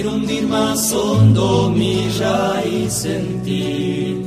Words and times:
Quiero 0.00 0.14
hundir 0.14 0.46
más 0.46 0.92
hondo 0.92 1.70
mi 1.70 2.08
raíz 2.20 3.04
en 3.04 3.42
ti 3.42 4.22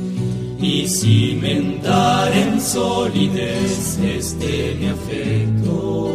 y 0.60 0.86
cimentar 0.86 2.30
en 2.30 2.60
solidez 2.60 3.98
este 3.98 4.76
mi 4.78 4.88
afecto. 4.88 6.10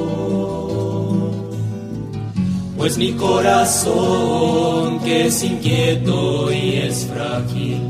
Pues 2.78 3.00
mi 3.00 3.14
corazón, 3.14 5.00
que 5.00 5.26
es 5.26 5.44
inquieto 5.44 6.52
y 6.52 6.76
es 6.76 7.08
frágil, 7.08 7.82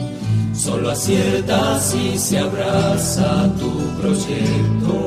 solo 0.56 0.92
acierta 0.92 1.82
si 1.82 2.18
se 2.18 2.40
abraza 2.40 3.54
tu 3.60 3.72
proyecto. 4.02 5.07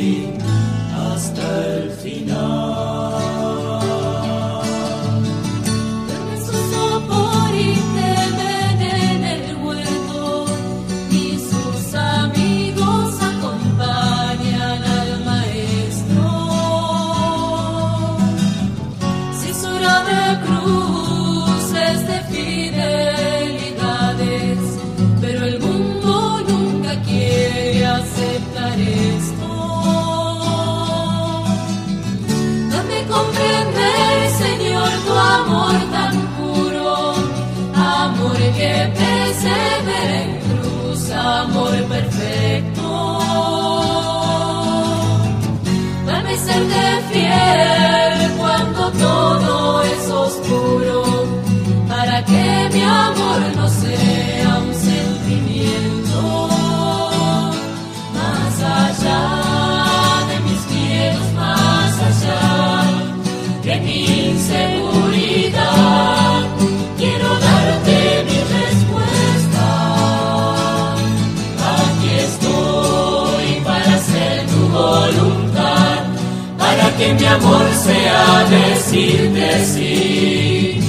que 77.01 77.13
mi 77.15 77.25
amor 77.25 77.65
sea 77.83 78.45
decirte 78.57 79.65
sí 79.65 80.79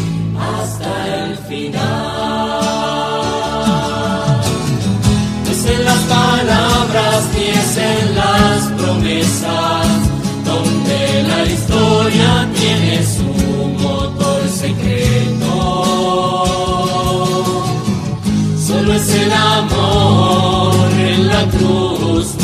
hasta 0.48 0.92
el 1.16 1.38
final. 1.48 1.80
No 5.44 5.50
es 5.50 5.64
en 5.74 5.84
las 5.90 6.02
palabras 6.16 7.20
ni 7.34 7.46
es 7.60 7.76
en 7.92 8.14
las 8.20 8.60
promesas 8.78 9.86
donde 10.44 10.98
la 11.30 11.40
historia 11.54 12.30
tiene 12.60 12.94
su 13.16 13.30
motor 13.84 14.40
secreto. 14.62 15.54
Solo 18.66 18.92
es 18.92 19.08
el 19.14 19.32
amor 19.32 20.90
en 20.98 21.26
la 21.28 21.42
cruz 21.54 22.41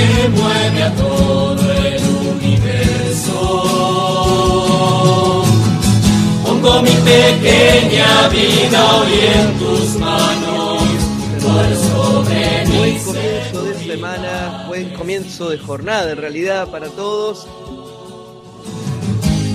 que 0.00 0.28
mueve 0.28 0.82
a 0.82 0.94
todo 0.94 1.72
el 1.72 2.02
universo. 2.34 3.38
Pongo 6.44 6.82
mi 6.82 6.90
pequeña 6.90 8.28
vida 8.28 8.96
hoy 8.96 9.12
en 9.34 9.58
tus 9.58 9.96
manos, 9.96 10.82
por 11.42 11.68
sobre 11.76 12.64
Buen 12.66 12.94
mi 12.94 13.00
comienzo 13.00 13.62
de 13.64 13.74
semana, 13.74 14.64
buen 14.68 14.90
comienzo 14.90 15.50
de 15.50 15.58
jornada 15.58 16.12
en 16.12 16.18
realidad 16.18 16.68
para 16.70 16.88
todos. 16.88 17.46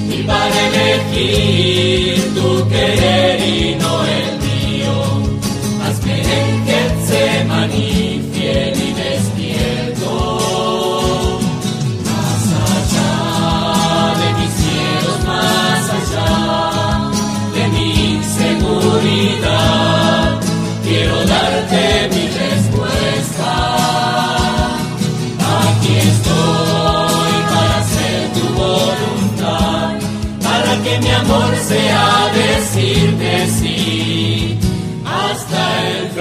y 0.08 0.24
para 0.24 0.68
elegir 0.68 2.34
tu 2.36 2.70
querer 2.70 3.40
y 3.42 3.76
no 3.76 4.06
el 4.06 4.40
mío. 4.46 4.94
Hazme 5.84 6.65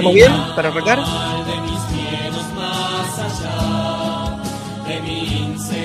¿Estamos 0.05 0.13
bien 0.13 0.55
para 0.55 0.69
arrancar? 0.69 0.99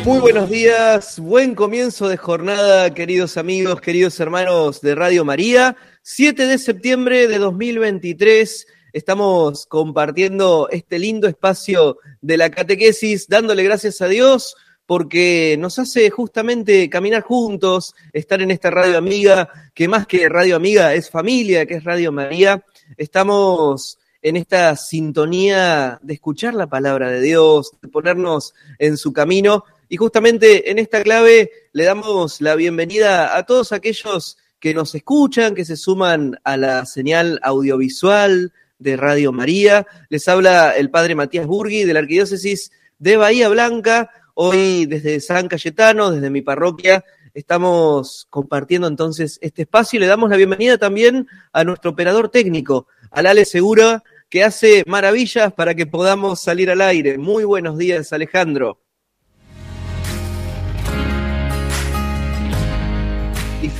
Muy 0.04 0.18
buenos 0.18 0.50
días, 0.50 1.18
buen 1.18 1.54
comienzo 1.54 2.06
de 2.06 2.18
jornada, 2.18 2.92
queridos 2.92 3.38
amigos, 3.38 3.80
queridos 3.80 4.20
hermanos 4.20 4.82
de 4.82 4.94
Radio 4.94 5.24
María. 5.24 5.74
7 6.02 6.46
de 6.46 6.58
septiembre 6.58 7.28
de 7.28 7.38
2023, 7.38 8.66
estamos 8.92 9.64
compartiendo 9.64 10.68
este 10.70 10.98
lindo 10.98 11.26
espacio 11.26 11.96
de 12.20 12.36
la 12.36 12.50
catequesis, 12.50 13.26
dándole 13.26 13.64
gracias 13.64 14.02
a 14.02 14.08
Dios 14.08 14.54
porque 14.84 15.56
nos 15.58 15.78
hace 15.78 16.10
justamente 16.10 16.90
caminar 16.90 17.22
juntos, 17.22 17.94
estar 18.12 18.42
en 18.42 18.50
esta 18.50 18.70
radio 18.70 18.98
amiga, 18.98 19.48
que 19.72 19.88
más 19.88 20.06
que 20.06 20.28
radio 20.28 20.56
amiga 20.56 20.92
es 20.92 21.08
familia, 21.08 21.64
que 21.64 21.74
es 21.74 21.84
Radio 21.84 22.10
María. 22.12 22.62
Estamos 22.96 23.99
en 24.22 24.36
esta 24.36 24.76
sintonía 24.76 25.98
de 26.02 26.14
escuchar 26.14 26.54
la 26.54 26.68
palabra 26.68 27.10
de 27.10 27.20
Dios, 27.20 27.72
de 27.80 27.88
ponernos 27.88 28.54
en 28.78 28.96
su 28.96 29.12
camino. 29.12 29.64
Y 29.88 29.96
justamente 29.96 30.70
en 30.70 30.78
esta 30.78 31.02
clave 31.02 31.50
le 31.72 31.84
damos 31.84 32.40
la 32.40 32.54
bienvenida 32.54 33.36
a 33.36 33.44
todos 33.44 33.72
aquellos 33.72 34.36
que 34.58 34.74
nos 34.74 34.94
escuchan, 34.94 35.54
que 35.54 35.64
se 35.64 35.76
suman 35.76 36.38
a 36.44 36.56
la 36.56 36.84
señal 36.84 37.40
audiovisual 37.42 38.52
de 38.78 38.96
Radio 38.96 39.32
María. 39.32 39.86
Les 40.10 40.28
habla 40.28 40.76
el 40.76 40.90
padre 40.90 41.14
Matías 41.14 41.46
Burgui 41.46 41.84
de 41.84 41.94
la 41.94 42.00
Arquidiócesis 42.00 42.70
de 42.98 43.16
Bahía 43.16 43.48
Blanca. 43.48 44.10
Hoy 44.34 44.86
desde 44.86 45.20
San 45.20 45.48
Cayetano, 45.48 46.10
desde 46.10 46.30
mi 46.30 46.42
parroquia, 46.42 47.04
estamos 47.40 48.26
compartiendo 48.30 48.86
entonces 48.86 49.38
este 49.42 49.62
espacio 49.62 49.96
y 49.96 50.00
le 50.00 50.06
damos 50.06 50.30
la 50.30 50.36
bienvenida 50.36 50.78
también 50.78 51.26
a 51.52 51.64
nuestro 51.64 51.90
operador 51.90 52.28
técnico, 52.28 52.86
al 53.10 53.26
Ale 53.26 53.44
Segura, 53.44 54.02
que 54.28 54.44
hace 54.44 54.84
maravillas 54.86 55.52
para 55.52 55.74
que 55.74 55.86
podamos 55.86 56.40
salir 56.40 56.70
al 56.70 56.80
aire. 56.80 57.18
Muy 57.18 57.44
buenos 57.44 57.76
días, 57.78 58.12
Alejandro. 58.12 58.78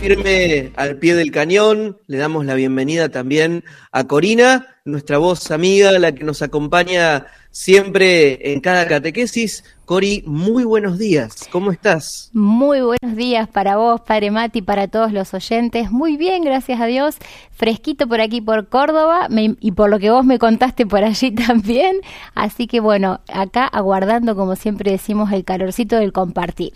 Firme 0.00 0.73
al 0.76 0.97
pie 0.97 1.14
del 1.14 1.31
cañón. 1.31 1.99
Le 2.06 2.17
damos 2.17 2.47
la 2.47 2.55
bienvenida 2.55 3.11
también 3.11 3.64
a 3.93 4.05
Corina, 4.05 4.67
nuestra 4.87 5.19
voz 5.19 5.50
amiga, 5.50 5.93
la 5.99 6.12
que 6.12 6.25
nos 6.25 6.41
acompaña 6.41 7.26
siempre 7.50 8.52
en 8.52 8.61
cada 8.61 8.88
catequesis. 8.88 9.62
Cori, 9.85 10.23
muy 10.25 10.64
buenos 10.64 10.99
días. 10.99 11.47
¿Cómo 11.52 11.70
estás? 11.70 12.31
Muy 12.32 12.81
buenos 12.81 13.14
días 13.14 13.47
para 13.49 13.76
vos, 13.76 14.00
Padre 14.00 14.31
Mati, 14.31 14.62
para 14.62 14.88
todos 14.88 15.12
los 15.12 15.35
oyentes. 15.35 15.91
Muy 15.91 16.17
bien, 16.17 16.44
gracias 16.44 16.81
a 16.81 16.87
Dios. 16.87 17.17
Fresquito 17.50 18.08
por 18.08 18.23
aquí, 18.23 18.41
por 18.41 18.69
Córdoba, 18.69 19.29
y 19.29 19.73
por 19.73 19.91
lo 19.91 19.99
que 19.99 20.11
vos 20.11 20.25
me 20.25 20.38
contaste 20.38 20.87
por 20.87 21.05
allí 21.05 21.31
también. 21.47 21.97
Así 22.35 22.67
que 22.67 22.81
bueno, 22.81 23.20
acá 23.31 23.67
aguardando, 23.67 24.35
como 24.35 24.56
siempre 24.56 24.93
decimos, 24.93 25.31
el 25.31 25.44
calorcito 25.44 25.97
del 25.97 26.14
compartir. 26.14 26.73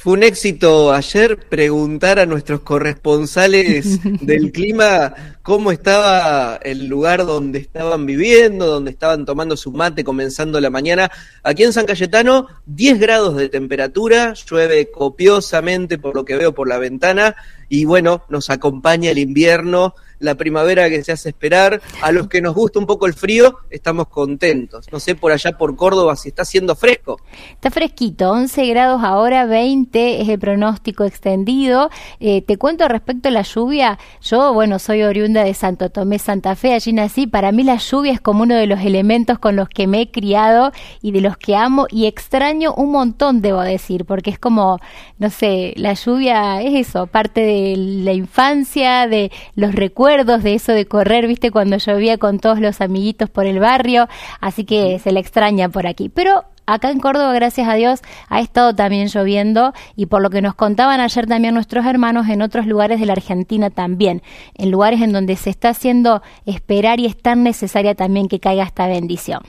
Fue 0.00 0.12
un 0.12 0.22
éxito 0.22 0.92
ayer 0.92 1.36
preguntar 1.48 2.20
a 2.20 2.24
nuestros 2.24 2.60
corresponsales 2.60 3.98
del 4.24 4.52
clima 4.52 5.12
cómo 5.42 5.72
estaba 5.72 6.60
el 6.62 6.86
lugar 6.86 7.26
donde 7.26 7.58
estaban 7.58 8.06
viviendo, 8.06 8.66
donde 8.66 8.92
estaban 8.92 9.26
tomando 9.26 9.56
su 9.56 9.72
mate 9.72 10.04
comenzando 10.04 10.60
la 10.60 10.70
mañana. 10.70 11.10
Aquí 11.42 11.64
en 11.64 11.72
San 11.72 11.84
Cayetano, 11.84 12.46
10 12.66 13.00
grados 13.00 13.34
de 13.34 13.48
temperatura, 13.48 14.34
llueve 14.34 14.88
copiosamente 14.92 15.98
por 15.98 16.14
lo 16.14 16.24
que 16.24 16.36
veo 16.36 16.54
por 16.54 16.68
la 16.68 16.78
ventana 16.78 17.34
y 17.68 17.84
bueno, 17.84 18.22
nos 18.28 18.50
acompaña 18.50 19.10
el 19.10 19.18
invierno 19.18 19.94
la 20.20 20.34
primavera 20.34 20.88
que 20.88 21.02
se 21.04 21.12
hace 21.12 21.30
esperar. 21.30 21.80
A 22.02 22.12
los 22.12 22.28
que 22.28 22.40
nos 22.40 22.54
gusta 22.54 22.78
un 22.78 22.86
poco 22.86 23.06
el 23.06 23.14
frío, 23.14 23.58
estamos 23.70 24.08
contentos. 24.08 24.86
No 24.92 25.00
sé 25.00 25.14
por 25.14 25.32
allá 25.32 25.52
por 25.52 25.76
Córdoba 25.76 26.16
si 26.16 26.28
está 26.28 26.42
haciendo 26.42 26.74
fresco. 26.74 27.20
Está 27.52 27.70
fresquito, 27.70 28.30
11 28.30 28.66
grados 28.66 29.02
ahora, 29.02 29.46
20 29.46 30.20
es 30.20 30.28
el 30.28 30.38
pronóstico 30.38 31.04
extendido. 31.04 31.90
Eh, 32.20 32.42
te 32.42 32.56
cuento 32.56 32.88
respecto 32.88 33.28
a 33.28 33.32
la 33.32 33.42
lluvia. 33.42 33.98
Yo, 34.22 34.52
bueno, 34.52 34.78
soy 34.78 35.02
oriunda 35.02 35.44
de 35.44 35.54
Santo 35.54 35.90
Tomé, 35.90 36.18
Santa 36.18 36.56
Fe, 36.56 36.74
allí 36.74 36.92
nací. 36.92 37.26
Para 37.26 37.52
mí 37.52 37.62
la 37.62 37.76
lluvia 37.76 38.12
es 38.12 38.20
como 38.20 38.42
uno 38.42 38.56
de 38.56 38.66
los 38.66 38.80
elementos 38.80 39.38
con 39.38 39.56
los 39.56 39.68
que 39.68 39.86
me 39.86 40.02
he 40.02 40.10
criado 40.10 40.72
y 41.02 41.12
de 41.12 41.20
los 41.20 41.36
que 41.36 41.56
amo 41.56 41.86
y 41.90 42.06
extraño 42.06 42.74
un 42.74 42.92
montón, 42.92 43.40
debo 43.40 43.60
decir, 43.60 44.04
porque 44.04 44.30
es 44.30 44.38
como, 44.38 44.78
no 45.18 45.30
sé, 45.30 45.74
la 45.76 45.94
lluvia 45.94 46.60
es 46.62 46.88
eso, 46.88 47.06
parte 47.06 47.40
de 47.40 47.57
la 47.76 48.12
infancia, 48.12 49.06
de 49.06 49.30
los 49.54 49.74
recuerdos 49.74 50.42
de 50.42 50.54
eso 50.54 50.72
de 50.72 50.86
correr, 50.86 51.26
viste, 51.26 51.50
cuando 51.50 51.76
llovía 51.78 52.18
con 52.18 52.38
todos 52.38 52.60
los 52.60 52.80
amiguitos 52.80 53.30
por 53.30 53.46
el 53.46 53.58
barrio, 53.58 54.08
así 54.40 54.64
que 54.64 54.98
se 54.98 55.12
le 55.12 55.20
extraña 55.20 55.68
por 55.68 55.86
aquí. 55.86 56.08
Pero 56.08 56.44
acá 56.66 56.90
en 56.90 57.00
Córdoba, 57.00 57.32
gracias 57.32 57.68
a 57.68 57.74
Dios, 57.74 58.00
ha 58.28 58.40
estado 58.40 58.74
también 58.74 59.08
lloviendo 59.08 59.72
y 59.96 60.06
por 60.06 60.22
lo 60.22 60.30
que 60.30 60.42
nos 60.42 60.54
contaban 60.54 61.00
ayer 61.00 61.26
también 61.26 61.54
nuestros 61.54 61.86
hermanos, 61.86 62.28
en 62.28 62.42
otros 62.42 62.66
lugares 62.66 63.00
de 63.00 63.06
la 63.06 63.14
Argentina 63.14 63.70
también, 63.70 64.22
en 64.54 64.70
lugares 64.70 65.00
en 65.00 65.12
donde 65.12 65.36
se 65.36 65.50
está 65.50 65.70
haciendo 65.70 66.22
esperar 66.46 67.00
y 67.00 67.06
es 67.06 67.16
tan 67.16 67.42
necesaria 67.42 67.94
también 67.94 68.28
que 68.28 68.40
caiga 68.40 68.64
esta 68.64 68.86
bendición. 68.86 69.40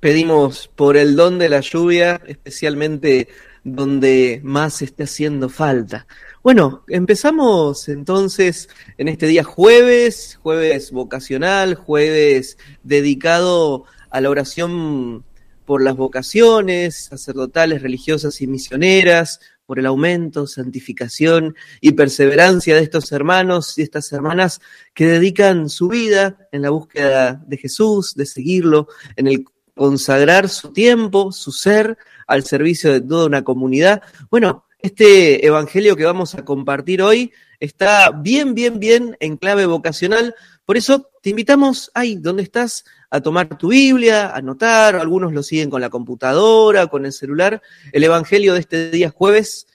Pedimos 0.00 0.70
por 0.74 0.96
el 0.96 1.14
don 1.14 1.38
de 1.38 1.50
la 1.50 1.60
lluvia, 1.60 2.22
especialmente 2.26 3.28
donde 3.64 4.40
más 4.42 4.80
esté 4.80 5.02
haciendo 5.02 5.50
falta. 5.50 6.06
Bueno, 6.42 6.84
empezamos 6.88 7.86
entonces 7.90 8.70
en 8.96 9.08
este 9.08 9.26
día 9.26 9.44
jueves, 9.44 10.38
jueves 10.42 10.90
vocacional, 10.90 11.74
jueves 11.74 12.56
dedicado 12.82 13.84
a 14.08 14.22
la 14.22 14.30
oración 14.30 15.22
por 15.66 15.82
las 15.82 15.96
vocaciones 15.96 17.08
sacerdotales, 17.10 17.82
religiosas 17.82 18.40
y 18.40 18.46
misioneras, 18.46 19.40
por 19.66 19.78
el 19.78 19.84
aumento, 19.84 20.46
santificación 20.46 21.54
y 21.82 21.92
perseverancia 21.92 22.74
de 22.74 22.84
estos 22.84 23.12
hermanos 23.12 23.76
y 23.76 23.82
estas 23.82 24.10
hermanas 24.10 24.62
que 24.94 25.06
dedican 25.06 25.68
su 25.68 25.88
vida 25.88 26.48
en 26.52 26.62
la 26.62 26.70
búsqueda 26.70 27.44
de 27.46 27.58
Jesús, 27.58 28.14
de 28.14 28.24
seguirlo, 28.24 28.88
en 29.16 29.26
el 29.26 29.44
consagrar 29.74 30.48
su 30.48 30.72
tiempo, 30.72 31.32
su 31.32 31.52
ser 31.52 31.98
al 32.26 32.44
servicio 32.44 32.90
de 32.90 33.02
toda 33.02 33.26
una 33.26 33.44
comunidad. 33.44 34.02
Bueno, 34.30 34.64
este 34.82 35.46
evangelio 35.46 35.96
que 35.96 36.04
vamos 36.04 36.34
a 36.34 36.44
compartir 36.44 37.02
hoy 37.02 37.32
está 37.58 38.10
bien, 38.10 38.54
bien, 38.54 38.80
bien 38.80 39.16
en 39.20 39.36
clave 39.36 39.66
vocacional. 39.66 40.34
Por 40.64 40.76
eso 40.76 41.10
te 41.22 41.30
invitamos 41.30 41.90
ahí 41.94 42.16
donde 42.16 42.42
estás 42.42 42.84
a 43.10 43.20
tomar 43.20 43.58
tu 43.58 43.68
Biblia, 43.68 44.28
a 44.28 44.36
anotar, 44.36 44.96
algunos 44.96 45.32
lo 45.32 45.42
siguen 45.42 45.68
con 45.68 45.80
la 45.80 45.90
computadora, 45.90 46.86
con 46.86 47.04
el 47.04 47.12
celular. 47.12 47.60
El 47.92 48.04
evangelio 48.04 48.54
de 48.54 48.60
este 48.60 48.90
día 48.90 49.10
jueves, 49.10 49.66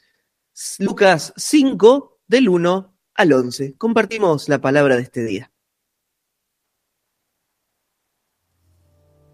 Lucas 0.80 1.34
5, 1.36 2.20
del 2.28 2.50
1 2.50 2.96
al 3.14 3.34
11. 3.34 3.76
Compartimos 3.78 4.50
la 4.50 4.60
palabra 4.60 4.96
de 4.96 5.04
este 5.04 5.24
día. 5.24 5.52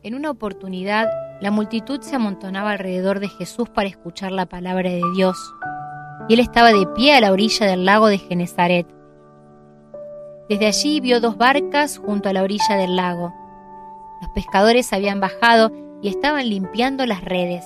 En 0.04 0.16
una 0.16 0.32
oportunidad, 0.32 1.08
la 1.42 1.50
multitud 1.50 2.02
se 2.02 2.16
amontonaba 2.16 2.72
alrededor 2.72 3.20
de 3.20 3.28
Jesús 3.28 3.68
para 3.68 3.90
escuchar 3.90 4.32
la 4.32 4.46
palabra 4.46 4.92
de 4.92 5.02
Dios, 5.16 5.38
y 6.30 6.36
él 6.36 6.40
estaba 6.40 6.72
de 6.72 6.86
pie 6.96 7.16
a 7.16 7.20
la 7.20 7.32
orilla 7.32 7.66
del 7.66 7.84
lago 7.84 8.08
de 8.08 8.20
Genezaret. 8.20 8.88
Desde 10.48 10.68
allí 10.68 11.00
vio 11.00 11.20
dos 11.20 11.38
barcas 11.38 11.98
junto 11.98 12.30
a 12.30 12.34
la 12.34 12.44
orilla 12.44 12.76
del 12.76 12.96
lago. 12.96 13.34
Los 14.22 14.30
pescadores 14.36 14.94
habían 14.94 15.20
bajado 15.20 15.72
y 16.04 16.10
estaban 16.10 16.48
limpiando 16.48 17.08
las 17.08 17.26
redes. 17.26 17.66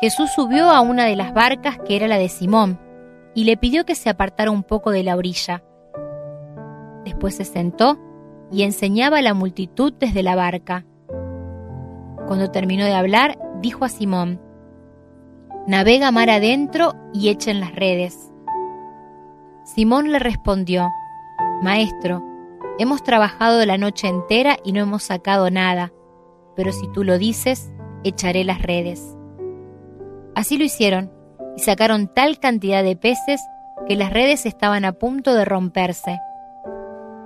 Jesús 0.00 0.30
subió 0.30 0.70
a 0.70 0.80
una 0.80 1.06
de 1.06 1.16
las 1.16 1.34
barcas 1.34 1.78
que 1.84 1.96
era 1.96 2.06
la 2.06 2.18
de 2.18 2.28
Simón 2.28 2.78
y 3.34 3.44
le 3.44 3.56
pidió 3.56 3.84
que 3.84 3.96
se 3.96 4.10
apartara 4.10 4.52
un 4.52 4.62
poco 4.62 4.92
de 4.92 5.02
la 5.02 5.16
orilla. 5.16 5.64
Después 7.04 7.34
se 7.34 7.44
sentó 7.44 7.98
y 8.52 8.62
enseñaba 8.62 9.18
a 9.18 9.22
la 9.22 9.34
multitud 9.34 9.92
desde 9.98 10.22
la 10.22 10.36
barca. 10.36 10.84
Cuando 12.26 12.50
terminó 12.50 12.84
de 12.84 12.94
hablar, 12.94 13.38
dijo 13.60 13.84
a 13.84 13.88
Simón, 13.88 14.40
Navega 15.66 16.10
mar 16.10 16.28
adentro 16.28 16.94
y 17.12 17.28
echen 17.28 17.60
las 17.60 17.74
redes. 17.74 18.32
Simón 19.64 20.10
le 20.10 20.18
respondió, 20.18 20.88
Maestro, 21.62 22.22
hemos 22.78 23.02
trabajado 23.04 23.64
la 23.64 23.78
noche 23.78 24.08
entera 24.08 24.56
y 24.64 24.72
no 24.72 24.80
hemos 24.80 25.04
sacado 25.04 25.50
nada, 25.50 25.92
pero 26.56 26.72
si 26.72 26.90
tú 26.92 27.04
lo 27.04 27.16
dices, 27.16 27.72
echaré 28.02 28.42
las 28.42 28.60
redes. 28.62 29.16
Así 30.34 30.58
lo 30.58 30.64
hicieron, 30.64 31.12
y 31.56 31.60
sacaron 31.60 32.08
tal 32.12 32.38
cantidad 32.40 32.82
de 32.82 32.96
peces 32.96 33.40
que 33.86 33.96
las 33.96 34.12
redes 34.12 34.46
estaban 34.46 34.84
a 34.84 34.92
punto 34.92 35.34
de 35.34 35.44
romperse. 35.44 36.18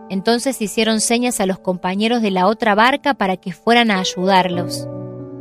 Entonces 0.08 0.62
hicieron 0.62 1.00
señas 1.00 1.40
a 1.40 1.46
los 1.46 1.58
compañeros 1.58 2.22
de 2.22 2.30
la 2.30 2.46
otra 2.46 2.74
barca 2.74 3.14
para 3.14 3.36
que 3.36 3.52
fueran 3.52 3.90
a 3.90 3.98
ayudarlos. 3.98 4.88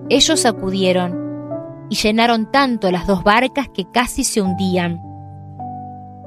Ellos 0.09 0.45
acudieron 0.45 1.87
y 1.89 1.95
llenaron 1.95 2.51
tanto 2.51 2.89
las 2.91 3.05
dos 3.05 3.23
barcas 3.23 3.69
que 3.69 3.85
casi 3.91 4.23
se 4.23 4.41
hundían. 4.41 4.99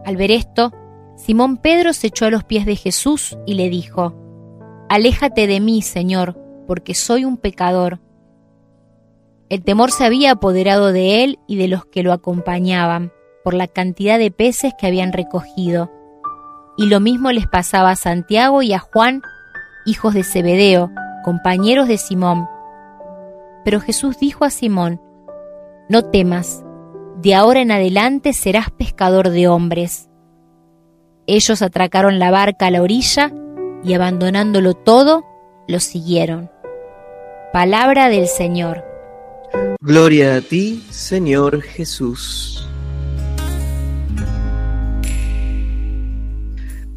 Al 0.04 0.16
ver 0.16 0.30
esto, 0.30 0.72
Simón 1.16 1.56
Pedro 1.56 1.92
se 1.92 2.08
echó 2.08 2.26
a 2.26 2.30
los 2.30 2.44
pies 2.44 2.64
de 2.64 2.76
Jesús 2.76 3.36
y 3.44 3.54
le 3.54 3.68
dijo, 3.68 4.14
Aléjate 4.88 5.46
de 5.46 5.60
mí, 5.60 5.82
Señor, 5.82 6.38
porque 6.66 6.94
soy 6.94 7.24
un 7.24 7.36
pecador. 7.36 8.00
El 9.48 9.64
temor 9.64 9.90
se 9.90 10.04
había 10.04 10.32
apoderado 10.32 10.92
de 10.92 11.24
él 11.24 11.38
y 11.48 11.56
de 11.56 11.68
los 11.68 11.84
que 11.86 12.02
lo 12.02 12.12
acompañaban, 12.12 13.12
por 13.42 13.54
la 13.54 13.66
cantidad 13.66 14.18
de 14.18 14.30
peces 14.30 14.74
que 14.78 14.86
habían 14.86 15.12
recogido 15.12 15.90
y 16.78 16.86
lo 16.86 17.00
mismo 17.00 17.32
les 17.32 17.48
pasaba 17.48 17.90
a 17.90 17.96
Santiago 17.96 18.62
y 18.62 18.72
a 18.72 18.78
Juan, 18.78 19.22
hijos 19.84 20.14
de 20.14 20.22
Zebedeo, 20.22 20.90
compañeros 21.24 21.88
de 21.88 21.98
Simón. 21.98 22.48
Pero 23.64 23.80
Jesús 23.80 24.16
dijo 24.18 24.44
a 24.44 24.50
Simón, 24.50 25.00
No 25.88 26.04
temas, 26.04 26.64
de 27.20 27.34
ahora 27.34 27.60
en 27.60 27.72
adelante 27.72 28.32
serás 28.32 28.70
pescador 28.70 29.30
de 29.30 29.48
hombres. 29.48 30.08
Ellos 31.26 31.62
atracaron 31.62 32.20
la 32.20 32.30
barca 32.30 32.66
a 32.66 32.70
la 32.70 32.80
orilla 32.80 33.32
y 33.82 33.94
abandonándolo 33.94 34.74
todo, 34.74 35.24
lo 35.66 35.80
siguieron. 35.80 36.48
Palabra 37.52 38.08
del 38.08 38.28
Señor. 38.28 38.84
Gloria 39.80 40.36
a 40.36 40.40
ti, 40.40 40.84
Señor 40.90 41.60
Jesús. 41.60 42.67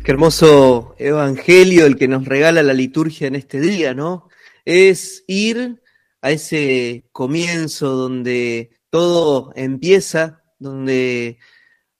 Qué 0.03 0.11
hermoso 0.13 0.95
evangelio 0.97 1.85
el 1.85 1.95
que 1.95 2.07
nos 2.07 2.25
regala 2.25 2.63
la 2.63 2.73
liturgia 2.73 3.27
en 3.27 3.35
este 3.35 3.61
día, 3.61 3.93
¿no? 3.93 4.29
Es 4.65 5.23
ir 5.27 5.83
a 6.21 6.31
ese 6.31 7.05
comienzo 7.11 7.91
donde 7.91 8.71
todo 8.89 9.53
empieza, 9.55 10.41
donde 10.57 11.37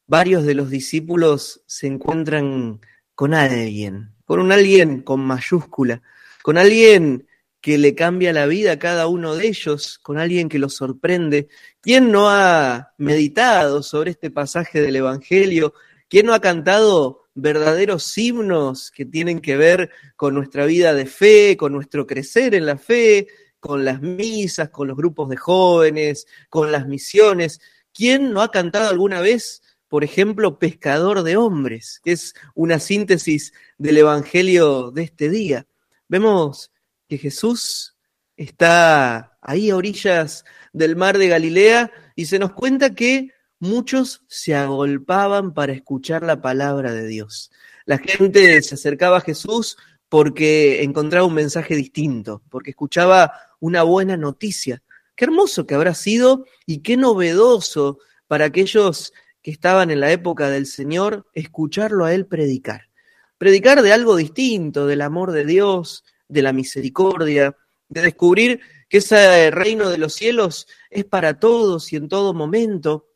varios 0.07 0.45
de 0.45 0.55
los 0.55 0.71
discípulos 0.71 1.61
se 1.67 1.85
encuentran 1.85 2.81
con 3.13 3.35
alguien, 3.35 4.15
con 4.25 4.39
un 4.39 4.51
alguien 4.51 5.03
con 5.03 5.19
mayúscula, 5.19 6.01
con 6.41 6.57
alguien 6.57 7.27
que 7.61 7.77
le 7.77 7.93
cambia 7.93 8.33
la 8.33 8.47
vida 8.47 8.71
a 8.71 8.79
cada 8.79 9.05
uno 9.05 9.35
de 9.35 9.47
ellos, 9.47 9.99
con 9.99 10.17
alguien 10.17 10.49
que 10.49 10.57
los 10.57 10.73
sorprende. 10.73 11.49
¿Quién 11.81 12.11
no 12.11 12.31
ha 12.31 12.93
meditado 12.97 13.83
sobre 13.83 14.09
este 14.09 14.31
pasaje 14.31 14.81
del 14.81 14.95
Evangelio? 14.95 15.75
¿Quién 16.09 16.25
no 16.25 16.33
ha 16.33 16.41
cantado 16.41 17.20
verdaderos 17.33 18.17
himnos 18.17 18.91
que 18.91 19.05
tienen 19.05 19.39
que 19.39 19.57
ver 19.57 19.89
con 20.15 20.33
nuestra 20.33 20.65
vida 20.65 20.93
de 20.93 21.05
fe, 21.05 21.57
con 21.57 21.73
nuestro 21.73 22.05
crecer 22.07 22.55
en 22.55 22.65
la 22.65 22.77
fe, 22.77 23.27
con 23.59 23.85
las 23.85 24.01
misas, 24.01 24.69
con 24.69 24.87
los 24.87 24.97
grupos 24.97 25.29
de 25.29 25.37
jóvenes, 25.37 26.27
con 26.49 26.71
las 26.71 26.87
misiones? 26.87 27.61
¿Quién 27.93 28.33
no 28.33 28.41
ha 28.41 28.51
cantado 28.51 28.89
alguna 28.89 29.21
vez, 29.21 29.61
por 29.87 30.03
ejemplo, 30.03 30.59
Pescador 30.59 31.23
de 31.23 31.37
Hombres, 31.37 32.01
que 32.03 32.13
es 32.13 32.33
una 32.55 32.79
síntesis 32.79 33.53
del 33.77 33.97
Evangelio 33.97 34.91
de 34.91 35.03
este 35.03 35.29
día? 35.29 35.67
Vemos 36.07 36.71
que 37.07 37.17
Jesús 37.17 37.95
está 38.35 39.37
ahí 39.41 39.69
a 39.69 39.75
orillas 39.75 40.45
del 40.73 40.95
mar 40.95 41.17
de 41.17 41.27
Galilea 41.27 41.91
y 42.15 42.25
se 42.25 42.39
nos 42.39 42.53
cuenta 42.53 42.95
que 42.95 43.31
muchos 43.61 44.23
se 44.27 44.55
agolpaban 44.55 45.53
para 45.53 45.71
escuchar 45.71 46.23
la 46.23 46.41
palabra 46.41 46.93
de 46.93 47.07
Dios. 47.07 47.51
La 47.85 47.99
gente 47.99 48.61
se 48.63 48.75
acercaba 48.75 49.17
a 49.17 49.21
Jesús 49.21 49.77
porque 50.09 50.83
encontraba 50.83 51.27
un 51.27 51.35
mensaje 51.35 51.75
distinto, 51.75 52.41
porque 52.49 52.71
escuchaba 52.71 53.31
una 53.59 53.83
buena 53.83 54.17
noticia. 54.17 54.83
Qué 55.15 55.25
hermoso 55.25 55.65
que 55.65 55.75
habrá 55.75 55.93
sido 55.93 56.45
y 56.65 56.79
qué 56.79 56.97
novedoso 56.97 57.99
para 58.27 58.45
aquellos 58.45 59.13
que 59.43 59.51
estaban 59.51 59.91
en 59.91 59.99
la 59.99 60.11
época 60.11 60.49
del 60.49 60.65
Señor 60.65 61.27
escucharlo 61.33 62.05
a 62.05 62.13
Él 62.13 62.25
predicar. 62.25 62.89
Predicar 63.37 63.83
de 63.83 63.93
algo 63.93 64.15
distinto, 64.15 64.87
del 64.87 65.01
amor 65.01 65.31
de 65.31 65.45
Dios, 65.45 66.03
de 66.27 66.41
la 66.41 66.51
misericordia, 66.51 67.55
de 67.89 68.01
descubrir 68.01 68.59
que 68.89 68.97
ese 68.97 69.51
reino 69.51 69.89
de 69.89 69.99
los 69.99 70.13
cielos 70.13 70.67
es 70.89 71.05
para 71.05 71.39
todos 71.39 71.93
y 71.93 71.97
en 71.97 72.09
todo 72.09 72.33
momento, 72.33 73.10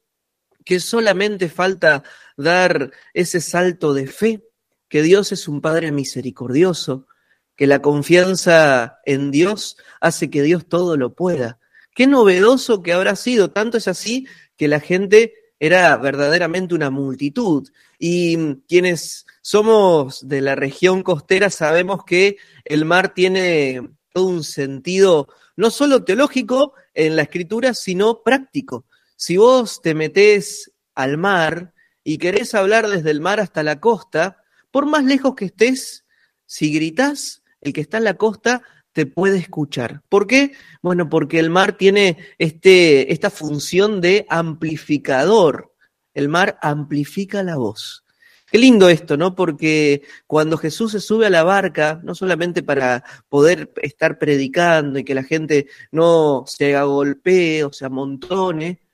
que 0.66 0.80
solamente 0.80 1.48
falta 1.48 2.04
dar 2.36 2.92
ese 3.14 3.40
salto 3.40 3.94
de 3.94 4.08
fe, 4.08 4.44
que 4.90 5.02
Dios 5.02 5.32
es 5.32 5.48
un 5.48 5.62
Padre 5.62 5.92
misericordioso, 5.92 7.08
que 7.56 7.68
la 7.68 7.82
confianza 7.82 9.00
en 9.06 9.32
Dios 9.32 9.78
hace 10.02 10.30
que 10.30 10.42
Dios 10.42 10.68
todo 10.68 10.98
lo 10.98 11.14
pueda. 11.14 11.60
Qué 11.94 12.08
novedoso 12.08 12.84
que 12.84 12.92
habrá 12.92 13.16
sido, 13.16 13.52
tanto 13.52 13.78
es 13.78 13.88
así 13.88 14.28
que 14.58 14.68
la 14.68 14.82
gente 14.82 15.34
era 15.60 15.96
verdaderamente 15.96 16.76
una 16.76 16.90
multitud. 16.90 17.70
Y 17.98 18.56
quienes 18.68 19.26
somos 19.42 20.28
de 20.28 20.42
la 20.42 20.56
región 20.56 21.04
costera 21.04 21.50
sabemos 21.50 22.04
que 22.04 22.38
el 22.66 22.84
mar 22.84 23.14
tiene 23.14 23.90
todo 24.12 24.26
un 24.26 24.44
sentido 24.44 25.30
no 25.56 25.70
solo 25.70 26.04
teológico 26.04 26.74
en 26.94 27.16
la 27.16 27.22
escritura, 27.22 27.74
sino 27.74 28.22
práctico. 28.24 28.86
Si 29.16 29.38
vos 29.38 29.82
te 29.82 29.94
metés 29.94 30.72
al 30.94 31.18
mar 31.18 31.74
y 32.04 32.18
querés 32.18 32.54
hablar 32.54 32.88
desde 32.88 33.12
el 33.12 33.22
mar 33.22 33.40
hasta 33.40 33.64
la 33.64 33.80
costa, 33.80 34.44
por 34.72 34.86
más 34.86 35.06
lejos 35.06 35.36
que 35.36 35.46
estés, 35.46 36.06
si 36.46 36.74
gritás, 36.74 37.44
el 37.62 37.74
que 37.74 37.82
está 37.82 37.98
en 37.98 38.04
la 38.04 38.16
costa 38.16 38.62
te 38.92 39.06
puede 39.06 39.38
escuchar. 39.38 40.04
¿Por 40.10 40.28
qué? 40.28 40.54
Bueno, 40.82 41.10
porque 41.10 41.40
el 41.40 41.50
mar 41.50 41.78
tiene 41.78 42.18
este, 42.38 43.12
esta 43.12 43.30
función 43.30 44.02
de 44.02 44.26
amplificador. 44.30 45.74
El 46.14 46.30
mar 46.30 46.58
amplifica 46.62 47.44
la 47.44 47.58
voz. 47.58 48.06
Qué 48.52 48.58
lindo 48.58 48.88
esto, 48.88 49.18
¿no? 49.18 49.36
Porque 49.36 50.04
cuando 50.28 50.58
Jesús 50.58 50.92
se 50.92 51.02
sube 51.02 51.26
a 51.26 51.30
la 51.30 51.44
barca, 51.44 52.00
no 52.04 52.16
solamente 52.16 52.64
para 52.64 53.04
poder 53.28 53.74
estar 53.82 54.18
predicando 54.18 55.00
y 55.00 55.04
que 55.04 55.16
la 55.16 55.24
gente 55.24 55.68
no 55.92 56.46
se 56.48 56.76
agolpee 56.76 57.64
o 57.64 57.74
se 57.74 57.86
amontone, 57.86 58.85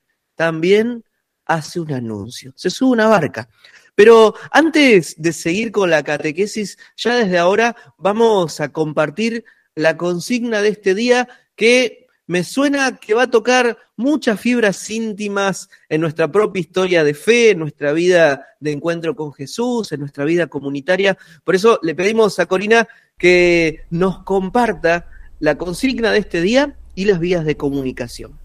también 0.41 1.03
hace 1.45 1.79
un 1.79 1.91
anuncio. 1.93 2.51
Se 2.55 2.71
sube 2.71 2.93
una 2.93 3.07
barca. 3.07 3.47
Pero 3.93 4.33
antes 4.49 5.13
de 5.21 5.33
seguir 5.33 5.71
con 5.71 5.91
la 5.91 6.01
catequesis, 6.01 6.79
ya 6.97 7.13
desde 7.13 7.37
ahora 7.37 7.75
vamos 7.99 8.59
a 8.59 8.69
compartir 8.69 9.45
la 9.75 9.97
consigna 9.97 10.63
de 10.63 10.69
este 10.69 10.95
día 10.95 11.27
que 11.55 12.07
me 12.25 12.43
suena 12.43 12.97
que 12.97 13.13
va 13.13 13.23
a 13.23 13.29
tocar 13.29 13.77
muchas 13.95 14.39
fibras 14.39 14.89
íntimas 14.89 15.69
en 15.89 16.01
nuestra 16.01 16.31
propia 16.31 16.61
historia 16.61 17.03
de 17.03 17.13
fe, 17.13 17.51
en 17.51 17.59
nuestra 17.59 17.93
vida 17.93 18.43
de 18.59 18.71
encuentro 18.71 19.15
con 19.15 19.33
Jesús, 19.33 19.91
en 19.91 19.99
nuestra 19.99 20.25
vida 20.25 20.47
comunitaria. 20.47 21.19
Por 21.43 21.53
eso 21.53 21.79
le 21.83 21.93
pedimos 21.93 22.39
a 22.39 22.47
Corina 22.47 22.87
que 23.15 23.81
nos 23.91 24.23
comparta 24.23 25.05
la 25.39 25.59
consigna 25.59 26.11
de 26.11 26.17
este 26.17 26.41
día 26.41 26.75
y 26.95 27.05
las 27.05 27.19
vías 27.19 27.45
de 27.45 27.57
comunicación. 27.57 28.40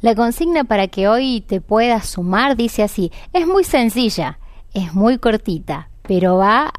La 0.00 0.14
consigna 0.14 0.64
para 0.64 0.88
que 0.88 1.08
hoy 1.08 1.40
te 1.40 1.60
puedas 1.60 2.06
sumar 2.06 2.56
dice 2.56 2.82
así, 2.82 3.10
es 3.32 3.46
muy 3.46 3.64
sencilla, 3.64 4.38
es 4.74 4.94
muy 4.94 5.18
cortita, 5.18 5.88
pero 6.02 6.36
va 6.36 6.72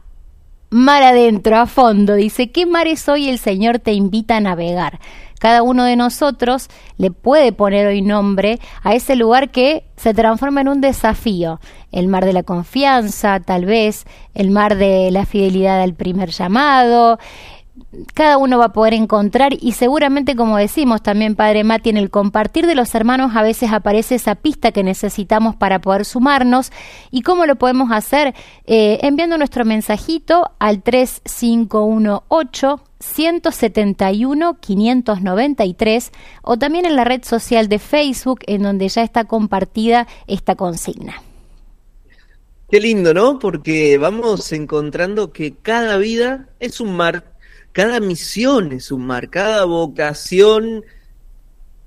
mar 0.70 1.04
adentro, 1.04 1.58
a 1.58 1.66
fondo. 1.66 2.16
Dice, 2.16 2.52
¿qué 2.52 2.66
mares 2.66 3.08
hoy 3.08 3.30
el 3.30 3.40
Señor 3.40 3.80
te 3.80 3.94
invita 3.94 4.38
a 4.38 4.42
navegar? 4.42 5.00
Cada 5.40 5.62
uno 5.62 5.84
de 5.84 5.96
nosotros 5.96 6.68
le 6.98 7.12
puede 7.12 7.52
poner 7.52 7.86
hoy 7.86 8.02
nombre 8.02 8.60
a 8.82 8.96
ese 8.96 9.16
lugar 9.16 9.52
que 9.52 9.86
se 9.96 10.16
transforma 10.16 10.62
en 10.62 10.68
un 10.68 10.82
desafío. 10.82 11.60
El 11.92 12.08
mar 12.08 12.26
de 12.26 12.34
la 12.34 12.44
confianza, 12.44 13.40
tal 13.40 13.66
vez, 13.66 14.06
el 14.34 14.50
mar 14.50 14.78
de 14.78 15.12
la 15.12 15.26
fidelidad 15.28 15.82
al 15.82 15.94
primer 15.94 16.32
llamado, 16.32 17.20
cada 18.14 18.38
uno 18.38 18.60
va 18.60 18.66
a 18.66 18.74
poder 18.74 18.94
encontrar 18.94 19.54
y 19.60 19.72
seguramente 19.74 20.36
como 20.36 20.58
decimos 20.58 21.02
también 21.02 21.36
Padre 21.36 21.64
Mati 21.64 21.90
en 21.90 21.98
el 21.98 22.10
compartir 22.10 22.68
de 22.68 22.76
los 22.76 22.94
hermanos 22.96 23.36
a 23.36 23.42
veces 23.42 23.72
aparece 23.72 24.16
esa 24.16 24.36
pista 24.36 24.72
que 24.72 24.84
necesitamos 24.84 25.56
para 25.56 25.80
poder 25.80 26.06
sumarnos 26.06 26.72
y 27.12 27.22
cómo 27.22 27.46
lo 27.46 27.56
podemos 27.56 27.92
hacer 27.92 28.36
eh, 28.66 29.00
enviando 29.02 29.38
nuestro 29.38 29.66
mensajito 29.66 30.52
al 30.60 30.84
3518 30.84 32.82
171 33.00 34.58
593 34.60 36.12
o 36.42 36.58
también 36.58 36.86
en 36.86 36.96
la 36.96 37.04
red 37.04 37.24
social 37.24 37.70
de 37.70 37.80
Facebook 37.80 38.40
en 38.48 38.64
donde 38.64 38.90
ya 38.90 39.04
está 39.04 39.26
compartida 39.26 40.08
esta 40.26 40.56
consigna. 40.56 41.22
Qué 42.70 42.82
lindo, 42.82 43.14
¿no? 43.14 43.40
Porque 43.40 43.98
vamos 43.98 44.52
encontrando 44.52 45.32
que 45.32 45.56
cada 45.56 45.98
vida 45.98 46.50
es 46.60 46.82
un 46.82 46.98
mar 46.98 47.37
cada 47.78 48.00
misión 48.00 48.72
es 48.72 48.92
un 48.92 49.06
mar, 49.06 49.30
cada 49.30 49.64
vocación 49.66 50.84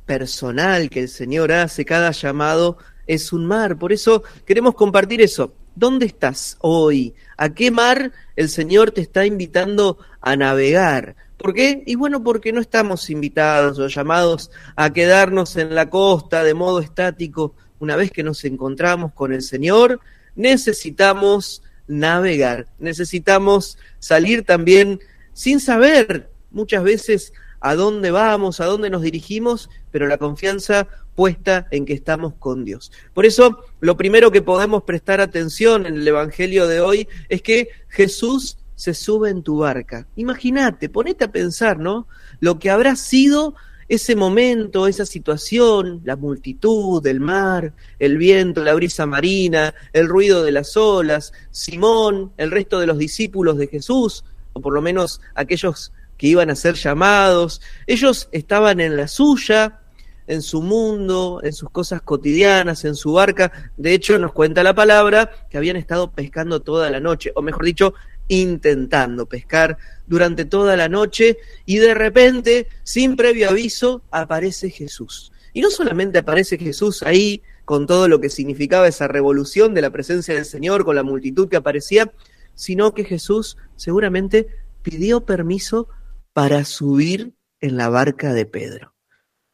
personal 0.06 0.88
que 0.88 1.00
el 1.00 1.08
Señor 1.08 1.50
hace, 1.50 1.84
cada 1.84 2.12
llamado 2.12 2.78
es 3.08 3.32
un 3.32 3.44
mar. 3.44 3.76
Por 3.76 3.92
eso 3.92 4.22
queremos 4.46 4.76
compartir 4.76 5.20
eso. 5.20 5.52
¿Dónde 5.74 6.06
estás 6.06 6.56
hoy? 6.60 7.12
¿A 7.36 7.48
qué 7.48 7.72
mar 7.72 8.12
el 8.36 8.48
Señor 8.48 8.92
te 8.92 9.00
está 9.00 9.26
invitando 9.26 9.98
a 10.20 10.36
navegar? 10.36 11.16
¿Por 11.36 11.54
qué? 11.54 11.82
Y 11.84 11.96
bueno, 11.96 12.22
porque 12.22 12.52
no 12.52 12.60
estamos 12.60 13.10
invitados 13.10 13.80
o 13.80 13.88
llamados 13.88 14.52
a 14.76 14.92
quedarnos 14.92 15.56
en 15.56 15.74
la 15.74 15.90
costa 15.90 16.44
de 16.44 16.54
modo 16.54 16.78
estático. 16.78 17.56
Una 17.80 17.96
vez 17.96 18.12
que 18.12 18.22
nos 18.22 18.44
encontramos 18.44 19.12
con 19.12 19.32
el 19.32 19.42
Señor, 19.42 19.98
necesitamos 20.36 21.64
navegar, 21.88 22.68
necesitamos 22.78 23.76
salir 23.98 24.44
también 24.44 25.00
sin 25.40 25.58
saber 25.58 26.28
muchas 26.50 26.82
veces 26.82 27.32
a 27.60 27.74
dónde 27.74 28.10
vamos, 28.10 28.60
a 28.60 28.66
dónde 28.66 28.90
nos 28.90 29.00
dirigimos, 29.00 29.70
pero 29.90 30.06
la 30.06 30.18
confianza 30.18 30.86
puesta 31.14 31.66
en 31.70 31.86
que 31.86 31.94
estamos 31.94 32.34
con 32.34 32.62
Dios. 32.66 32.92
Por 33.14 33.24
eso, 33.24 33.64
lo 33.80 33.96
primero 33.96 34.30
que 34.30 34.42
podemos 34.42 34.82
prestar 34.82 35.22
atención 35.22 35.86
en 35.86 35.94
el 35.94 36.06
Evangelio 36.06 36.68
de 36.68 36.82
hoy 36.82 37.08
es 37.30 37.40
que 37.40 37.70
Jesús 37.88 38.58
se 38.74 38.92
sube 38.92 39.30
en 39.30 39.42
tu 39.42 39.56
barca. 39.56 40.06
Imagínate, 40.14 40.90
ponete 40.90 41.24
a 41.24 41.32
pensar, 41.32 41.78
¿no? 41.78 42.06
Lo 42.40 42.58
que 42.58 42.68
habrá 42.68 42.94
sido 42.94 43.54
ese 43.88 44.16
momento, 44.16 44.86
esa 44.86 45.06
situación, 45.06 46.02
la 46.04 46.16
multitud, 46.16 47.06
el 47.06 47.20
mar, 47.20 47.72
el 47.98 48.18
viento, 48.18 48.62
la 48.62 48.74
brisa 48.74 49.06
marina, 49.06 49.72
el 49.94 50.06
ruido 50.06 50.42
de 50.42 50.52
las 50.52 50.76
olas, 50.76 51.32
Simón, 51.50 52.32
el 52.36 52.50
resto 52.50 52.78
de 52.78 52.86
los 52.86 52.98
discípulos 52.98 53.56
de 53.56 53.68
Jesús, 53.68 54.22
o 54.52 54.60
por 54.60 54.72
lo 54.72 54.82
menos 54.82 55.20
aquellos 55.34 55.92
que 56.16 56.26
iban 56.26 56.50
a 56.50 56.56
ser 56.56 56.74
llamados, 56.74 57.62
ellos 57.86 58.28
estaban 58.32 58.80
en 58.80 58.96
la 58.96 59.08
suya, 59.08 59.80
en 60.26 60.42
su 60.42 60.62
mundo, 60.62 61.40
en 61.42 61.52
sus 61.52 61.70
cosas 61.70 62.02
cotidianas, 62.02 62.84
en 62.84 62.94
su 62.94 63.14
barca. 63.14 63.72
De 63.76 63.94
hecho, 63.94 64.18
nos 64.18 64.32
cuenta 64.32 64.62
la 64.62 64.74
palabra 64.74 65.30
que 65.50 65.58
habían 65.58 65.76
estado 65.76 66.12
pescando 66.12 66.60
toda 66.60 66.88
la 66.90 67.00
noche, 67.00 67.32
o 67.34 67.42
mejor 67.42 67.64
dicho, 67.64 67.94
intentando 68.28 69.26
pescar 69.26 69.76
durante 70.06 70.44
toda 70.44 70.76
la 70.76 70.88
noche 70.88 71.38
y 71.66 71.78
de 71.78 71.94
repente, 71.94 72.68
sin 72.84 73.16
previo 73.16 73.50
aviso, 73.50 74.02
aparece 74.10 74.70
Jesús. 74.70 75.32
Y 75.52 75.60
no 75.60 75.70
solamente 75.70 76.18
aparece 76.18 76.56
Jesús 76.58 77.02
ahí 77.02 77.42
con 77.64 77.86
todo 77.86 78.06
lo 78.06 78.20
que 78.20 78.30
significaba 78.30 78.86
esa 78.86 79.08
revolución 79.08 79.74
de 79.74 79.82
la 79.82 79.90
presencia 79.90 80.34
del 80.34 80.44
Señor, 80.44 80.84
con 80.84 80.94
la 80.94 81.02
multitud 81.02 81.48
que 81.48 81.56
aparecía, 81.56 82.12
sino 82.54 82.94
que 82.94 83.04
Jesús 83.04 83.56
seguramente 83.76 84.48
pidió 84.82 85.24
permiso 85.24 85.88
para 86.32 86.64
subir 86.64 87.34
en 87.60 87.76
la 87.76 87.88
barca 87.88 88.32
de 88.32 88.46
Pedro. 88.46 88.94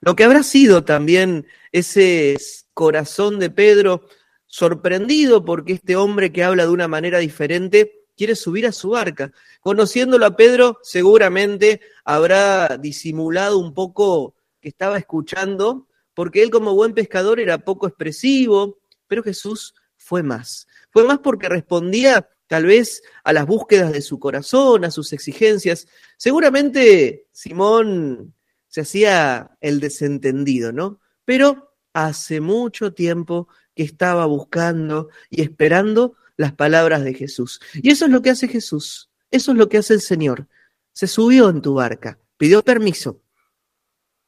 Lo 0.01 0.15
que 0.15 0.25
habrá 0.25 0.43
sido 0.43 0.85
también 0.85 1.47
ese 1.73 2.37
corazón 2.75 3.39
de 3.39 3.51
Pedro 3.51 4.07
sorprendido 4.47 5.45
porque 5.45 5.75
este 5.75 5.97
hombre 5.97 6.33
que 6.33 6.45
habla 6.45 6.65
de 6.65 6.71
una 6.71 6.89
manera 6.89 7.19
diferente 7.19 8.07
quiere 8.17 8.35
subir 8.35 8.67
a 8.67 8.73
su 8.73 8.91
barca. 8.91 9.33
Conociéndolo 9.61 10.27
a 10.27 10.37
Pedro, 10.37 10.79
seguramente 10.83 11.81
habrá 12.05 12.79
disimulado 12.79 13.59
un 13.59 13.75
poco 13.75 14.35
que 14.61 14.69
estaba 14.69 14.99
escuchando, 14.99 15.89
porque 16.15 16.43
él 16.43 16.51
como 16.51 16.75
buen 16.75 16.95
pescador 16.95 17.41
era 17.41 17.59
poco 17.59 17.87
expresivo, 17.87 18.79
pero 19.07 19.23
Jesús 19.23 19.75
fue 19.97 20.23
más. 20.23 20.67
Fue 20.91 21.05
más 21.05 21.19
porque 21.19 21.49
respondía 21.49 22.29
tal 22.47 22.67
vez 22.67 23.03
a 23.25 23.33
las 23.33 23.47
búsquedas 23.47 23.93
de 23.93 24.03
su 24.03 24.19
corazón, 24.19 24.85
a 24.85 24.91
sus 24.91 25.13
exigencias. 25.13 25.87
Seguramente 26.17 27.27
Simón 27.33 28.35
se 28.69 28.83
hacía 28.83 29.57
el 29.61 29.81
desentendido, 29.81 30.73
¿no? 30.73 31.01
Pero 31.25 31.75
hace 31.93 32.41
mucho 32.41 32.93
tiempo 32.93 33.49
que 33.75 33.83
estaba 33.83 34.27
buscando 34.27 35.09
y 35.31 35.43
esperando 35.43 36.15
las 36.37 36.53
palabras 36.53 37.05
de 37.05 37.15
Jesús. 37.15 37.61
Y 37.75 37.91
eso 37.91 38.07
es 38.07 38.11
lo 38.11 38.23
que 38.23 38.31
hace 38.31 38.49
Jesús, 38.49 39.11
eso 39.31 39.53
es 39.53 39.59
lo 39.59 39.69
que 39.69 39.79
hace 39.79 39.95
el 39.95 40.01
Señor. 40.01 40.47
Se 40.93 41.07
subió 41.07 41.49
en 41.49 41.63
tu 41.63 41.75
barca, 41.75 42.19
pidió 42.37 42.63
permiso. 42.63 43.23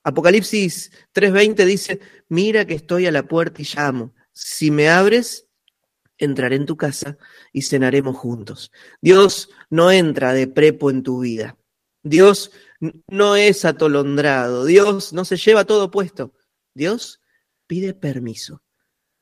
Apocalipsis 0.03 0.91
3:20 1.13 1.65
dice, 1.65 2.01
mira 2.29 2.65
que 2.67 2.75
estoy 2.75 3.07
a 3.07 3.13
la 3.13 3.25
puerta 3.25 3.61
y 3.61 3.67
llamo. 3.67 4.15
Si 4.33 4.71
me 4.71 4.89
abres, 4.89 5.48
entraré 6.19 6.57
en 6.57 6.67
tu 6.67 6.77
casa 6.77 7.17
y 7.53 7.63
cenaremos 7.63 8.17
juntos. 8.17 8.71
Dios 9.01 9.51
no 9.71 9.91
entra 9.91 10.33
de 10.33 10.47
prepo 10.49 10.91
en 10.91 11.03
tu 11.03 11.21
vida. 11.21 11.57
Dios 12.03 12.53
no 13.09 13.37
es 13.37 13.65
atolondrado. 13.65 14.65
Dios 14.65 15.13
no 15.13 15.25
se 15.25 15.37
lleva 15.37 15.65
todo 15.65 15.91
puesto. 15.91 16.33
Dios 16.75 17.21
pide 17.67 17.95
permiso. 17.95 18.63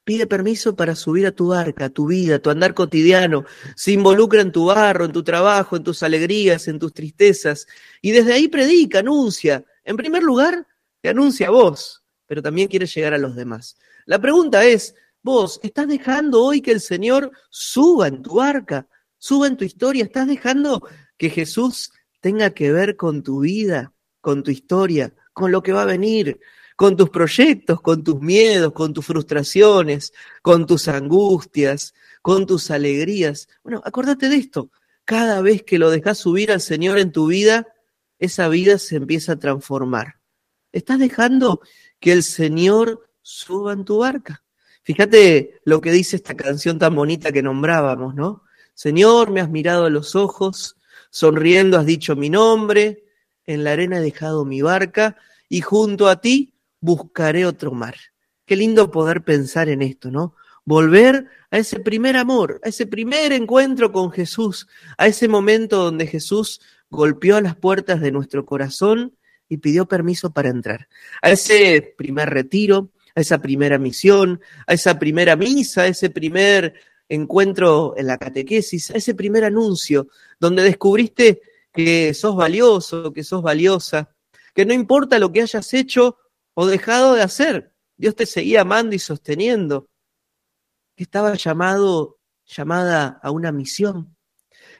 Pide 0.05 0.27
permiso 0.29 0.77
para 0.77 0.95
subir 0.95 1.27
a 1.27 1.33
tu 1.33 1.49
barca, 1.49 1.87
a 1.87 1.91
tu 1.91 2.07
vida, 2.07 2.37
a 2.37 2.39
tu 2.39 2.51
andar 2.51 2.75
cotidiano. 2.75 3.45
Se 3.75 3.91
involucra 3.91 4.41
en 4.41 4.53
tu 4.53 4.67
barro, 4.67 5.05
en 5.05 5.13
tu 5.13 5.25
trabajo, 5.25 5.77
en 5.77 5.83
tus 5.83 6.03
alegrías, 6.05 6.69
en 6.69 6.79
tus 6.79 6.93
tristezas. 6.93 7.67
Y 8.01 8.13
desde 8.13 8.33
ahí 8.33 8.47
predica, 8.47 9.01
anuncia. 9.01 9.65
En 9.85 9.97
primer 9.97 10.23
lugar, 10.23 10.65
te 11.01 11.09
anuncia 11.09 11.49
a 11.49 11.51
vos, 11.51 12.05
pero 12.27 12.41
también 12.41 12.69
quiere 12.69 12.87
llegar 12.87 13.15
a 13.15 13.19
los 13.19 13.35
demás. 13.35 13.77
La 14.05 14.21
pregunta 14.21 14.65
es, 14.65 14.95
Vos 15.27 15.59
estás 15.65 15.89
dejando 15.89 16.41
hoy 16.41 16.61
que 16.61 16.71
el 16.71 16.81
Señor 16.81 17.33
suba 17.51 18.07
en 18.07 18.23
tu 18.23 18.37
barca, 18.37 18.87
suba 19.19 19.49
en 19.49 19.57
tu 19.57 19.65
historia, 19.65 20.05
estás 20.05 20.29
dejando 20.29 20.89
que 21.19 21.31
Jesús 21.31 21.91
tenga 22.21 22.51
que 22.51 22.71
ver 22.71 22.95
con 22.95 23.25
tu 23.25 23.41
vida, 23.41 23.93
con 24.21 24.45
tu 24.45 24.53
historia, 24.53 25.13
con 25.33 25.51
lo 25.51 25.65
que 25.65 25.73
va 25.73 25.83
a 25.83 25.87
venir, 25.87 26.39
con 26.77 26.97
tus 26.97 27.11
proyectos, 27.11 27.81
con 27.81 28.05
tus 28.05 28.21
miedos, 28.21 28.73
con 28.73 28.93
tus 28.93 29.05
frustraciones, 29.05 30.13
con 30.43 30.65
tus 30.65 30.87
angustias, 30.87 31.93
con 32.23 32.47
tus 32.47 32.71
alegrías. 32.71 33.49
Bueno, 33.65 33.83
acordate 33.85 34.29
de 34.29 34.37
esto. 34.37 34.71
Cada 35.05 35.43
vez 35.43 35.65
que 35.65 35.81
lo 35.81 35.91
dejas 35.91 36.19
subir 36.19 36.53
al 36.53 36.61
Señor 36.61 36.99
en 36.99 37.11
tu 37.11 37.27
vida, 37.27 37.67
esa 38.21 38.47
vida 38.47 38.79
se 38.79 38.95
empieza 38.95 39.33
a 39.33 39.41
transformar. 39.41 40.21
Estás 40.71 41.01
dejando 41.01 41.63
que 41.99 42.13
el 42.13 42.23
Señor 42.23 43.11
suba 43.23 43.73
en 43.73 43.85
tu 43.85 43.99
barca. 43.99 44.46
Fíjate 44.87 45.59
lo 45.65 45.81
que 45.81 45.91
dice 45.91 46.15
esta 46.15 46.37
canción 46.37 46.79
tan 46.79 46.95
bonita 46.95 47.33
que 47.33 47.43
nombrábamos, 47.43 48.15
¿no? 48.15 48.45
Señor, 48.73 49.33
me 49.33 49.41
has 49.41 49.51
mirado 49.51 49.87
a 49.87 49.91
los 49.91 50.15
ojos, 50.15 50.77
sonriendo 51.11 51.77
has 51.77 51.87
dicho 51.87 52.15
mi 52.15 52.31
nombre, 52.31 53.03
en 53.47 53.65
la 53.65 53.73
arena 53.73 53.99
he 53.99 54.01
dejado 54.01 54.45
mi 54.45 54.63
barca 54.63 55.17
y 55.49 55.61
junto 55.61 56.07
a 56.07 56.21
ti 56.21 56.55
buscaré 56.79 57.47
otro 57.47 57.73
mar. 57.73 57.97
Qué 58.45 58.55
lindo 58.55 58.93
poder 58.93 59.25
pensar 59.25 59.69
en 59.69 59.83
esto, 59.83 60.13
¿no? 60.13 60.37
Volver 60.65 61.27
a 61.51 61.59
ese 61.59 61.81
primer 61.81 62.17
amor, 62.17 62.61
a 62.63 62.69
ese 62.69 62.87
primer 62.87 63.33
encuentro 63.33 63.91
con 63.91 64.13
Jesús, 64.13 64.69
a 64.99 65.09
ese 65.09 65.27
momento 65.27 65.83
donde 65.83 66.07
Jesús 66.07 66.61
golpeó 66.91 67.41
las 67.41 67.57
puertas 67.57 68.01
de 68.01 68.13
nuestro 68.13 68.47
corazón 68.47 69.17
y 69.49 69.57
pidió 69.57 69.87
permiso 69.87 70.31
para 70.31 70.49
entrar, 70.49 70.87
a 71.23 71.31
ese 71.31 71.93
primer 71.99 72.31
retiro, 72.31 72.93
a 73.17 73.21
esa 73.21 73.39
primera 73.39 73.79
misión, 73.79 74.41
a 74.67 74.75
esa 74.75 74.99
primera 74.99 75.37
misa, 75.37 75.83
a 75.83 75.87
ese 75.87 76.11
primer 76.11 76.75
encuentro 77.09 77.95
en 77.97 78.07
la 78.07 78.19
catequesis, 78.19 78.91
a 78.91 78.99
ese 78.99 79.15
primer 79.15 79.43
anuncio, 79.45 80.09
donde 80.39 80.63
descubriste 80.63 81.41
que 81.73 82.13
sos 82.13 82.37
valioso, 82.37 83.13
que 83.13 83.25
sos 83.25 83.43
valiosa, 83.43 84.15
que 84.55 84.67
no 84.67 84.75
importa 84.75 85.19
lo 85.19 85.33
que 85.33 85.41
hayas 85.41 85.73
hecho 85.73 86.19
o 86.55 86.67
dejado 86.67 87.15
de 87.15 87.23
hacer, 87.23 87.73
Dios 87.97 88.15
te 88.15 88.27
seguía 88.27 88.61
amando 88.61 88.95
y 88.95 88.99
sosteniendo, 88.99 89.89
que 90.95 91.05
estaba 91.05 91.35
llamado, 91.35 92.19
llamada 92.45 93.19
a 93.23 93.31
una 93.31 93.51
misión, 93.51 94.15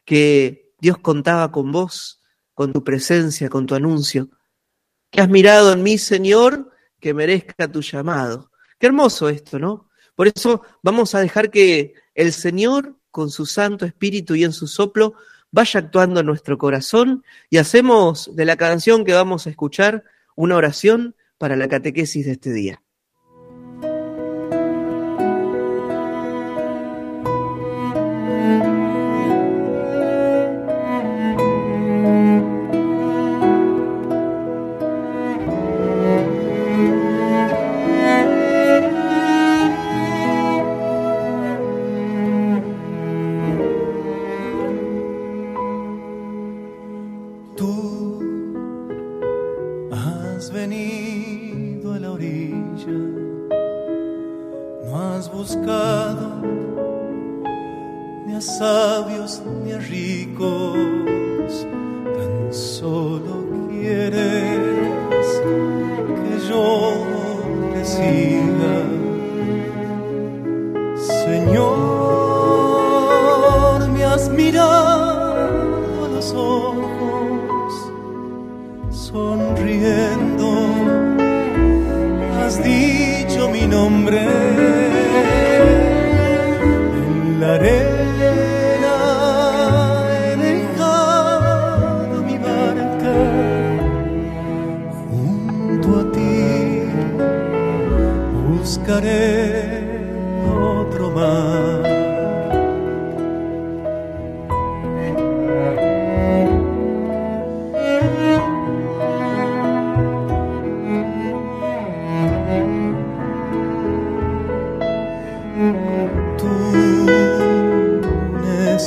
que 0.05 0.73
Dios 0.79 0.99
contaba 0.99 1.51
con 1.51 1.73
vos, 1.73 2.23
con 2.53 2.73
tu 2.73 2.85
presencia, 2.85 3.49
con 3.49 3.67
tu 3.67 3.75
anuncio, 3.75 4.29
que 5.11 5.23
has 5.23 5.29
mirado 5.29 5.73
en 5.73 5.83
mí, 5.83 5.97
Señor, 5.97 6.76
que 7.01 7.15
merezca 7.15 7.71
tu 7.71 7.81
llamado. 7.83 8.51
Qué 8.79 8.87
hermoso 8.87 9.29
esto, 9.29 9.59
¿no? 9.59 9.89
Por 10.15 10.29
eso 10.29 10.63
vamos 10.83 11.15
a 11.15 11.21
dejar 11.21 11.51
que 11.51 11.95
el 12.15 12.33
Señor, 12.33 12.97
con 13.11 13.31
su 13.31 13.47
Santo 13.47 13.85
Espíritu 13.85 14.35
y 14.35 14.45
en 14.45 14.53
su 14.53 14.67
soplo, 14.67 15.15
vaya 15.51 15.81
actuando 15.81 16.21
en 16.21 16.27
nuestro 16.27 16.59
corazón 16.59 17.25
y 17.51 17.59
hacemos 17.59 18.35
de 18.35 18.45
la 18.45 18.57
canción 18.57 19.05
que 19.05 19.13
vamos 19.13 19.47
a 19.47 19.51
escuchar 19.51 20.05
una 20.35 20.57
oración 20.57 21.15
para 21.39 21.57
la 21.57 21.69
catequesis 21.69 22.27
de 22.27 22.33
este 22.33 22.53
día. 22.53 22.83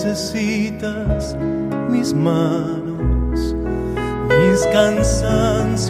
necesitas 0.06 1.36
mis 1.90 2.14
manos, 2.14 3.56
mis 4.30 4.66
cansancios, 4.72 5.90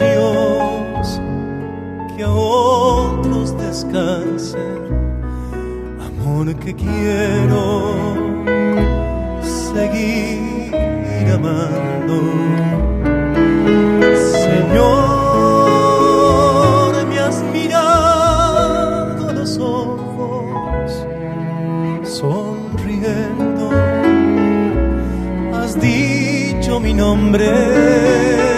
que 2.16 2.24
a 2.24 2.30
otros 2.30 3.56
descansen, 3.56 4.80
amor 6.00 6.52
que 6.56 6.74
quiero 6.74 7.94
seguir 9.72 10.74
amando. 11.32 12.20
Señor, 14.16 15.09
mi 26.90 26.94
nombre 26.94 28.49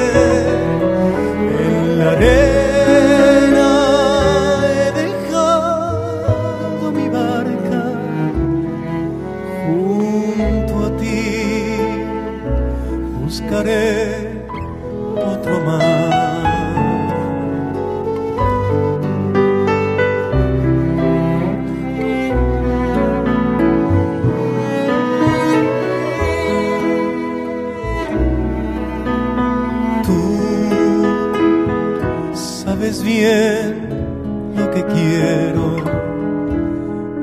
lo 33.23 34.71
que 34.73 34.85
quiero 34.87 35.77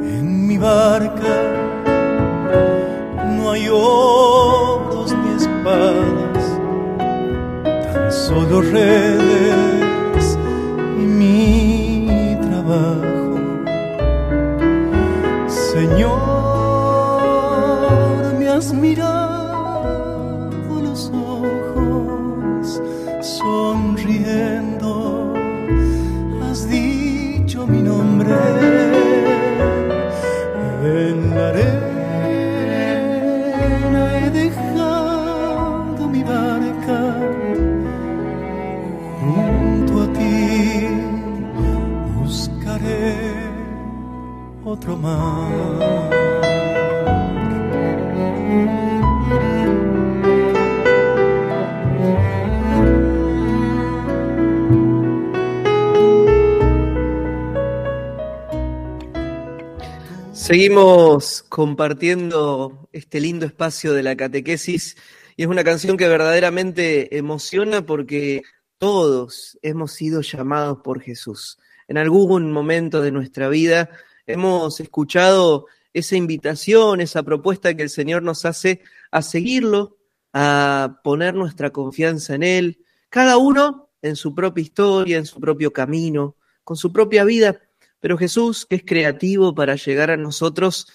en 0.02 0.48
mi 0.48 0.58
barca. 0.58 1.34
No 3.36 3.52
hay 3.52 3.68
oros 3.68 5.14
ni 5.14 5.36
espadas, 5.44 6.60
tan 7.94 8.12
solo 8.12 8.62
redes 8.62 9.19
Seguimos 60.34 61.44
compartiendo 61.44 62.90
este 62.92 63.20
lindo 63.20 63.46
espacio 63.46 63.94
de 63.94 64.02
la 64.02 64.16
catequesis 64.16 64.98
y 65.36 65.44
es 65.44 65.48
una 65.48 65.64
canción 65.64 65.96
que 65.96 66.08
verdaderamente 66.08 67.18
emociona 67.18 67.86
porque 67.86 68.42
todos 68.80 69.60
hemos 69.62 69.92
sido 69.92 70.22
llamados 70.22 70.80
por 70.84 71.02
Jesús. 71.02 71.60
En 71.88 71.98
algún 72.00 72.52
momento 72.52 73.02
de 73.02 73.12
nuestra 73.12 73.48
vida 73.48 73.92
hemos 74.30 74.80
escuchado 74.80 75.66
esa 75.92 76.16
invitación, 76.16 77.02
esa 77.02 77.24
propuesta 77.24 77.74
que 77.74 77.84
el 77.84 77.90
Señor 77.90 78.22
nos 78.22 78.46
hace 78.46 78.82
a 79.12 79.22
seguirlo, 79.22 79.98
a 80.34 81.02
poner 81.04 81.34
nuestra 81.34 81.72
confianza 81.72 82.36
en 82.36 82.44
Él, 82.44 82.86
cada 83.10 83.38
uno 83.38 83.90
en 84.02 84.16
su 84.16 84.36
propia 84.36 84.62
historia, 84.62 85.18
en 85.18 85.26
su 85.26 85.40
propio 85.40 85.74
camino, 85.74 86.36
con 86.64 86.78
su 86.78 86.94
propia 86.94 87.24
vida, 87.24 87.60
pero 88.00 88.18
Jesús, 88.18 88.66
que 88.68 88.76
es 88.76 88.84
creativo 88.86 89.56
para 89.56 89.76
llegar 89.76 90.12
a 90.12 90.18
nosotros, 90.18 90.88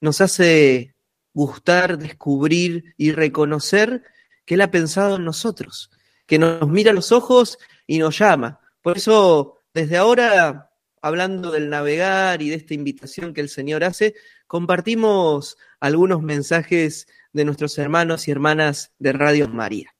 nos 0.00 0.20
hace 0.20 0.96
gustar, 1.32 1.96
descubrir 1.96 2.94
y 2.96 3.12
reconocer 3.12 4.02
que 4.44 4.54
Él 4.54 4.60
ha 4.62 4.70
pensado 4.70 5.16
en 5.16 5.24
nosotros, 5.24 5.90
que 6.26 6.38
nos 6.38 6.68
mira 6.68 6.90
a 6.90 6.94
los 6.94 7.12
ojos 7.12 7.58
y 7.86 7.98
nos 7.98 8.18
llama. 8.18 8.60
Por 8.82 8.96
eso, 8.96 9.58
desde 9.72 9.96
ahora, 9.96 10.70
hablando 11.04 11.50
del 11.50 11.68
navegar 11.68 12.40
y 12.42 12.48
de 12.48 12.56
esta 12.56 12.74
invitación 12.74 13.34
que 13.34 13.40
el 13.42 13.48
Señor 13.48 13.84
hace, 13.84 14.14
compartimos 14.46 15.56
algunos 15.80 16.22
mensajes 16.22 17.06
de 17.32 17.44
nuestros 17.44 17.76
hermanos 17.78 18.26
y 18.26 18.30
hermanas 18.30 18.92
de 18.98 19.12
Radio 19.12 19.48
María. 19.48 19.90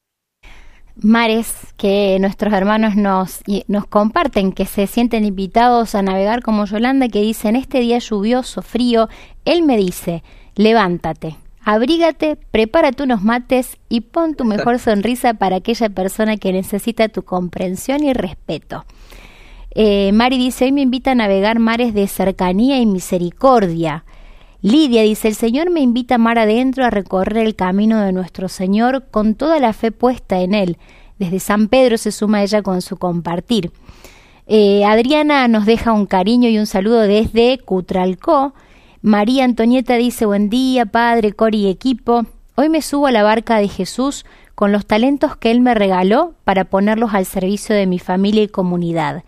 mares 0.96 1.52
que 1.76 2.16
nuestros 2.20 2.52
hermanos 2.54 2.94
nos, 2.96 3.40
y- 3.46 3.64
nos 3.66 3.86
comparten, 3.86 4.52
que 4.52 4.64
se 4.64 4.86
sienten 4.86 5.24
invitados 5.24 5.94
a 5.94 6.02
navegar 6.02 6.40
como 6.42 6.66
Yolanda, 6.66 7.08
que 7.08 7.20
dice, 7.20 7.48
en 7.48 7.56
este 7.56 7.80
día 7.80 7.98
lluvioso, 7.98 8.62
frío, 8.62 9.08
él 9.44 9.62
me 9.64 9.76
dice, 9.76 10.22
levántate, 10.54 11.36
abrígate, 11.64 12.36
prepárate 12.36 13.02
unos 13.02 13.22
mates 13.22 13.76
y 13.88 14.02
pon 14.02 14.36
tu 14.36 14.44
mejor 14.44 14.78
sonrisa 14.78 15.34
para 15.34 15.56
aquella 15.56 15.88
persona 15.88 16.36
que 16.36 16.52
necesita 16.52 17.08
tu 17.08 17.24
comprensión 17.24 18.04
y 18.04 18.12
respeto. 18.12 18.84
Eh, 19.74 20.12
Mari 20.12 20.38
dice, 20.38 20.66
hoy 20.66 20.72
me 20.72 20.82
invita 20.82 21.12
a 21.12 21.14
navegar 21.16 21.58
mares 21.58 21.94
de 21.94 22.06
cercanía 22.06 22.78
y 22.78 22.86
misericordia. 22.86 24.04
Lidia 24.62 25.02
dice, 25.02 25.28
el 25.28 25.34
Señor 25.34 25.70
me 25.70 25.80
invita 25.80 26.16
mar 26.16 26.38
adentro 26.38 26.84
a 26.84 26.90
recorrer 26.90 27.44
el 27.44 27.56
camino 27.56 28.00
de 28.00 28.12
nuestro 28.12 28.48
Señor 28.48 29.06
con 29.10 29.34
toda 29.34 29.58
la 29.58 29.72
fe 29.72 29.90
puesta 29.90 30.40
en 30.40 30.54
Él. 30.54 30.78
Desde 31.18 31.40
San 31.40 31.68
Pedro 31.68 31.98
se 31.98 32.12
suma 32.12 32.42
ella 32.42 32.62
con 32.62 32.82
su 32.82 32.96
compartir. 32.96 33.72
Eh, 34.46 34.84
Adriana 34.84 35.48
nos 35.48 35.66
deja 35.66 35.92
un 35.92 36.06
cariño 36.06 36.48
y 36.48 36.58
un 36.58 36.66
saludo 36.66 37.00
desde 37.00 37.58
Cutralcó. 37.58 38.54
María 39.02 39.44
Antonieta 39.44 39.96
dice, 39.96 40.24
buen 40.24 40.50
día, 40.50 40.86
padre, 40.86 41.32
Cori 41.32 41.66
y 41.66 41.68
equipo. 41.68 42.24
Hoy 42.54 42.68
me 42.68 42.80
subo 42.80 43.08
a 43.08 43.12
la 43.12 43.22
barca 43.22 43.58
de 43.58 43.68
Jesús 43.68 44.24
con 44.54 44.70
los 44.70 44.86
talentos 44.86 45.36
que 45.36 45.50
Él 45.50 45.60
me 45.60 45.74
regaló 45.74 46.34
para 46.44 46.64
ponerlos 46.64 47.12
al 47.12 47.26
servicio 47.26 47.74
de 47.74 47.86
mi 47.86 47.98
familia 47.98 48.44
y 48.44 48.48
comunidad. 48.48 49.24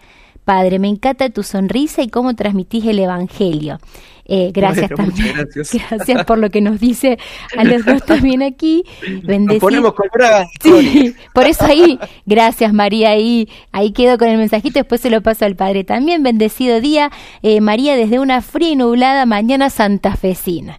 Padre, 0.47 0.79
me 0.79 0.87
encanta 0.87 1.29
tu 1.29 1.43
sonrisa 1.43 2.03
y 2.03 2.09
cómo 2.09 2.37
transmitís 2.37 2.85
el 2.87 3.01
Evangelio. 3.01 3.81
Eh, 4.25 4.53
gracias 4.55 4.91
Bueno, 4.97 5.13
también. 5.13 5.35
gracias. 5.37 5.73
Gracias 5.91 6.25
por 6.25 6.39
lo 6.39 6.51
que 6.51 6.61
nos 6.61 6.79
dice 6.79 7.19
a 7.59 7.65
los 7.65 7.85
dos 7.85 8.05
también 8.07 8.45
aquí. 8.45 8.85
Nos 9.25 9.57
ponemos 9.59 9.93
con. 9.95 10.09
Sí, 10.63 11.17
por 11.35 11.47
eso 11.49 11.65
ahí, 11.65 11.99
gracias 12.27 12.73
María, 12.73 13.11
ahí, 13.11 13.49
ahí 13.73 13.91
quedo 13.91 14.19
con 14.19 14.29
el 14.29 14.39
mensajito, 14.39 14.79
después 14.79 15.01
se 15.01 15.11
lo 15.11 15.21
paso 15.21 15.45
al 15.45 15.57
Padre. 15.57 15.83
También 15.83 16.23
bendecido 16.23 16.81
día, 16.81 17.11
eh, 17.43 17.61
María, 17.61 17.97
desde 17.97 18.21
una 18.21 18.41
fría 18.41 18.71
y 18.71 18.77
nublada 18.77 19.27
mañana 19.27 19.69
santafesina. 19.69 20.79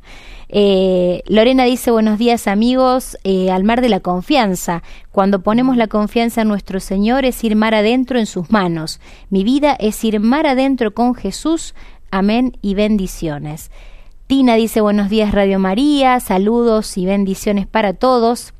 Eh, 0.49 1.23
Lorena 1.27 1.65
dice, 1.65 1.91
buenos 1.91 2.17
días 2.17 2.47
amigos, 2.47 3.17
eh, 3.23 3.51
al 3.51 3.63
mar 3.63 3.81
de 3.81 3.89
la 3.89 3.99
confianza. 3.99 4.81
Cuando 5.11 5.41
ponemos 5.41 5.75
la 5.75 5.87
confianza 5.87 6.41
en 6.41 6.47
nuestro 6.47 6.79
Señor 6.79 7.25
es 7.25 7.43
ir 7.43 7.55
mar 7.55 7.75
adentro 7.75 8.17
en 8.17 8.25
sus 8.25 8.49
manos. 8.49 8.99
Mi 9.29 9.43
vida 9.43 9.75
es 9.79 10.03
ir 10.03 10.19
mar 10.19 10.47
adentro 10.47 10.93
con 10.93 11.15
Jesús. 11.15 11.75
Amén 12.11 12.57
y 12.61 12.75
bendiciones. 12.75 13.71
Tina 14.27 14.55
dice, 14.55 14.81
buenos 14.81 15.09
días 15.09 15.33
Radio 15.33 15.59
María, 15.59 16.19
saludos 16.19 16.97
y 16.97 17.05
bendiciones 17.05 17.67
para 17.67 17.93
todos. 17.93 18.53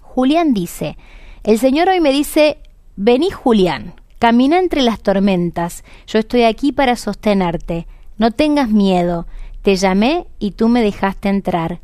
Julián 0.00 0.54
dice, 0.54 0.96
el 1.44 1.58
Señor 1.58 1.88
hoy 1.88 2.00
me 2.00 2.12
dice, 2.12 2.58
vení 2.96 3.30
Julián, 3.30 3.94
camina 4.18 4.58
entre 4.58 4.82
las 4.82 5.00
tormentas, 5.00 5.84
yo 6.06 6.18
estoy 6.18 6.44
aquí 6.44 6.72
para 6.72 6.96
sostenerte, 6.96 7.86
no 8.18 8.30
tengas 8.30 8.68
miedo, 8.68 9.26
te 9.66 9.74
llamé 9.74 10.28
y 10.38 10.52
tú 10.52 10.68
me 10.68 10.80
dejaste 10.80 11.28
entrar. 11.28 11.80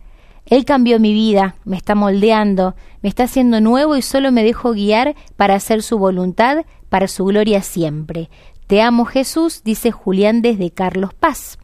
Él 0.46 0.64
cambió 0.64 1.00
mi 1.00 1.12
vida, 1.12 1.56
me 1.64 1.76
está 1.76 1.96
moldeando, 1.96 2.76
me 3.02 3.08
está 3.08 3.24
haciendo 3.24 3.60
nuevo 3.60 3.96
y 3.96 4.02
solo 4.02 4.30
me 4.30 4.44
dejo 4.44 4.70
guiar 4.70 5.16
para 5.34 5.56
hacer 5.56 5.82
su 5.82 5.98
voluntad, 5.98 6.58
para 6.88 7.08
su 7.08 7.24
gloria 7.24 7.60
siempre. 7.60 8.30
Te 8.68 8.82
amo 8.82 9.04
Jesús, 9.04 9.62
dice 9.64 9.90
Julián 9.90 10.42
desde 10.42 10.70
Carlos 10.70 11.12
Paz. 11.12 11.58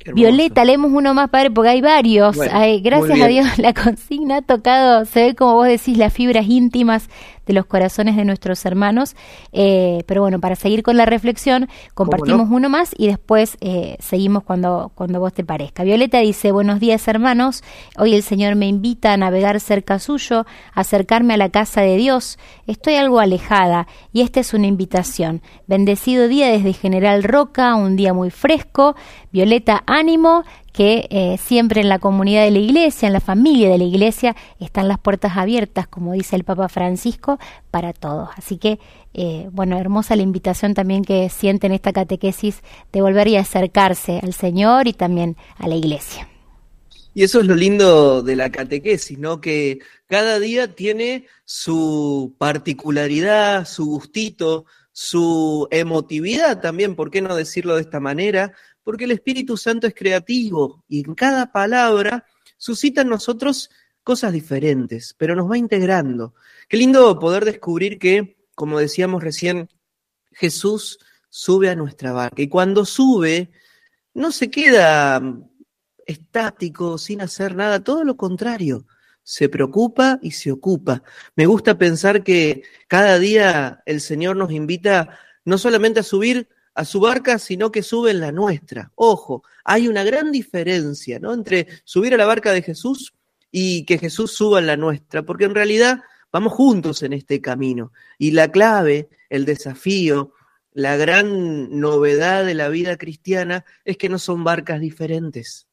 Hermoso. 0.00 0.16
Violeta, 0.16 0.64
leemos 0.64 0.90
uno 0.92 1.14
más, 1.14 1.30
padre, 1.30 1.52
porque 1.52 1.70
hay 1.70 1.80
varios. 1.80 2.34
Bueno, 2.34 2.52
Ay, 2.52 2.80
gracias 2.80 3.20
a. 3.20 3.28
Dios, 3.28 3.46
la 3.58 3.72
consigna 3.72 4.38
ha 4.38 4.42
tocado, 4.42 5.04
se 5.04 5.26
ve 5.26 5.34
como 5.36 5.54
vos 5.54 5.68
decís, 5.68 5.96
las 5.96 6.12
fibras 6.12 6.46
íntimas 6.48 7.08
de 7.46 7.52
los 7.52 7.66
corazones 7.66 8.16
de 8.16 8.24
nuestros 8.24 8.64
hermanos. 8.64 9.16
Eh, 9.52 10.04
pero 10.06 10.22
bueno, 10.22 10.40
para 10.40 10.56
seguir 10.56 10.82
con 10.82 10.96
la 10.96 11.06
reflexión, 11.06 11.68
compartimos 11.94 12.48
uno 12.50 12.68
más 12.68 12.94
y 12.96 13.06
después 13.06 13.56
eh, 13.60 13.96
seguimos 14.00 14.42
cuando, 14.42 14.92
cuando 14.94 15.20
vos 15.20 15.32
te 15.32 15.44
parezca. 15.44 15.82
Violeta 15.84 16.18
dice, 16.18 16.52
buenos 16.52 16.80
días 16.80 17.06
hermanos, 17.08 17.62
hoy 17.98 18.14
el 18.14 18.22
Señor 18.22 18.54
me 18.56 18.66
invita 18.66 19.12
a 19.12 19.16
navegar 19.16 19.60
cerca 19.60 19.98
suyo, 19.98 20.46
a 20.74 20.80
acercarme 20.80 21.34
a 21.34 21.36
la 21.36 21.48
casa 21.50 21.80
de 21.80 21.96
Dios. 21.96 22.38
Estoy 22.66 22.94
algo 22.94 23.20
alejada 23.20 23.86
y 24.12 24.22
esta 24.22 24.40
es 24.40 24.54
una 24.54 24.66
invitación. 24.66 25.42
Bendecido 25.66 26.28
día 26.28 26.48
desde 26.48 26.72
General 26.72 27.22
Roca, 27.22 27.74
un 27.74 27.96
día 27.96 28.12
muy 28.12 28.30
fresco. 28.30 28.94
Violeta, 29.32 29.82
ánimo, 29.86 30.44
que 30.72 31.08
eh, 31.10 31.38
siempre 31.38 31.80
en 31.80 31.88
la 31.88 31.98
comunidad 31.98 32.44
de 32.44 32.50
la 32.50 32.58
iglesia, 32.58 33.06
en 33.06 33.12
la 33.12 33.20
familia 33.20 33.68
de 33.68 33.78
la 33.78 33.84
iglesia, 33.84 34.36
están 34.58 34.88
las 34.88 34.98
puertas 34.98 35.36
abiertas, 35.36 35.88
como 35.88 36.12
dice 36.12 36.36
el 36.36 36.44
Papa 36.44 36.68
Francisco, 36.68 37.38
para 37.70 37.92
todos. 37.92 38.28
Así 38.36 38.56
que, 38.56 38.78
eh, 39.14 39.48
bueno, 39.52 39.78
hermosa 39.78 40.16
la 40.16 40.22
invitación 40.22 40.74
también 40.74 41.04
que 41.04 41.28
sienten 41.28 41.72
esta 41.72 41.92
catequesis 41.92 42.62
de 42.92 43.02
volver 43.02 43.28
y 43.28 43.36
acercarse 43.36 44.20
al 44.22 44.32
Señor 44.32 44.86
y 44.86 44.92
también 44.92 45.36
a 45.58 45.68
la 45.68 45.74
iglesia. 45.74 46.28
Y 47.12 47.24
eso 47.24 47.40
es 47.40 47.46
lo 47.46 47.56
lindo 47.56 48.22
de 48.22 48.36
la 48.36 48.50
catequesis, 48.50 49.18
¿no? 49.18 49.40
Que 49.40 49.80
cada 50.06 50.38
día 50.38 50.74
tiene 50.76 51.26
su 51.44 52.36
particularidad, 52.38 53.66
su 53.66 53.86
gustito, 53.86 54.64
su 54.92 55.66
emotividad 55.70 56.60
también, 56.60 56.94
¿por 56.94 57.10
qué 57.10 57.22
no 57.22 57.34
decirlo 57.34 57.76
de 57.76 57.82
esta 57.82 58.00
manera? 58.00 58.52
Porque 58.82 59.04
el 59.04 59.12
Espíritu 59.12 59.56
Santo 59.56 59.86
es 59.86 59.94
creativo 59.94 60.84
y 60.88 61.04
en 61.06 61.14
cada 61.14 61.52
palabra 61.52 62.24
suscita 62.56 63.02
en 63.02 63.08
nosotros 63.08 63.70
cosas 64.02 64.32
diferentes, 64.32 65.14
pero 65.16 65.34
nos 65.34 65.50
va 65.50 65.58
integrando. 65.58 66.34
Qué 66.68 66.76
lindo 66.76 67.18
poder 67.18 67.44
descubrir 67.44 67.98
que, 67.98 68.36
como 68.54 68.78
decíamos 68.78 69.22
recién, 69.22 69.68
Jesús 70.32 70.98
sube 71.28 71.70
a 71.70 71.76
nuestra 71.76 72.12
barca 72.12 72.42
y 72.42 72.48
cuando 72.48 72.84
sube 72.84 73.50
no 74.14 74.32
se 74.32 74.50
queda 74.50 75.22
estático, 76.06 76.98
sin 76.98 77.20
hacer 77.20 77.54
nada, 77.54 77.84
todo 77.84 78.04
lo 78.04 78.16
contrario, 78.16 78.86
se 79.22 79.48
preocupa 79.48 80.18
y 80.22 80.32
se 80.32 80.50
ocupa. 80.50 81.02
Me 81.36 81.46
gusta 81.46 81.78
pensar 81.78 82.24
que 82.24 82.64
cada 82.88 83.18
día 83.18 83.82
el 83.86 84.00
Señor 84.00 84.36
nos 84.36 84.50
invita 84.50 85.18
no 85.44 85.58
solamente 85.58 86.00
a 86.00 86.04
subir 86.04 86.48
a 86.74 86.84
su 86.84 87.00
barca, 87.00 87.38
sino 87.38 87.72
que 87.72 87.82
sube 87.82 88.10
en 88.10 88.20
la 88.20 88.32
nuestra. 88.32 88.92
Ojo, 88.94 89.42
hay 89.64 89.88
una 89.88 90.04
gran 90.04 90.32
diferencia 90.32 91.18
¿no? 91.18 91.32
entre 91.34 91.66
subir 91.84 92.14
a 92.14 92.16
la 92.16 92.26
barca 92.26 92.52
de 92.52 92.62
Jesús 92.62 93.14
y 93.50 93.84
que 93.84 93.98
Jesús 93.98 94.32
suba 94.32 94.60
en 94.60 94.66
la 94.66 94.76
nuestra, 94.76 95.22
porque 95.22 95.44
en 95.44 95.54
realidad 95.54 96.02
vamos 96.32 96.52
juntos 96.52 97.02
en 97.02 97.12
este 97.12 97.40
camino. 97.40 97.92
Y 98.18 98.30
la 98.30 98.50
clave, 98.50 99.08
el 99.28 99.44
desafío, 99.44 100.32
la 100.72 100.96
gran 100.96 101.80
novedad 101.80 102.44
de 102.44 102.54
la 102.54 102.68
vida 102.68 102.96
cristiana 102.96 103.64
es 103.84 103.96
que 103.96 104.08
no 104.08 104.18
son 104.18 104.44
barcas 104.44 104.80
diferentes, 104.80 105.66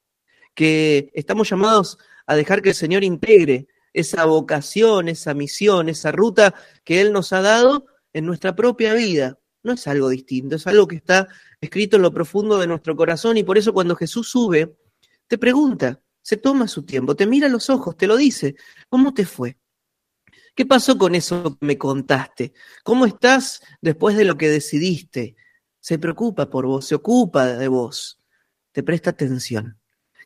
que 0.55 1.12
estamos 1.13 1.49
llamados 1.49 1.99
a 2.25 2.36
dejar 2.36 2.62
que 2.62 2.69
el 2.69 2.75
Señor 2.75 3.03
integre 3.03 3.67
esa 3.93 4.25
vocación, 4.25 5.07
esa 5.07 5.33
misión, 5.33 5.89
esa 5.89 6.12
ruta 6.12 6.55
que 6.83 7.01
Él 7.01 7.13
nos 7.13 7.31
ha 7.33 7.41
dado 7.41 7.86
en 8.13 8.25
nuestra 8.25 8.55
propia 8.55 8.93
vida 8.93 9.38
no 9.67 9.73
es 9.73 9.86
algo 9.88 10.10
distinto, 10.10 10.56
es 10.56 10.65
algo 10.65 10.88
que 10.88 10.95
está 10.95 11.27
escrito 11.62 11.97
en 11.97 12.01
lo 12.01 12.12
profundo 12.12 12.58
de 12.58 12.65
nuestro 12.65 12.95
corazón 12.95 13.38
y 13.38 13.43
por 13.43 13.58
eso 13.58 13.73
cuando 13.73 13.95
Jesús 13.95 14.30
sube, 14.30 14.75
te 15.27 15.38
pregunta, 15.38 16.01
se 16.21 16.38
toma 16.38 16.67
su 16.67 16.84
tiempo, 16.84 17.15
te 17.15 17.27
mira 17.27 17.49
los 17.49 17.69
ojos, 17.69 17.95
te 17.95 18.08
lo 18.08 18.17
dice, 18.17 18.56
¿cómo 18.89 19.13
te 19.13 19.25
fue? 19.25 19.58
¿Qué 20.56 20.65
pasó 20.65 20.97
con 20.97 21.13
eso 21.13 21.58
que 21.60 21.65
me 21.65 21.77
contaste? 21.77 22.53
¿Cómo 22.84 23.06
estás 23.06 23.62
después 23.82 24.17
de 24.17 24.25
lo 24.25 24.38
que 24.38 24.49
decidiste? 24.49 25.36
Se 25.80 25.99
preocupa 25.99 26.49
por 26.49 26.65
vos, 26.65 26.88
se 26.88 26.95
ocupa 26.95 27.45
de 27.45 27.67
vos, 27.67 28.19
te 28.71 28.82
presta 28.82 29.12
atención. 29.12 29.77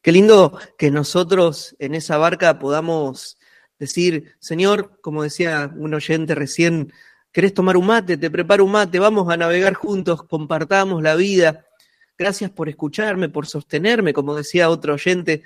Qué 0.02 0.12
lindo 0.12 0.58
que 0.78 0.90
nosotros 0.90 1.76
en 1.80 1.96
esa 1.96 2.18
barca 2.18 2.60
podamos 2.60 3.38
decir, 3.78 4.36
Señor, 4.40 5.00
como 5.02 5.24
decía 5.24 5.74
un 5.76 5.94
oyente 5.94 6.36
recién, 6.36 6.94
¿Querés 7.32 7.54
tomar 7.54 7.78
un 7.78 7.86
mate? 7.86 8.18
Te 8.18 8.30
preparo 8.30 8.66
un 8.66 8.72
mate, 8.72 9.00
vamos 9.00 9.30
a 9.32 9.38
navegar 9.38 9.74
juntos, 9.74 10.24
compartamos 10.24 11.02
la 11.02 11.16
vida. 11.16 11.66
Gracias 12.18 12.52
por 12.52 12.68
escucharme, 12.68 13.30
por 13.30 13.48
sostenerme, 13.48 14.12
como 14.14 14.36
decía 14.36 14.70
otro 14.70 14.96
oyente. 14.96 15.44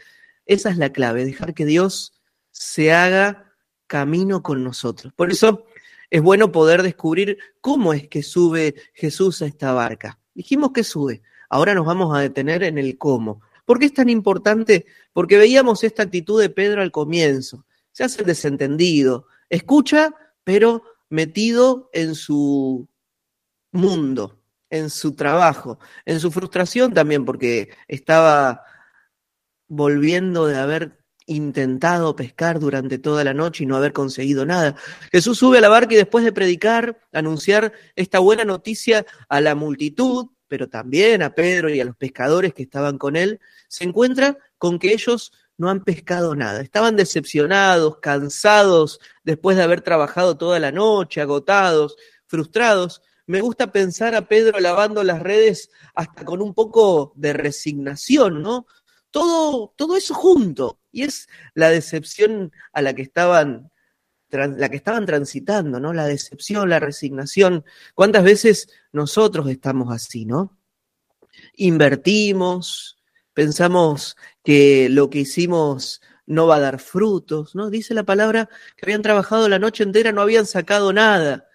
Esa 0.48 0.71
es 0.71 0.78
la 0.78 0.91
clave, 0.91 1.26
dejar 1.26 1.54
que 1.54 1.65
Dios 1.65 2.13
se 2.50 2.91
haga 2.91 3.54
camino 3.86 4.41
con 4.41 4.63
nosotros. 4.63 5.13
Por 5.13 5.32
eso 5.32 5.65
es 6.10 6.21
bueno 6.24 6.52
poder 6.52 6.82
descubrir 6.82 7.38
cómo 7.62 7.93
es 7.93 8.08
que 8.08 8.24
sube 8.24 8.76
Jesús 8.93 9.43
a 9.43 9.45
esta 9.45 9.71
barca. 9.74 10.17
Dijimos 10.34 10.71
que 10.71 10.84
sube, 10.84 11.21
ahora 11.50 11.76
nos 11.76 11.86
vamos 11.86 12.17
a 12.17 12.21
detener 12.21 12.63
en 12.63 12.80
el 12.80 12.98
cómo. 12.98 13.41
¿Por 13.63 13.78
qué 13.78 13.86
es 13.86 13.93
tan 13.93 14.10
importante? 14.10 14.88
Porque 15.13 15.38
veíamos 15.38 15.84
esta 15.84 16.04
actitud 16.04 16.41
de 16.41 16.50
Pedro 16.50 16.82
al 16.82 16.91
comienzo. 16.91 17.65
Se 17.91 18.04
hace 18.04 18.24
desentendido, 18.24 19.28
escucha, 19.50 20.15
pero 20.43 20.84
metido 21.09 21.89
en 21.93 22.15
su 22.15 22.87
mundo, 23.71 24.41
en 24.69 24.89
su 24.89 25.15
trabajo, 25.15 25.79
en 26.05 26.19
su 26.19 26.31
frustración 26.31 26.93
también, 26.93 27.25
porque 27.25 27.69
estaba 27.87 28.63
volviendo 29.67 30.47
de 30.47 30.57
haber 30.57 31.05
intentado 31.27 32.15
pescar 32.15 32.59
durante 32.59 32.99
toda 32.99 33.23
la 33.23 33.33
noche 33.33 33.63
y 33.63 33.67
no 33.67 33.75
haber 33.75 33.93
conseguido 33.93 34.45
nada. 34.45 34.75
Jesús 35.11 35.37
sube 35.37 35.57
a 35.57 35.61
la 35.61 35.69
barca 35.69 35.93
y 35.93 35.97
después 35.97 36.23
de 36.23 36.31
predicar, 36.31 36.99
anunciar 37.11 37.73
esta 37.95 38.19
buena 38.19 38.45
noticia 38.45 39.05
a 39.27 39.41
la 39.41 39.55
multitud, 39.55 40.27
pero 40.47 40.69
también 40.69 41.23
a 41.23 41.33
Pedro 41.33 41.69
y 41.69 41.79
a 41.79 41.85
los 41.85 41.95
pescadores 41.95 42.53
que 42.53 42.63
estaban 42.63 42.97
con 42.97 43.15
él, 43.15 43.39
se 43.67 43.83
encuentra 43.83 44.37
con 44.57 44.77
que 44.77 44.93
ellos 44.93 45.31
no 45.57 45.69
han 45.69 45.83
pescado 45.83 46.35
nada. 46.35 46.61
Estaban 46.61 46.95
decepcionados, 46.95 47.99
cansados, 47.99 48.99
después 49.23 49.57
de 49.57 49.63
haber 49.63 49.81
trabajado 49.81 50.37
toda 50.37 50.59
la 50.59 50.71
noche, 50.71 51.21
agotados, 51.21 51.95
frustrados. 52.25 53.01
Me 53.27 53.41
gusta 53.41 53.71
pensar 53.71 54.15
a 54.15 54.27
Pedro 54.27 54.59
lavando 54.59 55.03
las 55.03 55.21
redes 55.21 55.69
hasta 55.93 56.25
con 56.25 56.41
un 56.41 56.53
poco 56.53 57.13
de 57.15 57.33
resignación, 57.33 58.41
¿no? 58.41 58.67
Todo, 59.11 59.73
todo 59.77 59.95
eso 59.95 60.13
junto. 60.13 60.79
Y 60.91 61.03
es 61.03 61.27
la 61.53 61.69
decepción 61.69 62.51
a 62.73 62.81
la 62.81 62.93
que 62.93 63.01
estaban 63.01 63.71
la 64.29 64.69
que 64.69 64.75
estaban 64.75 65.05
transitando, 65.05 65.79
¿no? 65.79 65.93
La 65.93 66.05
decepción, 66.05 66.69
la 66.69 66.79
resignación. 66.79 67.63
¿Cuántas 67.93 68.23
veces 68.23 68.69
nosotros 68.91 69.49
estamos 69.49 69.93
así, 69.93 70.25
¿no? 70.25 70.57
Invertimos, 71.55 72.94
pensamos 73.36 74.17
que 74.43 74.89
lo 74.89 75.12
que 75.12 75.19
hicimos 75.19 76.02
no 76.26 76.48
va 76.48 76.56
a 76.56 76.62
dar 76.62 76.80
frutos, 76.80 77.54
¿no? 77.54 77.69
Dice 77.69 77.93
la 77.93 78.04
palabra 78.04 78.50
que 78.76 78.86
habían 78.86 79.04
trabajado 79.04 79.48
la 79.48 79.60
noche 79.60 79.84
entera, 79.84 80.12
no 80.12 80.21
habían 80.21 80.48
sacado 80.48 80.91
nada. 80.91 81.48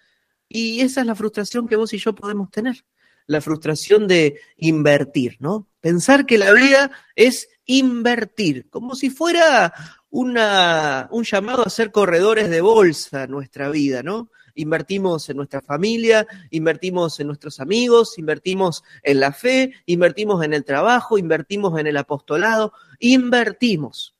Y 0.47 0.79
esa 0.81 1.01
es 1.01 1.07
la 1.07 1.15
frustración 1.15 1.67
que 1.67 1.75
vos 1.75 1.93
y 1.93 1.97
yo 1.97 2.15
podemos 2.15 2.49
tener, 2.51 2.85
la 3.25 3.41
frustración 3.41 4.07
de 4.07 4.39
invertir, 4.57 5.37
¿no? 5.39 5.67
Pensar 5.81 6.25
que 6.25 6.37
la 6.37 6.53
vida 6.53 6.91
es 7.15 7.49
invertir, 7.65 8.69
como 8.69 8.95
si 8.95 9.09
fuera 9.09 9.73
una, 10.09 11.09
un 11.11 11.23
llamado 11.23 11.65
a 11.65 11.69
ser 11.69 11.91
corredores 11.91 12.49
de 12.49 12.61
bolsa 12.61 13.27
nuestra 13.27 13.69
vida, 13.69 14.03
¿no? 14.03 14.29
Invertimos 14.55 15.29
en 15.29 15.37
nuestra 15.37 15.61
familia, 15.61 16.27
invertimos 16.49 17.19
en 17.19 17.27
nuestros 17.27 17.59
amigos, 17.59 18.17
invertimos 18.17 18.83
en 19.03 19.19
la 19.19 19.31
fe, 19.31 19.73
invertimos 19.85 20.43
en 20.43 20.53
el 20.53 20.63
trabajo, 20.63 21.17
invertimos 21.17 21.79
en 21.79 21.87
el 21.87 21.97
apostolado, 21.97 22.73
invertimos. 22.99 24.15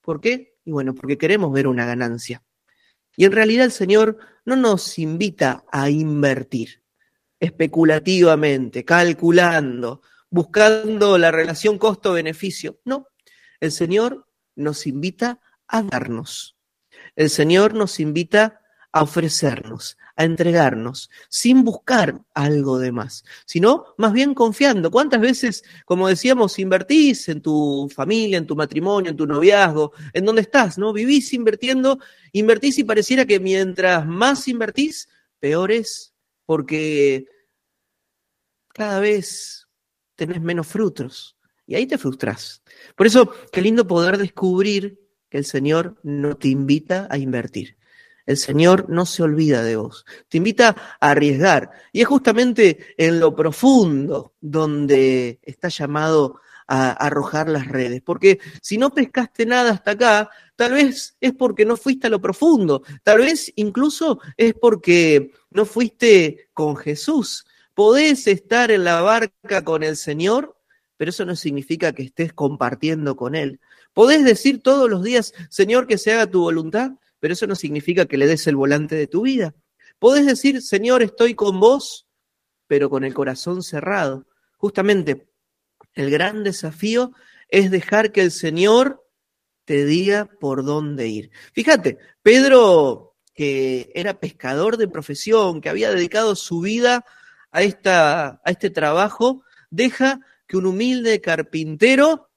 ¿Por 0.00 0.20
qué? 0.20 0.56
Y 0.64 0.70
bueno, 0.70 0.94
porque 0.94 1.18
queremos 1.18 1.52
ver 1.52 1.66
una 1.66 1.86
ganancia. 1.86 2.42
Y 3.16 3.24
en 3.24 3.32
realidad 3.32 3.64
el 3.64 3.72
Señor 3.72 4.18
no 4.44 4.56
nos 4.56 4.98
invita 4.98 5.64
a 5.72 5.90
invertir 5.90 6.82
especulativamente, 7.40 8.84
calculando, 8.84 10.02
buscando 10.30 11.18
la 11.18 11.30
relación 11.30 11.78
costo-beneficio. 11.78 12.80
No, 12.84 13.08
el 13.60 13.72
Señor 13.72 14.26
nos 14.56 14.86
invita 14.86 15.40
a 15.66 15.82
darnos. 15.82 16.56
El 17.16 17.30
Señor 17.30 17.74
nos 17.74 18.00
invita 18.00 18.60
a 18.98 19.02
ofrecernos, 19.02 19.96
a 20.16 20.24
entregarnos, 20.24 21.08
sin 21.28 21.62
buscar 21.62 22.20
algo 22.34 22.80
de 22.80 22.90
más, 22.90 23.24
sino 23.46 23.94
más 23.96 24.12
bien 24.12 24.34
confiando. 24.34 24.90
¿Cuántas 24.90 25.20
veces, 25.20 25.62
como 25.84 26.08
decíamos, 26.08 26.58
invertís 26.58 27.28
en 27.28 27.40
tu 27.40 27.88
familia, 27.94 28.38
en 28.38 28.46
tu 28.48 28.56
matrimonio, 28.56 29.12
en 29.12 29.16
tu 29.16 29.24
noviazgo, 29.24 29.92
en 30.12 30.24
donde 30.24 30.42
estás, 30.42 30.78
¿no? 30.78 30.92
Vivís 30.92 31.32
invirtiendo, 31.32 32.00
invertís 32.32 32.78
y 32.78 32.84
pareciera 32.84 33.24
que 33.24 33.38
mientras 33.38 34.04
más 34.04 34.48
invertís, 34.48 35.08
peor 35.38 35.70
es, 35.70 36.12
porque 36.44 37.26
cada 38.74 38.98
vez 38.98 39.68
tenés 40.16 40.40
menos 40.40 40.66
frutos 40.66 41.36
y 41.66 41.76
ahí 41.76 41.86
te 41.86 41.98
frustras. 41.98 42.64
Por 42.96 43.06
eso, 43.06 43.32
qué 43.52 43.62
lindo 43.62 43.86
poder 43.86 44.18
descubrir 44.18 44.98
que 45.30 45.38
el 45.38 45.44
Señor 45.44 46.00
no 46.02 46.36
te 46.36 46.48
invita 46.48 47.06
a 47.10 47.18
invertir 47.18 47.77
El 48.28 48.36
Señor 48.36 48.90
no 48.90 49.06
se 49.06 49.22
olvida 49.22 49.62
de 49.62 49.76
vos. 49.76 50.04
Te 50.28 50.36
invita 50.36 50.76
a 51.00 51.10
arriesgar. 51.12 51.70
Y 51.92 52.02
es 52.02 52.06
justamente 52.06 52.94
en 52.98 53.20
lo 53.20 53.34
profundo 53.34 54.34
donde 54.38 55.40
está 55.42 55.68
llamado 55.68 56.38
a 56.66 56.90
arrojar 56.90 57.48
las 57.48 57.68
redes. 57.68 58.02
Porque 58.02 58.38
si 58.60 58.76
no 58.76 58.92
pescaste 58.92 59.46
nada 59.46 59.70
hasta 59.70 59.92
acá, 59.92 60.30
tal 60.56 60.72
vez 60.72 61.16
es 61.22 61.32
porque 61.32 61.64
no 61.64 61.78
fuiste 61.78 62.08
a 62.08 62.10
lo 62.10 62.20
profundo. 62.20 62.82
Tal 63.02 63.20
vez 63.20 63.50
incluso 63.56 64.20
es 64.36 64.52
porque 64.52 65.32
no 65.48 65.64
fuiste 65.64 66.50
con 66.52 66.76
Jesús. 66.76 67.46
Podés 67.72 68.26
estar 68.26 68.70
en 68.70 68.84
la 68.84 69.00
barca 69.00 69.64
con 69.64 69.82
el 69.82 69.96
Señor, 69.96 70.54
pero 70.98 71.12
eso 71.12 71.24
no 71.24 71.34
significa 71.34 71.94
que 71.94 72.02
estés 72.02 72.34
compartiendo 72.34 73.16
con 73.16 73.34
Él. 73.34 73.58
Podés 73.94 74.22
decir 74.22 74.62
todos 74.62 74.90
los 74.90 75.02
días, 75.02 75.32
Señor, 75.48 75.86
que 75.86 75.96
se 75.96 76.12
haga 76.12 76.26
tu 76.26 76.42
voluntad, 76.42 76.90
pero 77.20 77.34
eso 77.34 77.46
no 77.46 77.54
significa 77.54 78.06
que 78.06 78.16
le 78.16 78.26
des 78.26 78.46
el 78.46 78.56
volante 78.56 78.94
de 78.94 79.06
tu 79.06 79.22
vida. 79.22 79.54
Podés 79.98 80.26
decir, 80.26 80.62
Señor, 80.62 81.02
estoy 81.02 81.34
con 81.34 81.58
vos, 81.58 82.06
pero 82.66 82.88
con 82.90 83.04
el 83.04 83.14
corazón 83.14 83.62
cerrado. 83.62 84.26
Justamente, 84.56 85.28
el 85.94 86.10
gran 86.10 86.44
desafío 86.44 87.12
es 87.48 87.70
dejar 87.70 88.12
que 88.12 88.22
el 88.22 88.30
Señor 88.30 89.04
te 89.64 89.84
diga 89.84 90.28
por 90.40 90.64
dónde 90.64 91.08
ir. 91.08 91.30
Fíjate, 91.52 91.98
Pedro, 92.22 93.16
que 93.34 93.90
era 93.94 94.20
pescador 94.20 94.76
de 94.76 94.88
profesión, 94.88 95.60
que 95.60 95.68
había 95.68 95.90
dedicado 95.90 96.36
su 96.36 96.60
vida 96.60 97.04
a, 97.50 97.62
esta, 97.62 98.40
a 98.44 98.50
este 98.50 98.70
trabajo, 98.70 99.42
deja 99.70 100.20
que 100.46 100.56
un 100.56 100.66
humilde 100.66 101.20
carpintero 101.20 102.27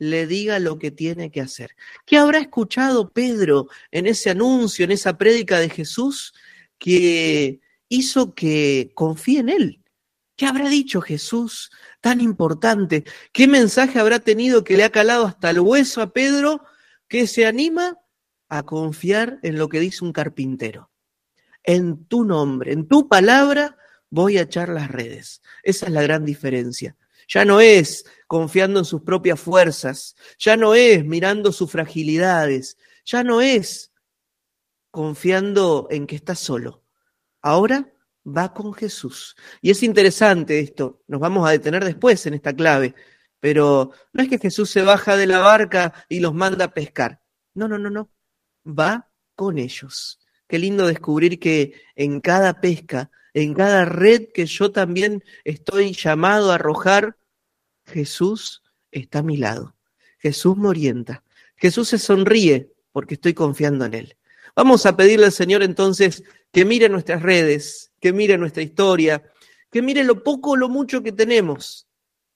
le 0.00 0.26
diga 0.26 0.58
lo 0.58 0.78
que 0.78 0.90
tiene 0.90 1.30
que 1.30 1.42
hacer. 1.42 1.76
¿Qué 2.06 2.16
habrá 2.16 2.38
escuchado 2.38 3.10
Pedro 3.10 3.68
en 3.90 4.06
ese 4.06 4.30
anuncio, 4.30 4.84
en 4.86 4.92
esa 4.92 5.18
prédica 5.18 5.60
de 5.60 5.68
Jesús 5.68 6.32
que 6.78 7.60
hizo 7.90 8.34
que 8.34 8.92
confíe 8.94 9.40
en 9.40 9.50
él? 9.50 9.84
¿Qué 10.36 10.46
habrá 10.46 10.70
dicho 10.70 11.02
Jesús 11.02 11.70
tan 12.00 12.22
importante? 12.22 13.04
¿Qué 13.30 13.46
mensaje 13.46 14.00
habrá 14.00 14.20
tenido 14.20 14.64
que 14.64 14.78
le 14.78 14.84
ha 14.84 14.90
calado 14.90 15.26
hasta 15.26 15.50
el 15.50 15.60
hueso 15.60 16.00
a 16.00 16.14
Pedro 16.14 16.62
que 17.06 17.26
se 17.26 17.44
anima 17.44 17.98
a 18.48 18.62
confiar 18.62 19.38
en 19.42 19.58
lo 19.58 19.68
que 19.68 19.80
dice 19.80 20.02
un 20.02 20.14
carpintero? 20.14 20.90
En 21.62 22.06
tu 22.06 22.24
nombre, 22.24 22.72
en 22.72 22.88
tu 22.88 23.06
palabra, 23.06 23.76
voy 24.08 24.38
a 24.38 24.42
echar 24.42 24.70
las 24.70 24.90
redes. 24.90 25.42
Esa 25.62 25.86
es 25.86 25.92
la 25.92 26.00
gran 26.00 26.24
diferencia. 26.24 26.96
Ya 27.30 27.44
no 27.44 27.60
es 27.60 28.04
confiando 28.26 28.80
en 28.80 28.84
sus 28.84 29.02
propias 29.02 29.38
fuerzas, 29.40 30.16
ya 30.36 30.56
no 30.56 30.74
es 30.74 31.04
mirando 31.04 31.52
sus 31.52 31.70
fragilidades, 31.70 32.76
ya 33.04 33.22
no 33.22 33.40
es 33.40 33.92
confiando 34.90 35.86
en 35.90 36.08
que 36.08 36.16
está 36.16 36.34
solo. 36.34 36.84
Ahora 37.40 37.88
va 38.26 38.52
con 38.52 38.74
Jesús. 38.74 39.36
Y 39.62 39.70
es 39.70 39.84
interesante 39.84 40.58
esto, 40.58 41.02
nos 41.06 41.20
vamos 41.20 41.48
a 41.48 41.52
detener 41.52 41.84
después 41.84 42.26
en 42.26 42.34
esta 42.34 42.52
clave, 42.52 42.96
pero 43.38 43.92
no 44.12 44.22
es 44.24 44.28
que 44.28 44.38
Jesús 44.38 44.68
se 44.68 44.82
baja 44.82 45.16
de 45.16 45.28
la 45.28 45.38
barca 45.38 46.04
y 46.08 46.18
los 46.18 46.34
manda 46.34 46.64
a 46.64 46.74
pescar. 46.74 47.22
No, 47.54 47.68
no, 47.68 47.78
no, 47.78 47.90
no. 47.90 48.10
Va 48.66 49.08
con 49.36 49.58
ellos. 49.58 50.18
Qué 50.48 50.58
lindo 50.58 50.88
descubrir 50.88 51.38
que 51.38 51.80
en 51.94 52.20
cada 52.20 52.60
pesca, 52.60 53.12
en 53.34 53.54
cada 53.54 53.84
red 53.84 54.32
que 54.34 54.46
yo 54.46 54.72
también 54.72 55.22
estoy 55.44 55.92
llamado 55.92 56.50
a 56.50 56.56
arrojar, 56.56 57.16
Jesús 57.90 58.62
está 58.90 59.18
a 59.18 59.22
mi 59.22 59.36
lado. 59.36 59.76
Jesús 60.18 60.56
me 60.56 60.68
orienta. 60.68 61.22
Jesús 61.56 61.88
se 61.88 61.98
sonríe 61.98 62.72
porque 62.92 63.14
estoy 63.14 63.34
confiando 63.34 63.84
en 63.84 63.94
Él. 63.94 64.16
Vamos 64.56 64.86
a 64.86 64.96
pedirle 64.96 65.26
al 65.26 65.32
Señor 65.32 65.62
entonces 65.62 66.24
que 66.52 66.64
mire 66.64 66.88
nuestras 66.88 67.22
redes, 67.22 67.92
que 68.00 68.12
mire 68.12 68.38
nuestra 68.38 68.62
historia, 68.62 69.22
que 69.70 69.82
mire 69.82 70.04
lo 70.04 70.22
poco 70.24 70.50
o 70.50 70.56
lo 70.56 70.68
mucho 70.68 71.02
que 71.02 71.12
tenemos, 71.12 71.86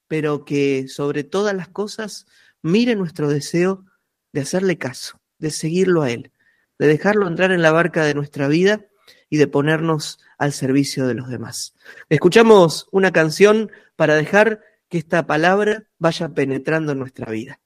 pero 0.09 0.45
que 0.45 0.87
sobre 0.89 1.25
todas 1.25 1.55
las 1.55 1.69
cosas 1.69 2.27
mire 2.63 2.95
nuestro 2.95 3.29
deseo 3.29 3.85
de 4.33 4.43
hacerle 4.43 4.79
caso, 4.79 5.21
de 5.39 5.51
seguirlo 5.51 6.03
a 6.03 6.11
Él, 6.11 6.33
de 6.79 6.87
dejarlo 6.87 7.27
entrar 7.27 7.51
en 7.53 7.63
la 7.63 7.73
barca 7.73 8.05
de 8.05 8.15
nuestra 8.15 8.49
vida 8.49 8.87
y 9.29 9.37
de 9.37 9.47
ponernos 9.47 10.21
al 10.39 10.53
servicio 10.53 11.07
de 11.07 11.15
los 11.15 11.29
demás. 11.29 11.75
Escuchamos 12.09 12.87
una 12.93 13.13
canción 13.13 13.71
para 13.97 14.15
dejar 14.15 14.63
que 14.95 14.99
esta 14.99 15.27
palabra 15.27 15.89
vaya 15.99 16.29
penetrando 16.29 16.93
en 16.93 17.01
nuestra 17.01 17.29
vida. 17.33 17.61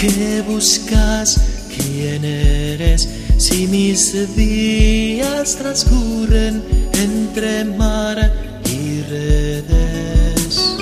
Qué 0.00 0.42
buscas, 0.48 1.38
quién 1.76 2.24
eres, 2.24 3.06
si 3.36 3.66
mis 3.66 4.34
días 4.34 5.56
transcurren 5.56 6.62
entre 6.94 7.64
mar 7.64 8.32
y 8.64 9.02
redes. 9.02 10.74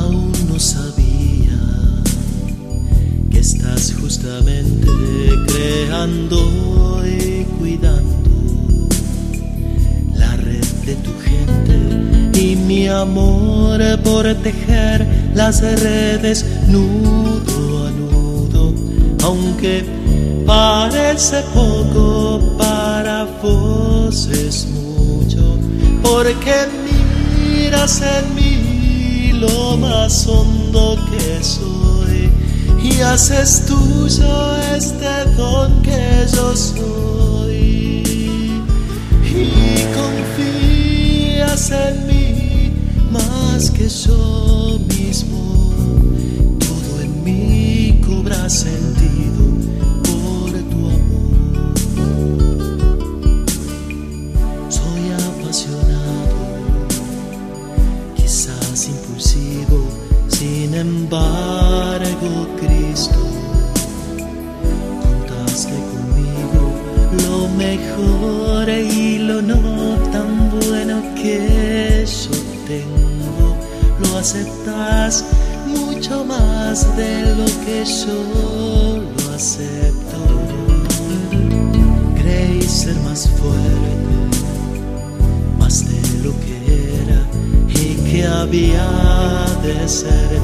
Aún 0.00 0.32
no 0.48 0.58
sabía 0.58 1.60
que 3.30 3.38
estás 3.38 3.94
justamente 4.00 4.88
creando 5.46 7.02
y 7.06 7.44
cuidando 7.60 8.88
la 10.16 10.36
red 10.36 10.66
de 10.84 10.94
tu 10.96 11.12
gente 11.20 12.40
y 12.40 12.56
mi 12.56 12.88
amor 12.88 13.80
por 14.02 14.34
tejer 14.42 15.06
las 15.36 15.60
redes 15.60 16.44
nudo, 16.66 17.35
aunque 19.26 19.84
parece 20.46 21.42
poco 21.52 22.40
para 22.56 23.24
vos 23.42 24.26
es 24.26 24.66
mucho, 24.66 25.58
porque 26.00 26.54
miras 26.86 28.02
en 28.02 28.34
mí 28.36 29.32
lo 29.32 29.76
más 29.78 30.28
hondo 30.28 30.96
que 31.10 31.42
soy 31.42 32.30
y 32.80 33.00
haces 33.00 33.66
tuyo 33.66 34.56
este 34.76 35.12
don 35.36 35.82
que 35.82 36.26
yo 36.32 36.56
soy. 36.56 38.04
Y 39.24 39.84
confías 39.98 41.72
en 41.72 42.06
mí 42.06 42.72
más 43.10 43.70
que 43.70 43.88
yo 43.88 44.78
cobra 48.26 48.48
sentido 48.48 49.44
por 50.02 50.50
tu 50.70 50.78
amor. 50.88 51.74
Soy 54.68 55.02
apasionado 55.12 56.36
quizás 58.16 58.88
impulsivo 58.88 59.78
sin 60.28 60.74
embargo 60.74 62.48
Cristo 62.60 63.20
contaste 65.02 65.74
conmigo 65.92 66.72
lo 67.28 67.48
mejor 67.56 68.68
y 68.68 69.18
lo 69.18 69.40
no 69.40 69.60
tan 70.10 70.50
bueno 70.50 71.00
que 71.14 72.04
yo 72.04 72.36
tengo. 72.66 73.56
Lo 74.00 74.18
aceptas 74.18 75.24
mucho 75.96 76.24
más 76.26 76.94
de 76.96 77.22
lo 77.36 77.46
que 77.64 77.82
yo 77.86 79.02
lo 79.16 79.34
acepto 79.34 80.18
creí 82.20 82.60
ser 82.60 82.96
más 82.96 83.26
fuerte 83.30 84.04
más 85.58 85.86
de 85.88 86.18
lo 86.22 86.32
que 86.40 87.02
era 87.02 87.22
y 87.68 87.94
que 88.10 88.26
había 88.26 88.86
de 89.62 89.88
ser 89.88 90.40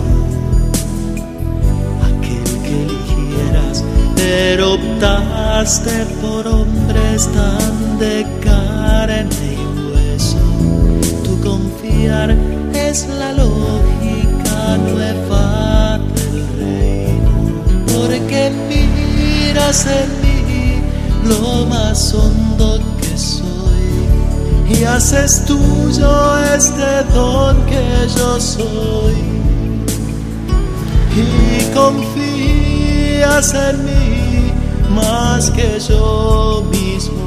aquel 2.09 2.62
que 2.62 2.82
eligieras, 2.84 3.84
pero 4.16 4.74
optaste 4.74 6.07
por 6.22 6.46
hombres 6.46 7.28
tan 7.30 7.98
de 7.98 8.26
carne 8.42 9.26
y 9.53 9.82
hueso. 9.92 10.38
Tu 11.24 11.38
confiar 11.40 12.34
es 12.74 13.07
la 13.09 13.32
lógica 13.34 14.21
nueva 14.76 15.98
del 16.14 16.46
reino, 16.58 17.62
porque 17.94 18.50
miras 18.68 19.86
en 19.86 20.10
mí 20.22 20.82
lo 21.24 21.66
más 21.66 22.14
hondo 22.14 22.80
que 23.00 23.16
soy 23.16 23.42
y 24.68 24.84
haces 24.84 25.44
tuyo 25.44 26.38
este 26.54 27.04
don 27.14 27.56
que 27.66 28.08
yo 28.16 28.40
soy 28.40 29.32
y 31.14 31.74
confías 31.74 33.54
en 33.54 33.84
mí 33.84 34.52
más 34.94 35.50
que 35.50 35.78
yo 35.80 36.64
mismo. 36.70 37.22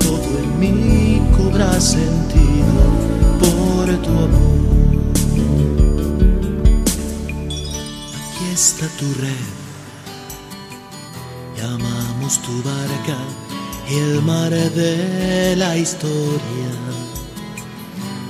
Todo 0.00 0.38
en 0.42 0.60
mí 0.60 1.22
cobra 1.36 1.80
sentido 1.80 2.82
por 3.40 3.86
tu 4.02 4.10
amor. 4.10 4.37
Tu 8.96 9.12
red, 9.14 9.48
llamamos 11.56 12.40
tu 12.42 12.62
barca 12.62 13.18
y 13.90 13.94
el 13.94 14.22
mar 14.22 14.50
de 14.50 15.56
la 15.56 15.76
historia. 15.76 16.70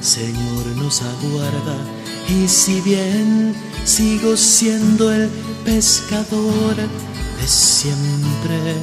Señor 0.01 0.67
nos 0.77 1.03
aguarda 1.03 1.77
y 2.29 2.49
si 2.49 2.81
bien 2.81 3.55
sigo 3.85 4.37
siendo 4.37 5.13
el 5.13 5.29
pescador 5.65 6.77
de 6.77 7.47
siempre, 7.47 8.75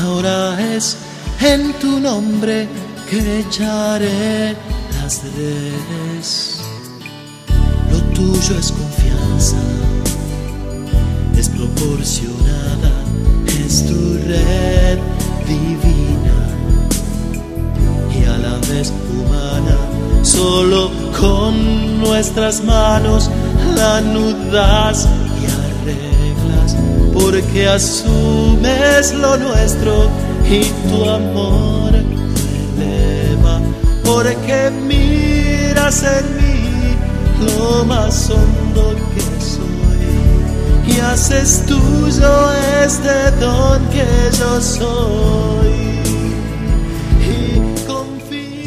ahora 0.00 0.58
es 0.74 0.96
en 1.40 1.72
tu 1.74 2.00
nombre 2.00 2.68
que 3.10 3.40
echaré 3.40 4.56
las 5.00 5.22
redes. 5.36 6.60
Lo 7.90 7.98
tuyo 8.14 8.58
es 8.58 8.72
confianza, 8.72 9.56
es 12.02 13.86
tu 13.86 14.18
red 14.26 14.98
divina. 15.46 16.38
Y 18.12 18.24
a 18.24 18.38
la 18.38 18.58
vez 18.68 18.92
humana, 19.12 19.76
solo 20.22 20.90
con 21.18 22.00
nuestras 22.00 22.64
manos 22.64 23.30
la 23.76 23.98
anudas 23.98 25.08
y 25.40 25.44
arreglas, 25.46 26.76
porque 27.14 27.68
asumes 27.68 29.14
lo 29.14 29.36
nuestro 29.36 30.08
y 30.50 30.64
tu 30.88 31.08
amor 31.08 31.92
eleva, 31.94 33.60
porque 34.04 34.72
miras 34.88 36.02
en 36.02 36.36
mí 36.36 36.96
lo 37.46 37.84
más 37.84 38.28
hondo 38.28 38.96
y 40.86 41.00
haces 41.00 41.64
tuyo 41.66 42.52
este 42.84 43.30
don 43.40 43.88
que 43.90 44.04
yo 44.38 44.60
soy. 44.60 45.82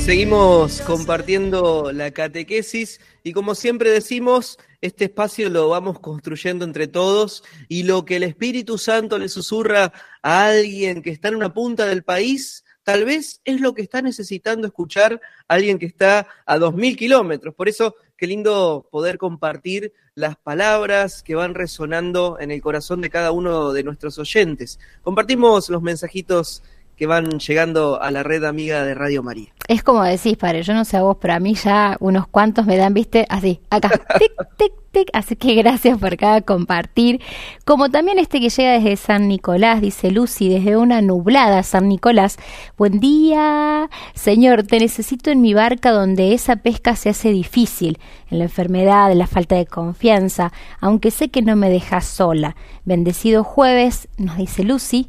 Seguimos 0.06 0.82
compartiendo 0.82 1.92
la 1.92 2.12
catequesis 2.12 3.02
y 3.24 3.34
como 3.34 3.56
siempre 3.56 3.90
decimos, 3.90 4.60
este 4.80 5.06
espacio 5.06 5.50
lo 5.50 5.68
vamos 5.70 6.00
construyendo 6.00 6.64
entre 6.64 6.86
todos 6.86 7.44
y 7.68 7.82
lo 7.82 8.06
que 8.06 8.18
el 8.18 8.24
Espíritu 8.24 8.78
Santo 8.78 9.18
le 9.18 9.30
susurra 9.30 9.92
a 10.22 10.46
alguien 10.46 11.02
que 11.02 11.10
está 11.10 11.30
en 11.30 11.38
una 11.38 11.56
punta 11.56 11.88
del 11.88 12.04
país, 12.04 12.64
tal 12.84 13.04
vez 13.04 13.42
es 13.46 13.60
lo 13.62 13.74
que 13.74 13.82
está 13.82 14.04
necesitando 14.04 14.68
escuchar 14.68 15.20
alguien 15.48 15.80
que 15.80 15.88
está 15.88 16.28
a 16.46 16.60
dos 16.60 16.76
mil 16.76 16.96
kilómetros. 16.96 17.56
Por 17.56 17.68
eso, 17.68 17.96
qué 18.18 18.28
lindo 18.28 18.88
poder 18.92 19.18
compartir 19.18 19.94
las 20.14 20.38
palabras 20.38 21.22
que 21.22 21.36
van 21.36 21.54
resonando 21.54 22.38
en 22.40 22.52
el 22.52 22.62
corazón 22.62 23.02
de 23.02 23.10
cada 23.10 23.32
uno 23.32 23.74
de 23.74 23.84
nuestros 23.84 24.18
oyentes. 24.18 24.80
Compartimos 25.02 25.70
los 25.70 25.82
mensajitos 25.82 26.64
que 26.96 27.08
van 27.08 27.40
llegando 27.40 28.02
a 28.02 28.12
la 28.12 28.24
red 28.24 28.44
amiga 28.44 28.84
de 28.84 28.94
Radio 28.94 29.24
María. 29.24 29.50
Es 29.68 29.82
como 29.82 30.04
decís, 30.04 30.38
padre, 30.38 30.62
yo 30.62 30.74
no 30.74 30.86
sé 30.86 30.98
a 30.98 31.02
vos, 31.02 31.18
pero 31.20 31.34
a 31.34 31.40
mí 31.40 31.56
ya 31.56 31.98
unos 32.00 32.28
cuantos 32.28 32.66
me 32.66 32.78
dan, 32.78 32.94
viste, 32.94 33.26
así, 33.30 33.60
acá, 33.70 33.90
tic, 34.20 34.32
tic, 34.58 34.74
tic. 34.92 35.10
Así 35.12 35.36
que 35.36 35.56
gracias 35.56 35.98
por 35.98 36.16
cada 36.18 36.42
compartir. 36.42 37.20
Como 37.66 37.90
también 37.90 38.20
este 38.20 38.40
que 38.40 38.50
llega 38.50 38.74
desde 38.74 38.96
San 38.96 39.28
Nicolás, 39.28 39.82
dice 39.82 40.12
Lucy, 40.12 40.50
desde 40.50 40.78
una 40.78 41.02
nublada 41.02 41.64
San 41.64 41.90
Nicolás. 41.90 42.38
Buen 42.78 43.00
día, 43.00 43.90
Señor, 44.14 44.64
te 44.64 44.80
necesito 44.80 45.32
en 45.32 45.42
mi 45.42 45.54
barca 45.54 45.92
donde 45.92 46.34
esa 46.34 46.58
pesca 46.58 46.96
se 46.96 47.10
hace 47.10 47.32
difícil, 47.32 47.98
en 48.30 48.38
la 48.38 48.46
enfermedad, 48.46 49.12
en 49.12 49.18
la 49.18 49.28
falta 49.28 49.56
de 49.56 49.66
confianza, 49.66 50.54
aunque 50.80 51.10
sé 51.12 51.30
que 51.30 51.42
no 51.42 51.56
me 51.56 51.70
dejas 51.70 52.06
sola. 52.06 52.56
Bendecido 52.86 53.44
jueves, 53.44 54.08
nos 54.18 54.38
dice 54.38 54.64
Lucy. 54.64 55.08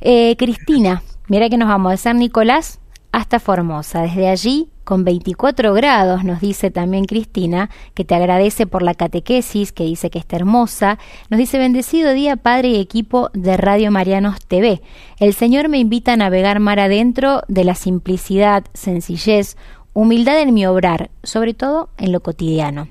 Eh, 0.00 0.34
Cristina, 0.38 1.02
mira 1.30 1.48
que 1.48 1.56
nos 1.56 1.68
vamos 1.68 1.92
de 1.92 1.96
San 1.96 2.18
Nicolás 2.18 2.80
hasta 3.12 3.38
Formosa. 3.38 4.02
Desde 4.02 4.28
allí, 4.28 4.68
con 4.82 5.04
24 5.04 5.72
grados, 5.72 6.24
nos 6.24 6.40
dice 6.40 6.72
también 6.72 7.04
Cristina, 7.04 7.70
que 7.94 8.04
te 8.04 8.16
agradece 8.16 8.66
por 8.66 8.82
la 8.82 8.94
catequesis, 8.94 9.70
que 9.70 9.84
dice 9.84 10.10
que 10.10 10.18
está 10.18 10.36
hermosa. 10.36 10.98
Nos 11.28 11.38
dice, 11.38 11.58
bendecido 11.58 12.12
día, 12.12 12.36
Padre 12.36 12.70
y 12.70 12.80
equipo 12.80 13.30
de 13.32 13.56
Radio 13.56 13.92
Marianos 13.92 14.44
TV. 14.44 14.82
El 15.20 15.32
Señor 15.32 15.68
me 15.68 15.78
invita 15.78 16.14
a 16.14 16.16
navegar 16.16 16.58
mar 16.58 16.80
adentro 16.80 17.42
de 17.46 17.62
la 17.62 17.76
simplicidad, 17.76 18.64
sencillez, 18.74 19.56
humildad 19.92 20.40
en 20.40 20.52
mi 20.52 20.66
obrar, 20.66 21.10
sobre 21.22 21.54
todo 21.54 21.90
en 21.96 22.10
lo 22.10 22.20
cotidiano. 22.20 22.88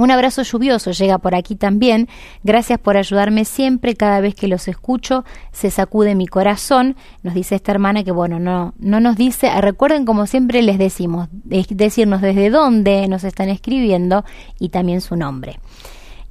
Un 0.00 0.10
abrazo 0.10 0.40
lluvioso 0.40 0.92
llega 0.92 1.18
por 1.18 1.34
aquí 1.34 1.56
también. 1.56 2.08
Gracias 2.42 2.78
por 2.78 2.96
ayudarme 2.96 3.44
siempre. 3.44 3.96
Cada 3.96 4.22
vez 4.22 4.34
que 4.34 4.48
los 4.48 4.66
escucho 4.66 5.26
se 5.52 5.70
sacude 5.70 6.14
mi 6.14 6.26
corazón. 6.26 6.96
Nos 7.22 7.34
dice 7.34 7.56
esta 7.56 7.72
hermana 7.72 8.02
que 8.02 8.10
bueno, 8.10 8.38
no, 8.38 8.72
no 8.78 9.00
nos 9.00 9.16
dice. 9.16 9.50
Recuerden 9.60 10.06
como 10.06 10.26
siempre 10.26 10.62
les 10.62 10.78
decimos, 10.78 11.28
decirnos 11.44 12.22
desde 12.22 12.48
dónde 12.48 13.08
nos 13.08 13.24
están 13.24 13.50
escribiendo 13.50 14.24
y 14.58 14.70
también 14.70 15.02
su 15.02 15.16
nombre. 15.16 15.60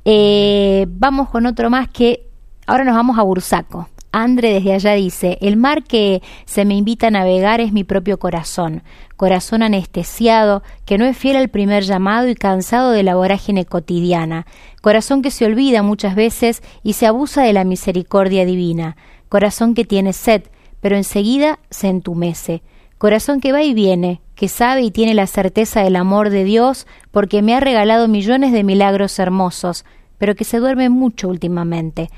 Eh, 0.03 0.87
vamos 0.89 1.29
con 1.29 1.45
otro 1.45 1.69
más 1.69 1.89
que 1.89 2.25
ahora 2.65 2.83
nos 2.83 2.95
vamos 2.95 3.19
a 3.19 3.21
Bursaco. 3.21 3.87
Andre 4.11 4.53
desde 4.53 4.73
allá 4.73 4.93
dice, 4.93 5.37
el 5.41 5.55
mar 5.55 5.83
que 5.83 6.21
se 6.45 6.65
me 6.65 6.75
invita 6.75 7.07
a 7.07 7.11
navegar 7.11 7.61
es 7.61 7.71
mi 7.71 7.83
propio 7.83 8.17
corazón, 8.17 8.81
corazón 9.17 9.61
anestesiado, 9.61 10.63
que 10.85 10.97
no 10.97 11.05
es 11.05 11.15
fiel 11.15 11.35
al 11.35 11.49
primer 11.49 11.83
llamado 11.83 12.27
y 12.27 12.35
cansado 12.35 12.91
de 12.91 13.03
la 13.03 13.15
vorágine 13.15 13.65
cotidiana, 13.65 14.47
corazón 14.81 15.21
que 15.21 15.29
se 15.29 15.45
olvida 15.45 15.83
muchas 15.83 16.15
veces 16.15 16.63
y 16.83 16.93
se 16.93 17.05
abusa 17.05 17.43
de 17.43 17.53
la 17.53 17.63
misericordia 17.65 18.45
divina, 18.45 18.97
corazón 19.29 19.75
que 19.75 19.85
tiene 19.85 20.13
sed, 20.13 20.43
pero 20.81 20.95
enseguida 20.95 21.59
se 21.69 21.87
entumece, 21.87 22.63
corazón 22.97 23.41
que 23.41 23.51
va 23.51 23.61
y 23.61 23.73
viene, 23.73 24.21
que 24.33 24.47
sabe 24.47 24.81
y 24.81 24.91
tiene 24.91 25.13
la 25.13 25.27
certeza 25.27 25.83
del 25.83 25.95
amor 25.95 26.29
de 26.31 26.45
Dios 26.45 26.87
porque 27.11 27.41
me 27.41 27.53
ha 27.53 27.59
regalado 27.59 28.07
millones 28.07 28.53
de 28.53 28.63
milagros 28.63 29.19
hermosos, 29.19 29.85
pero 30.17 30.35
que 30.35 30.45
se 30.45 30.59
duerme 30.59 30.89
mucho 30.89 31.27
últimamente, 31.27 32.09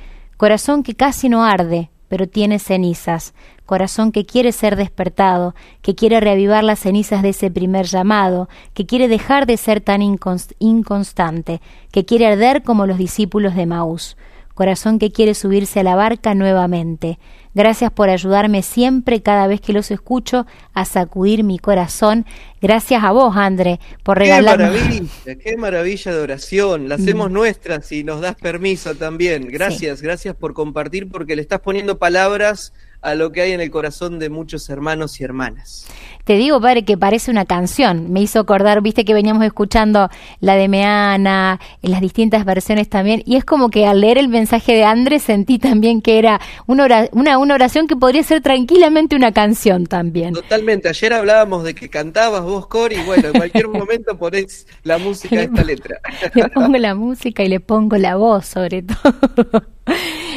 corazón 0.42 0.82
que 0.82 0.96
casi 0.96 1.30
no 1.30 1.46
arde, 1.46 1.92
pero 2.08 2.28
tiene 2.28 2.58
cenizas, 2.58 3.36
corazón 3.68 4.12
que 4.12 4.26
quiere 4.26 4.52
ser 4.54 4.76
despertado, 4.76 5.54
que 5.84 5.94
quiere 5.94 6.20
reavivar 6.20 6.64
las 6.64 6.80
cenizas 6.80 7.22
de 7.22 7.30
ese 7.30 7.52
primer 7.52 7.86
llamado, 7.86 8.50
que 8.74 8.88
quiere 8.88 9.08
dejar 9.08 9.46
de 9.46 9.56
ser 9.58 9.82
tan 9.82 10.02
inconstante, 10.02 11.62
que 11.92 12.06
quiere 12.06 12.26
arder 12.26 12.64
como 12.64 12.88
los 12.88 12.98
discípulos 12.98 13.54
de 13.54 13.68
Maús, 13.68 14.18
corazón 14.56 14.98
que 14.98 15.12
quiere 15.12 15.36
subirse 15.36 15.82
a 15.82 15.84
la 15.84 15.96
barca 15.96 16.34
nuevamente. 16.34 17.20
Gracias 17.54 17.92
por 17.92 18.10
ayudarme 18.10 18.62
siempre, 18.62 19.22
cada 19.22 19.48
vez 19.48 19.60
que 19.62 19.74
los 19.74 19.92
escucho, 19.92 20.46
a 20.74 20.86
sacudir 20.86 21.44
mi 21.44 21.60
corazón. 21.60 22.26
Gracias 22.62 23.04
a 23.04 23.12
vos, 23.12 23.36
André, 23.36 23.80
por 24.04 24.18
regalarme. 24.18 24.66
Qué 24.66 24.80
maravilla, 24.80 25.36
qué 25.44 25.58
maravilla 25.58 26.14
de 26.14 26.22
oración. 26.22 26.90
La 26.90 26.96
hacemos 26.96 27.30
mm. 27.30 27.34
nuestra 27.34 27.82
si 27.82 28.04
nos 28.04 28.22
das 28.22 28.36
permiso 28.36 28.96
también. 28.96 29.48
Gracias, 29.48 30.00
sí. 30.00 30.06
gracias 30.06 30.36
por 30.36 30.54
compartir, 30.54 31.10
porque 31.10 31.36
le 31.36 31.42
estás 31.42 31.60
poniendo 31.60 31.98
palabras 31.98 32.74
a 33.02 33.16
lo 33.16 33.32
que 33.32 33.42
hay 33.42 33.52
en 33.52 33.62
el 33.62 33.72
corazón 33.72 34.20
de 34.20 34.30
muchos 34.30 34.70
hermanos 34.70 35.20
y 35.20 35.24
hermanas. 35.24 35.88
Te 36.24 36.36
digo, 36.36 36.62
padre, 36.62 36.84
que 36.84 36.98
parece 36.98 37.32
una 37.32 37.46
canción. 37.46 38.12
Me 38.12 38.22
hizo 38.22 38.40
acordar, 38.40 38.82
viste 38.82 39.06
que 39.06 39.14
veníamos 39.14 39.44
escuchando 39.44 40.10
la 40.40 40.56
de 40.56 40.68
Meana, 40.68 41.60
en 41.82 41.92
las 41.92 42.02
distintas 42.02 42.46
versiones 42.46 42.90
también, 42.90 43.24
y 43.26 43.36
es 43.36 43.46
como 43.46 43.70
que 43.70 43.86
al 43.86 44.02
leer 44.02 44.18
el 44.18 44.28
mensaje 44.28 44.74
de 44.74 44.84
Andrés 44.84 45.24
sentí 45.24 45.60
también 45.60 46.02
que 46.02 46.20
era 46.20 46.40
una, 46.68 46.84
ora, 46.84 47.10
una, 47.12 47.38
una 47.38 47.56
oración 47.56 47.88
que 47.88 47.96
podría 47.96 48.24
ser 48.24 48.42
tranquilamente 48.42 49.16
una 49.16 49.32
canción 49.32 49.86
también. 49.86 50.34
Totalmente. 50.34 50.90
Ayer 50.90 51.14
hablábamos 51.14 51.64
de 51.64 51.76
que 51.76 51.90
cantabas 51.90 52.44
vos, 52.44 52.68
Cori, 52.68 52.96
y 52.96 53.04
bueno, 53.04 53.28
en 53.28 53.34
cualquier 53.34 53.68
momento 53.68 54.18
ponés 54.18 54.68
la 54.84 54.98
música 54.98 55.38
de 55.38 55.44
esta 55.44 55.64
letra. 55.64 56.00
Le 56.34 56.50
pongo 56.50 56.78
la 56.78 56.96
música 56.96 57.44
y 57.44 57.50
le 57.50 57.60
pongo 57.60 57.98
la 57.98 58.16
voz, 58.16 58.46
sobre 58.46 58.84
todo. 58.84 59.64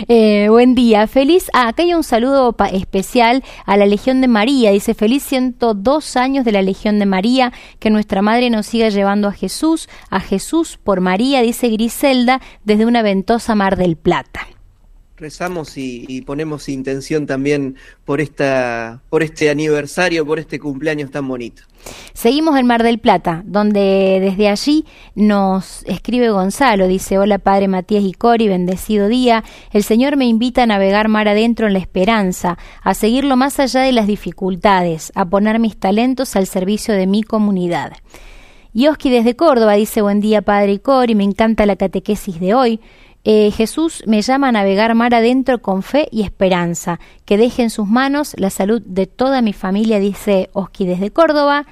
Eh, 0.09 0.49
buen 0.51 0.75
día, 0.75 1.07
feliz. 1.07 1.51
Ah, 1.53 1.69
acá 1.69 1.83
hay 1.83 1.95
un 1.95 2.03
saludo 2.03 2.55
especial 2.73 3.45
a 3.65 3.77
la 3.77 3.87
Legión 3.87 4.21
de 4.21 4.29
María. 4.29 4.71
Dice: 4.71 4.95
Feliz 4.95 5.23
102 5.25 6.17
años 6.17 6.45
de 6.45 6.53
la 6.53 6.63
Legión 6.63 6.99
de 6.99 7.07
María. 7.07 7.53
Que 7.79 7.91
nuestra 7.91 8.23
madre 8.23 8.51
nos 8.51 8.67
siga 8.67 8.89
llevando 8.89 9.29
a 9.29 9.33
Jesús, 9.33 9.89
a 10.11 10.21
Jesús 10.21 10.79
por 10.83 11.01
María, 11.01 11.43
dice 11.43 11.69
Griselda, 11.69 12.41
desde 12.65 12.87
una 12.87 13.03
ventosa 13.03 13.55
mar 13.55 13.77
del 13.77 13.97
Plata 13.97 14.54
rezamos 15.17 15.77
y, 15.77 16.23
ponemos 16.23 16.69
intención 16.69 17.27
también 17.27 17.77
por 18.05 18.21
esta 18.21 19.01
por 19.11 19.23
este 19.23 19.51
aniversario, 19.51 20.27
por 20.27 20.39
este 20.39 20.59
cumpleaños 20.59 21.11
tan 21.11 21.29
bonito. 21.29 21.63
Seguimos 22.15 22.59
en 22.59 22.67
Mar 22.67 22.83
del 22.83 22.99
Plata, 22.99 23.43
donde 23.45 24.19
desde 24.21 24.49
allí 24.49 24.87
nos 25.15 25.85
escribe 25.85 26.31
Gonzalo, 26.31 26.89
dice, 26.89 27.19
hola 27.19 27.39
Padre 27.39 27.69
Matías 27.69 28.05
y 28.05 28.13
Cori, 28.13 28.49
bendecido 28.49 29.09
día, 29.09 29.45
el 29.71 29.85
Señor 29.85 30.17
me 30.17 30.25
invita 30.25 30.63
a 30.63 30.67
navegar 30.67 31.09
mar 31.09 31.29
adentro 31.29 31.67
en 31.67 31.75
la 31.75 31.79
esperanza, 31.79 32.59
a 32.83 32.95
seguirlo 32.95 33.37
más 33.37 33.61
allá 33.61 33.83
de 33.83 33.93
las 33.93 34.07
dificultades, 34.07 35.13
a 35.15 35.27
poner 35.27 35.59
mis 35.59 35.77
talentos 35.77 36.37
al 36.37 36.47
servicio 36.47 36.95
de 36.95 37.07
mi 37.07 37.23
comunidad. 37.23 37.93
Yoski 38.73 39.11
desde 39.11 39.37
Córdoba 39.37 39.75
dice, 39.75 40.03
buen 40.03 40.21
día 40.21 40.43
Padre 40.43 40.73
y 40.73 40.79
Cori, 40.79 41.15
me 41.15 41.23
encanta 41.23 41.67
la 41.67 41.77
catequesis 41.77 42.41
de 42.41 42.55
hoy. 42.55 42.81
Eh, 43.25 43.51
Jesús 43.51 44.03
me 44.07 44.21
llama 44.21 44.49
a 44.49 44.53
navegar 44.53 44.95
mar 44.95 45.15
adentro 45.15 45.63
con 45.63 45.83
fe 45.83 46.09
y 46.11 46.23
esperanza, 46.23 47.01
que 47.25 47.39
deje 47.39 47.63
en 47.63 47.71
sus 47.71 47.89
manos 47.89 48.35
la 48.37 48.51
salud 48.51 48.83
de 48.85 49.07
toda 49.07 49.41
mi 49.41 49.55
familia, 49.55 49.99
dice 49.99 50.51
Oski 50.53 50.85
desde 50.85 51.11
Córdoba. 51.11 51.67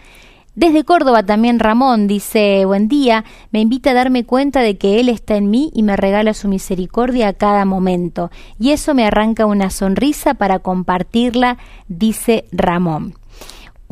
Desde 0.55 0.84
Córdoba 0.84 1.22
también 1.22 1.59
Ramón 1.59 2.07
dice, 2.07 2.64
buen 2.66 2.88
día, 2.88 3.24
me 3.53 3.61
invita 3.61 3.90
a 3.90 3.94
darme 3.94 4.24
cuenta 4.24 4.61
de 4.61 4.76
que 4.76 5.00
Él 5.00 5.09
está 5.09 5.36
en 5.36 5.50
mí 5.50 5.70
y 5.74 5.82
me 5.82 5.96
regala 5.96 6.34
su 6.34 6.48
misericordia 6.48 7.28
a 7.28 7.32
cada 7.32 7.64
momento. 7.64 8.30
Y 8.59 8.70
eso 8.70 8.94
me 8.94 9.07
arranca 9.07 9.46
una 9.46 9.70
sonrisa 9.70 10.34
para 10.34 10.59
compartirla, 10.59 11.59
dice 11.88 12.44
Ramón. 12.53 13.14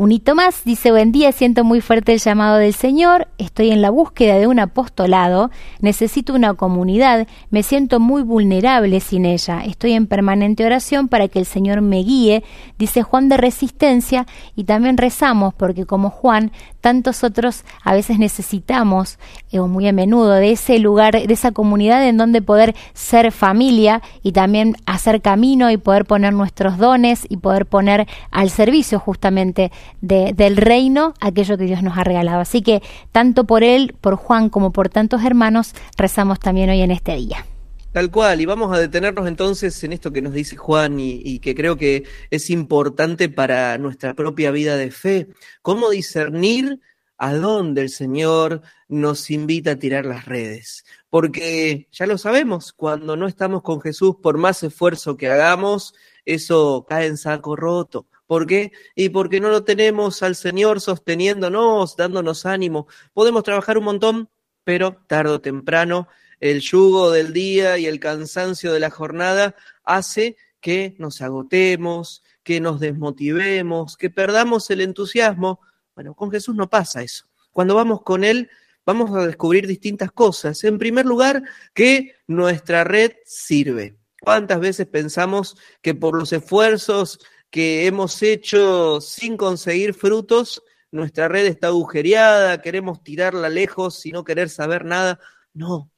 Un 0.01 0.13
hito 0.13 0.35
más, 0.35 0.65
dice, 0.65 0.93
buen 0.93 1.13
día, 1.13 1.31
siento 1.31 1.63
muy 1.63 1.83
fuerte 1.83 2.15
el 2.15 2.21
llamado 2.21 2.57
del 2.57 2.73
Señor, 2.73 3.29
estoy 3.37 3.71
en 3.71 3.83
la 3.83 3.91
búsqueda 3.91 4.39
de 4.39 4.47
un 4.47 4.59
apostolado, 4.59 5.51
necesito 5.81 6.33
una 6.33 6.55
comunidad, 6.55 7.29
me 7.51 7.63
siento 7.63 8.01
muy 8.01 8.23
vulnerable 8.23 9.01
sin 9.01 9.27
ella, 9.27 9.63
estoy 9.63 9.93
en 9.93 10.07
permanente 10.07 10.65
oración 10.65 11.09
para 11.09 11.29
que 11.29 11.39
el 11.39 11.45
Señor 11.45 11.83
me 11.83 11.99
guíe, 11.99 12.43
dice 12.79 13.03
Juan 13.03 13.29
de 13.29 13.37
Resistencia, 13.37 14.27
y 14.57 14.65
también 14.65 14.97
rezamos 14.97 15.53
porque 15.53 15.85
como 15.85 16.09
Juan, 16.09 16.51
tantos 16.81 17.25
otros 17.25 17.65
a 17.83 17.95
veces 17.95 18.19
necesitamos, 18.19 19.19
eh, 19.53 19.59
o 19.59 19.69
muy 19.69 19.89
a 19.89 19.93
menudo, 19.93 20.33
de 20.33 20.53
ese 20.53 20.79
lugar, 20.79 21.27
de 21.27 21.33
esa 21.33 21.53
comunidad 21.53 22.07
en 22.07 22.17
donde 22.17 22.43
poder 22.43 22.75
ser 22.95 23.33
familia 23.33 24.03
y 24.23 24.33
también 24.33 24.77
hacer 24.87 25.21
camino 25.21 25.71
y 25.71 25.77
poder 25.77 26.05
poner 26.05 26.33
nuestros 26.33 26.79
dones 26.79 27.27
y 27.29 27.37
poder 27.39 27.67
poner 27.67 28.07
al 28.31 28.51
servicio 28.51 28.99
justamente 28.99 29.71
del 30.01 30.57
reino 30.57 31.15
aquello 31.21 31.59
que 31.59 31.65
Dios 31.65 31.83
nos 31.83 31.99
ha 31.99 32.05
regalado. 32.05 32.41
Así 32.41 32.63
que 32.63 32.83
tanto 33.13 33.45
por 33.45 33.63
él, 33.63 33.95
por 34.01 34.17
Juan, 34.17 34.49
como 34.49 34.71
por 34.71 34.89
tantos 34.89 35.25
hermanos, 35.25 35.75
rezamos 35.97 36.41
también 36.41 36.71
hoy 36.71 36.81
en 36.81 36.91
este 36.91 37.15
día. 37.17 37.45
Tal 37.93 38.09
cual, 38.13 38.41
y 38.41 38.47
vamos 38.47 38.73
a 38.73 38.79
detenernos 38.79 39.27
entonces 39.27 39.83
en 39.83 39.93
esto 39.93 40.13
que 40.13 40.23
nos 40.23 40.33
dice 40.33 40.57
Juan 40.57 41.01
y, 41.01 41.41
que 41.41 41.57
creo 41.57 41.77
que 41.77 42.05
es 42.31 42.49
importante 42.49 43.29
para 43.29 43.77
nuestra 43.79 44.15
propia 44.15 44.53
vida 44.53 44.77
de 44.77 44.93
fe, 44.93 45.27
cómo 45.61 45.91
discernir 45.91 46.79
a 47.19 47.35
dónde 47.35 47.83
el 47.83 47.91
Señor 47.91 48.63
nos 48.87 49.29
invita 49.33 49.73
a 49.73 49.77
tirar 49.77 50.07
las 50.07 50.27
redes. 50.27 50.85
Porque 51.09 51.89
ya 51.91 52.07
lo 52.07 52.17
sabemos, 52.17 52.73
cuando 52.73 53.17
no 53.17 53.27
estamos 53.27 53.63
con 53.63 53.81
Jesús, 53.81 54.15
por 54.23 54.39
más 54.39 54.63
esfuerzo 54.63 55.17
que 55.17 55.29
hagamos, 55.29 55.93
eso 56.25 56.87
cae 56.89 57.07
en 57.07 57.17
saco 57.17 57.57
roto. 57.57 58.07
¿Por 58.29 58.47
qué? 58.47 58.71
Y 58.95 59.09
porque 59.09 59.41
no 59.41 59.49
lo 59.49 59.65
tenemos 59.65 60.23
al 60.23 60.37
Señor 60.37 60.81
sosteniéndonos, 60.81 61.97
dándonos 61.97 62.47
ánimo. 62.47 62.87
Podemos 63.13 63.43
trabajar 63.43 63.79
un 63.79 63.85
montón, 63.85 64.31
pero 64.63 65.03
tarde 65.09 65.33
o 65.33 65.41
temprano 65.41 66.07
el 66.41 66.61
yugo 66.61 67.11
del 67.11 67.33
día 67.33 67.79
y 67.79 67.87
el 67.87 68.01
cansancio 68.01 68.73
de 68.73 68.81
la 68.81 68.91
jornada 68.91 69.55
hace 69.85 70.37
que 70.61 70.95
nos 70.99 71.23
agotemos, 71.23 72.23
que 72.43 72.61
nos 72.61 72.81
desmotivemos, 72.81 73.97
que 73.97 74.11
perdamos 74.11 74.71
el 74.71 74.81
entusiasmo. 74.81 75.61
Bueno, 75.95 76.15
con 76.15 76.31
Jesús 76.31 76.55
no 76.55 76.69
pasa 76.69 77.03
eso. 77.03 77.27
Cuando 77.53 77.75
vamos 77.75 78.03
con 78.03 78.25
Él, 78.25 78.51
vamos 78.87 79.15
a 79.15 79.27
descubrir 79.27 79.67
distintas 79.67 80.13
cosas. 80.13 80.65
En 80.65 80.79
primer 80.79 81.07
lugar, 81.07 81.43
que 81.75 82.15
nuestra 82.27 82.85
red 82.85 83.13
sirve. 83.25 83.97
¿Cuántas 84.21 84.61
veces 84.61 84.87
pensamos 84.87 85.57
que 85.81 85.95
por 85.95 86.19
los 86.19 86.33
esfuerzos 86.33 87.21
que 87.51 87.87
hemos 87.87 88.23
hecho 88.23 89.01
sin 89.01 89.37
conseguir 89.37 89.95
frutos, 89.95 90.63
nuestra 90.93 91.29
red 91.29 91.47
está 91.47 91.69
agujereada, 91.69 92.63
queremos 92.63 93.03
tirarla 93.03 93.49
lejos 93.49 94.05
y 94.07 94.13
no 94.13 94.25
querer 94.25 94.49
saber 94.49 94.85
nada. 94.85 95.19
No, 95.53 95.91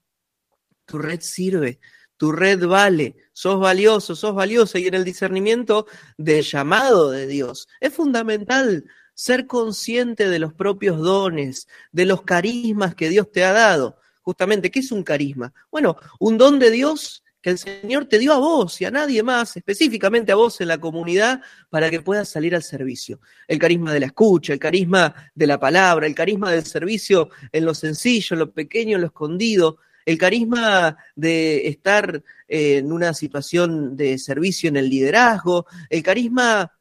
tu 0.93 0.99
red 0.99 1.22
sirve, 1.22 1.80
tu 2.18 2.32
red 2.32 2.66
vale, 2.66 3.16
sos 3.32 3.59
valioso, 3.59 4.14
sos 4.14 4.34
valioso 4.34 4.76
y 4.76 4.88
en 4.88 4.93
el 4.93 5.05
discernimiento 5.05 5.86
del 6.18 6.45
llamado 6.45 7.11
de 7.11 7.26
Dios 7.26 7.66
es 7.80 7.95
fundamental 7.95 8.84
ser 9.14 9.47
consciente 9.47 10.28
de 10.28 10.38
los 10.38 10.53
propios 10.53 11.01
dones, 11.01 11.66
de 11.93 12.05
los 12.05 12.24
carismas 12.24 12.95
que 12.95 13.09
Dios 13.09 13.32
te 13.32 13.43
ha 13.43 13.53
dado. 13.53 13.97
Justamente, 14.20 14.70
¿qué 14.70 14.80
es 14.80 14.93
un 14.93 15.03
carisma? 15.03 15.55
Bueno, 15.70 15.97
un 16.20 16.36
don 16.36 16.59
de 16.59 16.70
Dios 16.70 17.24
que 17.40 17.49
el 17.49 17.59
Señor 17.59 18.05
te 18.05 18.18
dio 18.18 18.34
a 18.34 18.38
vos 18.38 18.78
y 18.82 18.84
a 18.84 18.90
nadie 18.90 19.22
más, 19.22 19.57
específicamente 19.57 20.30
a 20.30 20.34
vos 20.34 20.61
en 20.61 20.68
la 20.68 20.78
comunidad, 20.78 21.40
para 21.70 21.88
que 21.88 22.03
puedas 22.03 22.28
salir 22.28 22.55
al 22.55 22.62
servicio. 22.62 23.18
El 23.49 23.59
carisma 23.59 23.95
de 23.95 24.01
la 24.01 24.07
escucha, 24.07 24.53
el 24.53 24.59
carisma 24.59 25.14
de 25.34 25.47
la 25.47 25.59
palabra, 25.59 26.07
el 26.07 26.14
carisma 26.14 26.53
del 26.53 26.66
servicio 26.66 27.30
en 27.51 27.64
lo 27.64 27.72
sencillo, 27.72 28.34
en 28.34 28.40
lo 28.40 28.53
pequeño, 28.53 28.97
en 28.97 29.01
lo 29.01 29.07
escondido, 29.07 29.78
el 30.05 30.18
carisma 30.18 30.96
de 31.14 31.68
estar 31.68 32.22
en 32.48 32.92
una 32.92 33.14
situación 33.14 33.96
de 33.96 34.18
servicio 34.18 34.68
en 34.68 34.76
el 34.76 34.88
liderazgo, 34.88 35.66
el 35.90 36.03
carisma 36.03 36.72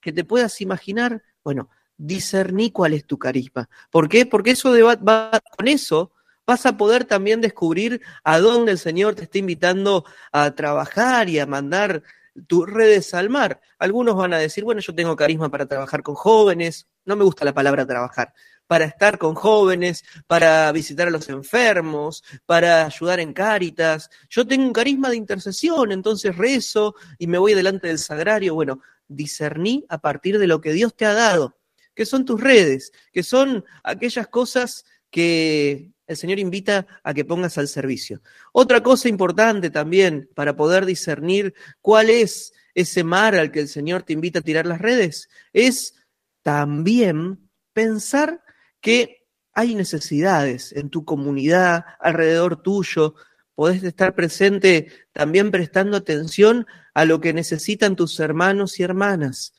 que 0.00 0.12
te 0.12 0.24
puedas 0.24 0.60
imaginar, 0.60 1.22
bueno, 1.42 1.70
discerní 1.96 2.70
cuál 2.70 2.94
es 2.94 3.06
tu 3.06 3.18
carisma. 3.18 3.68
¿Por 3.90 4.08
qué? 4.08 4.26
Porque 4.26 4.50
eso 4.52 4.72
va 4.72 5.40
con 5.56 5.68
eso 5.68 6.12
vas 6.46 6.66
a 6.66 6.76
poder 6.76 7.04
también 7.04 7.40
descubrir 7.40 8.00
a 8.22 8.38
dónde 8.38 8.72
el 8.72 8.78
Señor 8.78 9.14
te 9.14 9.24
está 9.24 9.38
invitando 9.38 10.04
a 10.32 10.54
trabajar 10.54 11.28
y 11.28 11.38
a 11.38 11.46
mandar 11.46 12.02
tus 12.46 12.68
redes 12.68 13.14
al 13.14 13.30
mar. 13.30 13.60
Algunos 13.78 14.16
van 14.16 14.34
a 14.34 14.38
decir, 14.38 14.64
bueno, 14.64 14.80
yo 14.80 14.94
tengo 14.94 15.16
carisma 15.16 15.50
para 15.50 15.66
trabajar 15.66 16.02
con 16.02 16.14
jóvenes, 16.14 16.88
no 17.04 17.16
me 17.16 17.24
gusta 17.24 17.44
la 17.44 17.54
palabra 17.54 17.86
trabajar, 17.86 18.34
para 18.66 18.86
estar 18.86 19.18
con 19.18 19.34
jóvenes, 19.34 20.04
para 20.26 20.70
visitar 20.72 21.08
a 21.08 21.10
los 21.10 21.28
enfermos, 21.28 22.24
para 22.46 22.86
ayudar 22.86 23.20
en 23.20 23.32
cáritas. 23.32 24.10
Yo 24.28 24.46
tengo 24.46 24.66
un 24.66 24.72
carisma 24.72 25.10
de 25.10 25.16
intercesión, 25.16 25.92
entonces 25.92 26.36
rezo 26.36 26.94
y 27.18 27.26
me 27.26 27.38
voy 27.38 27.54
delante 27.54 27.88
del 27.88 27.98
sagrario. 27.98 28.54
Bueno, 28.54 28.80
discerní 29.08 29.84
a 29.88 29.98
partir 29.98 30.38
de 30.38 30.46
lo 30.46 30.60
que 30.60 30.72
Dios 30.72 30.94
te 30.96 31.06
ha 31.06 31.12
dado, 31.12 31.58
que 31.94 32.06
son 32.06 32.24
tus 32.24 32.40
redes, 32.40 32.92
que 33.12 33.22
son 33.22 33.64
aquellas 33.82 34.28
cosas 34.28 34.84
que 35.10 35.92
el 36.06 36.16
Señor 36.16 36.38
invita 36.38 36.86
a 37.02 37.14
que 37.14 37.24
pongas 37.24 37.56
al 37.58 37.68
servicio. 37.68 38.20
Otra 38.52 38.82
cosa 38.82 39.08
importante 39.08 39.70
también 39.70 40.28
para 40.34 40.56
poder 40.56 40.84
discernir 40.84 41.54
cuál 41.80 42.10
es 42.10 42.52
ese 42.74 43.04
mar 43.04 43.34
al 43.34 43.50
que 43.50 43.60
el 43.60 43.68
Señor 43.68 44.02
te 44.02 44.12
invita 44.12 44.40
a 44.40 44.42
tirar 44.42 44.66
las 44.66 44.80
redes 44.80 45.28
es 45.52 45.94
también 46.42 47.48
pensar 47.72 48.42
que 48.84 49.26
hay 49.54 49.74
necesidades 49.74 50.72
en 50.72 50.90
tu 50.90 51.06
comunidad, 51.06 51.86
alrededor 52.00 52.60
tuyo. 52.62 53.14
Podés 53.54 53.82
estar 53.82 54.14
presente 54.14 54.92
también 55.12 55.50
prestando 55.50 55.96
atención 55.96 56.66
a 56.92 57.06
lo 57.06 57.18
que 57.22 57.32
necesitan 57.32 57.96
tus 57.96 58.20
hermanos 58.20 58.78
y 58.78 58.82
hermanas. 58.82 59.54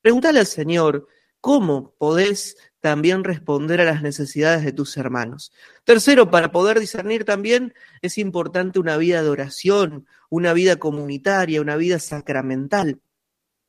Pregúntale 0.00 0.40
al 0.40 0.46
Señor, 0.46 1.06
¿cómo 1.42 1.94
podés 1.98 2.56
también 2.80 3.24
responder 3.24 3.80
a 3.80 3.84
las 3.84 4.00
necesidades 4.00 4.64
de 4.64 4.72
tus 4.72 4.96
hermanos. 4.96 5.50
Tercero, 5.82 6.30
para 6.30 6.52
poder 6.52 6.78
discernir 6.78 7.24
también 7.24 7.74
es 8.00 8.16
importante 8.16 8.78
una 8.78 8.96
vida 8.96 9.24
de 9.24 9.28
oración, 9.28 10.06
una 10.30 10.52
vida 10.52 10.76
comunitaria, 10.76 11.60
una 11.60 11.74
vida 11.74 11.98
sacramental. 11.98 13.00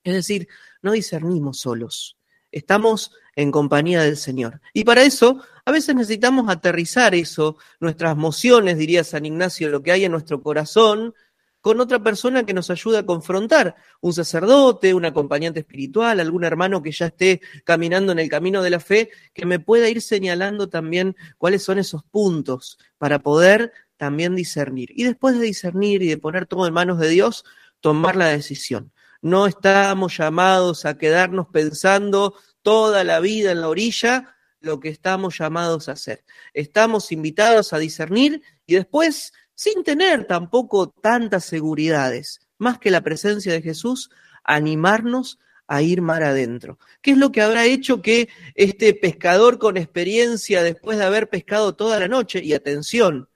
Es 0.04 0.14
decir, 0.14 0.48
no 0.84 0.92
discernimos 0.92 1.60
solos, 1.60 2.17
estamos 2.58 3.12
en 3.36 3.52
compañía 3.52 4.02
del 4.02 4.18
Señor. 4.18 4.62
Y 4.74 4.84
para 4.84 5.04
eso, 5.04 5.42
a 5.66 5.72
veces 5.72 5.96
necesitamos 5.96 6.50
aterrizar 6.50 7.14
eso, 7.14 7.58
nuestras 7.80 8.14
emociones, 8.14 8.78
diría 8.78 9.04
San 9.04 9.26
Ignacio, 9.26 9.70
lo 9.70 9.84
que 9.84 9.92
hay 9.92 10.06
en 10.06 10.12
nuestro 10.12 10.42
corazón, 10.42 11.14
con 11.62 11.82
otra 11.82 12.02
persona 12.02 12.46
que 12.46 12.54
nos 12.54 12.70
ayude 12.70 13.00
a 13.00 13.06
confrontar, 13.06 13.76
un 14.00 14.14
sacerdote, 14.14 14.94
un 14.94 15.04
acompañante 15.04 15.60
espiritual, 15.60 16.20
algún 16.20 16.46
hermano 16.46 16.82
que 16.82 16.92
ya 16.92 17.08
esté 17.08 17.42
caminando 17.66 18.14
en 18.14 18.20
el 18.20 18.30
camino 18.30 18.64
de 18.64 18.70
la 18.70 18.80
fe, 18.80 19.10
que 19.34 19.46
me 19.46 19.60
pueda 19.60 19.90
ir 19.90 20.02
señalando 20.02 20.70
también 20.70 21.16
cuáles 21.38 21.64
son 21.64 21.78
esos 21.78 22.04
puntos 22.04 22.78
para 22.98 23.20
poder 23.20 23.74
también 23.98 24.36
discernir. 24.36 24.92
Y 24.96 25.04
después 25.04 25.38
de 25.38 25.46
discernir 25.46 26.02
y 26.04 26.08
de 26.08 26.18
poner 26.18 26.46
todo 26.46 26.68
en 26.68 26.74
manos 26.74 27.00
de 27.00 27.10
Dios, 27.10 27.44
tomar 27.82 28.16
la 28.16 28.28
decisión. 28.28 28.94
No 29.22 29.48
estamos 29.48 30.18
llamados 30.18 30.86
a 30.86 30.98
quedarnos 30.98 31.48
pensando 31.48 32.36
toda 32.68 33.06
la 33.06 33.22
vida 33.22 33.54
en 33.54 33.62
la 33.62 33.70
orilla 33.70 34.36
lo 34.60 34.82
que 34.82 34.90
estamos 34.90 35.38
llamados 35.38 35.88
a 35.88 35.94
hacer. 35.94 36.26
Estamos 36.54 37.14
invitados 37.14 37.72
a 37.72 37.78
discernir 37.78 38.42
y 38.66 38.76
después, 38.76 39.32
sin 39.56 39.86
tener 39.86 40.28
tampoco 40.28 40.90
tantas 40.90 41.46
seguridades, 41.46 42.42
más 42.58 42.78
que 42.78 42.92
la 42.92 43.00
presencia 43.00 43.54
de 43.54 43.62
Jesús, 43.62 44.10
animarnos 44.44 45.40
a 45.66 45.82
ir 45.82 46.02
mar 46.02 46.24
adentro. 46.24 46.78
¿Qué 47.02 47.12
es 47.12 47.18
lo 47.18 47.32
que 47.32 47.42
habrá 47.42 47.64
hecho 47.64 48.02
que 48.02 48.28
este 48.54 48.94
pescador 48.94 49.60
con 49.60 49.78
experiencia, 49.78 50.62
después 50.62 50.98
de 50.98 51.06
haber 51.06 51.30
pescado 51.30 51.74
toda 51.74 52.02
la 52.02 52.10
noche, 52.10 52.44
y 52.44 52.54
atención, 52.54 53.30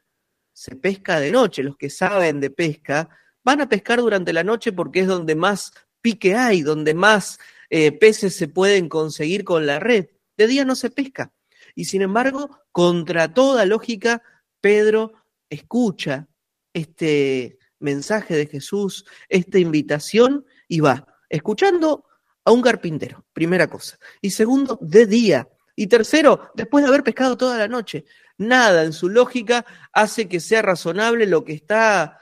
se 0.52 0.76
pesca 0.76 1.22
de 1.22 1.32
noche, 1.32 1.64
los 1.64 1.78
que 1.78 1.90
saben 1.90 2.42
de 2.42 2.50
pesca, 2.50 3.08
van 3.46 3.62
a 3.62 3.70
pescar 3.70 4.02
durante 4.02 4.34
la 4.34 4.44
noche 4.44 4.74
porque 4.74 5.00
es 5.00 5.08
donde 5.08 5.36
más 5.36 5.72
pique 6.02 6.36
hay, 6.36 6.64
donde 6.64 6.94
más 6.94 7.40
eh, 7.74 7.94
peces 7.94 8.36
se 8.36 8.50
pueden 8.50 8.90
conseguir 8.90 9.46
con 9.46 9.66
la 9.66 9.80
red. 9.80 10.10
De 10.36 10.46
día 10.46 10.66
no 10.66 10.76
se 10.76 10.92
pesca. 10.92 11.32
Y 11.74 11.86
sin 11.86 12.02
embargo, 12.02 12.60
contra 12.74 13.34
toda 13.34 13.66
lógica, 13.66 14.22
Pedro 14.60 15.14
escucha 15.50 16.28
este 16.74 17.60
mensaje 17.80 18.36
de 18.36 18.46
Jesús, 18.46 19.06
esta 19.30 19.58
invitación 19.58 20.46
y 20.68 20.82
va, 20.82 21.08
escuchando 21.30 22.06
a 22.44 22.52
un 22.52 22.62
carpintero, 22.62 23.26
primera 23.32 23.68
cosa. 23.68 23.98
Y 24.20 24.32
segundo, 24.32 24.78
de 24.82 25.06
día. 25.06 25.48
Y 25.74 25.88
tercero, 25.88 26.52
después 26.54 26.84
de 26.84 26.90
haber 26.90 27.04
pescado 27.04 27.38
toda 27.38 27.58
la 27.58 27.70
noche. 27.70 28.04
Nada 28.38 28.84
en 28.84 28.92
su 28.92 29.08
lógica 29.08 29.66
hace 29.94 30.28
que 30.28 30.42
sea 30.42 30.62
razonable 30.62 31.26
lo 31.26 31.46
que 31.46 31.54
está 31.54 32.20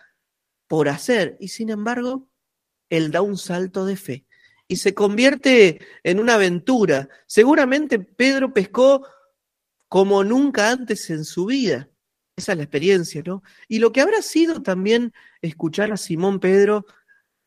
por 0.67 0.89
hacer. 0.89 1.37
Y 1.39 1.47
sin 1.47 1.71
embargo, 1.71 2.29
él 2.89 3.09
da 3.09 3.23
un 3.23 3.37
salto 3.37 3.85
de 3.85 3.95
fe 3.95 4.28
y 4.70 4.78
se 4.78 4.93
convierte 4.93 5.82
en 6.03 6.20
una 6.20 6.36
aventura. 6.36 7.09
Seguramente 7.26 7.99
Pedro 7.99 8.53
pescó 8.53 9.05
como 9.89 10.24
nunca 10.24 10.70
antes 10.70 11.09
en 11.09 11.26
su 11.26 11.47
vida. 11.47 11.89
Esa 12.38 12.53
es 12.53 12.57
la 12.59 12.63
experiencia, 12.63 13.24
¿no? 13.26 13.43
Y 13.67 13.80
lo 13.80 13.91
que 13.91 13.99
habrá 13.99 14.22
sido 14.22 14.61
también 14.61 15.11
escuchar 15.41 15.91
a 15.91 15.97
Simón 15.97 16.39
Pedro 16.39 16.86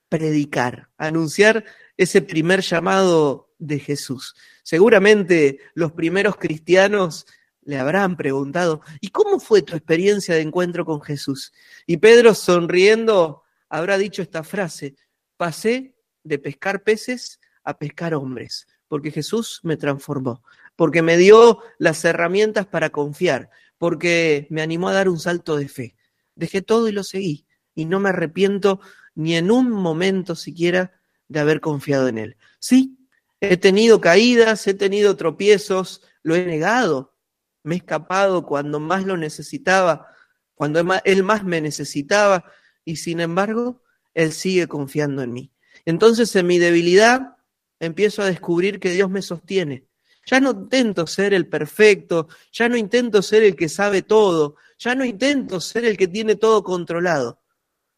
predicar, 0.08 0.90
anunciar 0.98 1.64
ese 1.96 2.20
primer 2.22 2.60
llamado 2.60 3.54
de 3.58 3.78
Jesús. 3.78 4.34
Seguramente 4.64 5.60
los 5.74 5.92
primeros 5.92 6.36
cristianos 6.36 7.26
le 7.62 7.78
habrán 7.78 8.16
preguntado, 8.16 8.82
¿y 9.00 9.08
cómo 9.08 9.38
fue 9.38 9.62
tu 9.62 9.76
experiencia 9.76 10.34
de 10.34 10.40
encuentro 10.40 10.84
con 10.84 11.00
Jesús? 11.00 11.52
Y 11.86 11.98
Pedro, 11.98 12.34
sonriendo, 12.34 13.44
habrá 13.68 13.96
dicho 13.96 14.22
esta 14.22 14.42
frase, 14.42 14.96
pasé 15.36 15.94
de 16.24 16.38
pescar 16.38 16.82
peces 16.82 17.40
a 17.64 17.78
pescar 17.78 18.14
hombres, 18.14 18.66
porque 18.88 19.10
Jesús 19.10 19.60
me 19.62 19.76
transformó, 19.76 20.42
porque 20.76 21.02
me 21.02 21.16
dio 21.16 21.58
las 21.78 22.04
herramientas 22.04 22.66
para 22.66 22.90
confiar, 22.90 23.50
porque 23.78 24.46
me 24.50 24.62
animó 24.62 24.88
a 24.88 24.94
dar 24.94 25.08
un 25.08 25.18
salto 25.18 25.56
de 25.56 25.68
fe. 25.68 25.96
Dejé 26.34 26.62
todo 26.62 26.88
y 26.88 26.92
lo 26.92 27.04
seguí, 27.04 27.46
y 27.74 27.84
no 27.84 28.00
me 28.00 28.10
arrepiento 28.10 28.80
ni 29.14 29.36
en 29.36 29.50
un 29.50 29.70
momento 29.70 30.34
siquiera 30.34 30.92
de 31.28 31.40
haber 31.40 31.60
confiado 31.60 32.08
en 32.08 32.18
Él. 32.18 32.36
Sí, 32.58 32.98
he 33.40 33.56
tenido 33.56 34.00
caídas, 34.00 34.66
he 34.66 34.74
tenido 34.74 35.16
tropiezos, 35.16 36.02
lo 36.22 36.34
he 36.34 36.44
negado, 36.44 37.14
me 37.62 37.74
he 37.74 37.78
escapado 37.78 38.44
cuando 38.44 38.80
más 38.80 39.04
lo 39.04 39.16
necesitaba, 39.16 40.08
cuando 40.54 40.80
Él 41.04 41.22
más 41.22 41.44
me 41.44 41.60
necesitaba, 41.60 42.44
y 42.84 42.96
sin 42.96 43.20
embargo, 43.20 43.82
Él 44.14 44.32
sigue 44.32 44.68
confiando 44.68 45.22
en 45.22 45.32
mí. 45.32 45.51
Entonces 45.84 46.34
en 46.36 46.46
mi 46.46 46.58
debilidad 46.58 47.36
empiezo 47.80 48.22
a 48.22 48.26
descubrir 48.26 48.78
que 48.80 48.90
Dios 48.90 49.10
me 49.10 49.22
sostiene. 49.22 49.86
Ya 50.26 50.38
no 50.40 50.52
intento 50.52 51.06
ser 51.06 51.34
el 51.34 51.48
perfecto, 51.48 52.28
ya 52.52 52.68
no 52.68 52.76
intento 52.76 53.22
ser 53.22 53.42
el 53.42 53.56
que 53.56 53.68
sabe 53.68 54.02
todo, 54.02 54.56
ya 54.78 54.94
no 54.94 55.04
intento 55.04 55.60
ser 55.60 55.84
el 55.84 55.96
que 55.96 56.06
tiene 56.06 56.36
todo 56.36 56.62
controlado. 56.62 57.42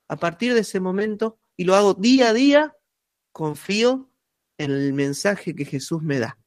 A 0.08 0.16
partir 0.16 0.54
de 0.54 0.60
ese 0.60 0.80
momento, 0.80 1.38
y 1.56 1.64
lo 1.64 1.74
hago 1.74 1.94
día 1.94 2.30
a 2.30 2.32
día, 2.32 2.76
confío 3.32 4.10
en 4.58 4.70
el 4.70 4.92
mensaje 4.94 5.54
que 5.54 5.64
Jesús 5.64 6.02
me 6.02 6.18
da. 6.18 6.38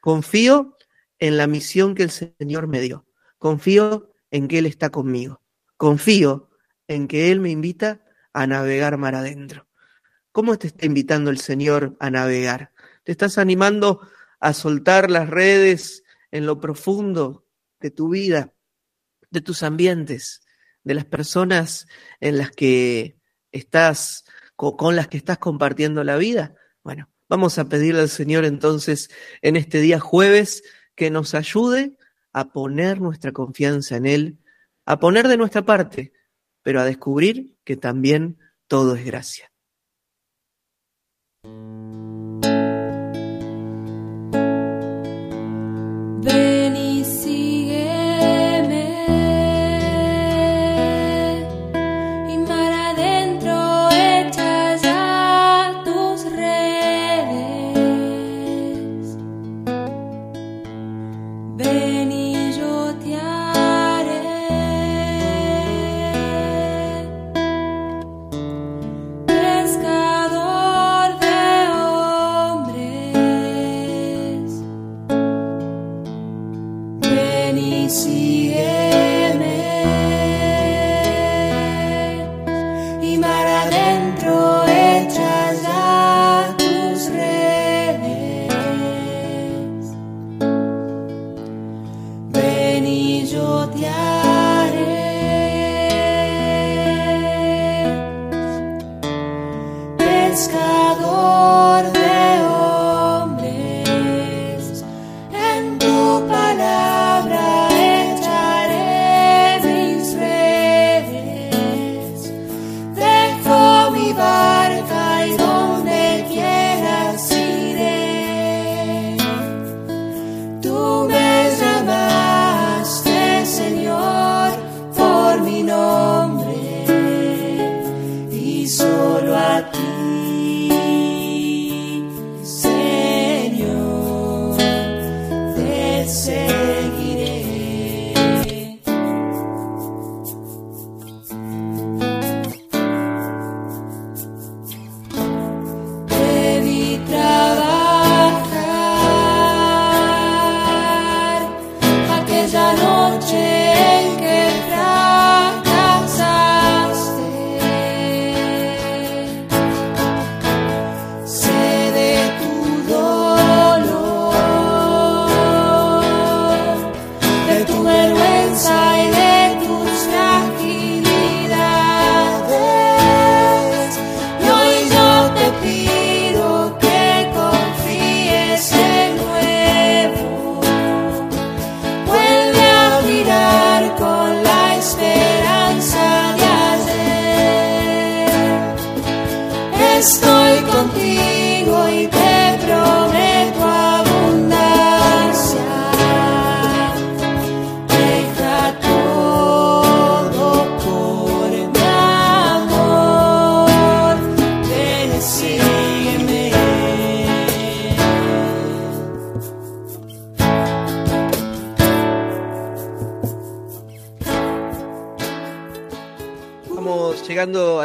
Confío 0.00 0.76
en 1.18 1.36
la 1.36 1.46
misión 1.46 1.94
que 1.94 2.04
el 2.04 2.10
Señor 2.10 2.66
me 2.66 2.80
dio. 2.80 3.06
Confío 3.38 4.10
en 4.30 4.48
que 4.48 4.58
Él 4.58 4.66
está 4.66 4.90
conmigo. 4.90 5.42
Confío 5.76 6.50
en 6.88 7.08
que 7.08 7.30
Él 7.30 7.40
me 7.40 7.50
invita 7.50 8.04
a 8.32 8.46
navegar 8.46 8.96
mar 8.96 9.14
adentro. 9.14 9.66
¿Cómo 10.32 10.56
te 10.58 10.68
está 10.68 10.86
invitando 10.86 11.30
el 11.30 11.38
Señor 11.38 11.96
a 11.98 12.08
navegar? 12.08 12.72
¿Te 13.02 13.10
estás 13.10 13.36
animando 13.36 14.00
a 14.38 14.52
soltar 14.52 15.10
las 15.10 15.28
redes 15.28 16.04
en 16.30 16.46
lo 16.46 16.60
profundo 16.60 17.44
de 17.80 17.90
tu 17.90 18.10
vida, 18.10 18.54
de 19.30 19.40
tus 19.40 19.64
ambientes, 19.64 20.42
de 20.84 20.94
las 20.94 21.04
personas 21.04 21.88
en 22.20 22.38
las 22.38 22.52
que 22.52 23.18
estás, 23.50 24.24
con 24.54 24.94
las 24.94 25.08
que 25.08 25.16
estás 25.16 25.38
compartiendo 25.38 26.04
la 26.04 26.16
vida? 26.16 26.54
Bueno, 26.84 27.08
vamos 27.28 27.58
a 27.58 27.68
pedirle 27.68 28.02
al 28.02 28.08
Señor 28.08 28.44
entonces 28.44 29.10
en 29.42 29.56
este 29.56 29.80
día 29.80 29.98
jueves 29.98 30.62
que 30.94 31.10
nos 31.10 31.34
ayude 31.34 31.98
a 32.32 32.52
poner 32.52 33.00
nuestra 33.00 33.32
confianza 33.32 33.96
en 33.96 34.06
Él, 34.06 34.38
a 34.86 35.00
poner 35.00 35.26
de 35.26 35.36
nuestra 35.36 35.62
parte, 35.62 36.12
pero 36.62 36.80
a 36.80 36.84
descubrir 36.84 37.56
que 37.64 37.76
también 37.76 38.38
todo 38.68 38.94
es 38.94 39.04
gracia. 39.04 39.49
They 46.22 46.59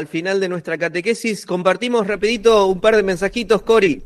al 0.05 0.09
final 0.09 0.39
de 0.39 0.49
nuestra 0.49 0.77
catequesis. 0.77 1.47
Compartimos 1.47 2.05
rapidito 2.05 2.67
un 2.67 2.79
par 2.79 2.95
de 2.95 3.01
mensajitos, 3.01 3.63
Cori. 3.63 4.03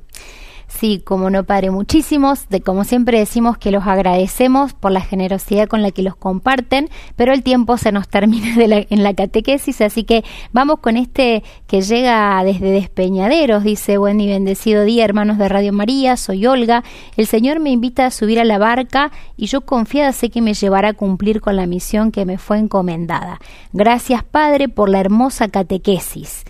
Sí, 0.69 1.01
como 1.03 1.29
no, 1.29 1.43
Padre, 1.43 1.71
muchísimos. 1.71 2.47
De, 2.47 2.61
como 2.61 2.83
siempre 2.83 3.17
decimos 3.17 3.57
que 3.57 3.71
los 3.71 3.85
agradecemos 3.87 4.73
por 4.73 4.91
la 4.91 5.01
generosidad 5.01 5.67
con 5.67 5.81
la 5.81 5.91
que 5.91 6.03
los 6.03 6.15
comparten, 6.15 6.89
pero 7.15 7.33
el 7.33 7.43
tiempo 7.43 7.77
se 7.77 7.91
nos 7.91 8.07
termina 8.07 8.55
en 8.89 9.03
la 9.03 9.13
catequesis, 9.13 9.81
así 9.81 10.03
que 10.03 10.23
vamos 10.53 10.79
con 10.79 10.95
este 10.95 11.43
que 11.67 11.81
llega 11.81 12.41
desde 12.43 12.71
Despeñaderos. 12.71 13.63
Dice, 13.63 13.97
buen 13.97 14.21
y 14.21 14.27
bendecido 14.27 14.83
día, 14.83 15.03
hermanos 15.03 15.37
de 15.39 15.49
Radio 15.49 15.73
María, 15.73 16.15
soy 16.15 16.45
Olga. 16.45 16.83
El 17.17 17.25
Señor 17.25 17.59
me 17.59 17.71
invita 17.71 18.05
a 18.05 18.11
subir 18.11 18.39
a 18.39 18.45
la 18.45 18.59
barca 18.59 19.11
y 19.35 19.47
yo 19.47 19.61
confiada 19.61 20.13
sé 20.13 20.29
que 20.29 20.41
me 20.41 20.53
llevará 20.53 20.89
a 20.89 20.93
cumplir 20.93 21.41
con 21.41 21.55
la 21.55 21.65
misión 21.65 22.11
que 22.11 22.25
me 22.25 22.37
fue 22.37 22.59
encomendada. 22.59 23.39
Gracias, 23.73 24.23
Padre, 24.23 24.69
por 24.69 24.87
la 24.87 24.99
hermosa 24.99 25.47
catequesis. 25.47 26.45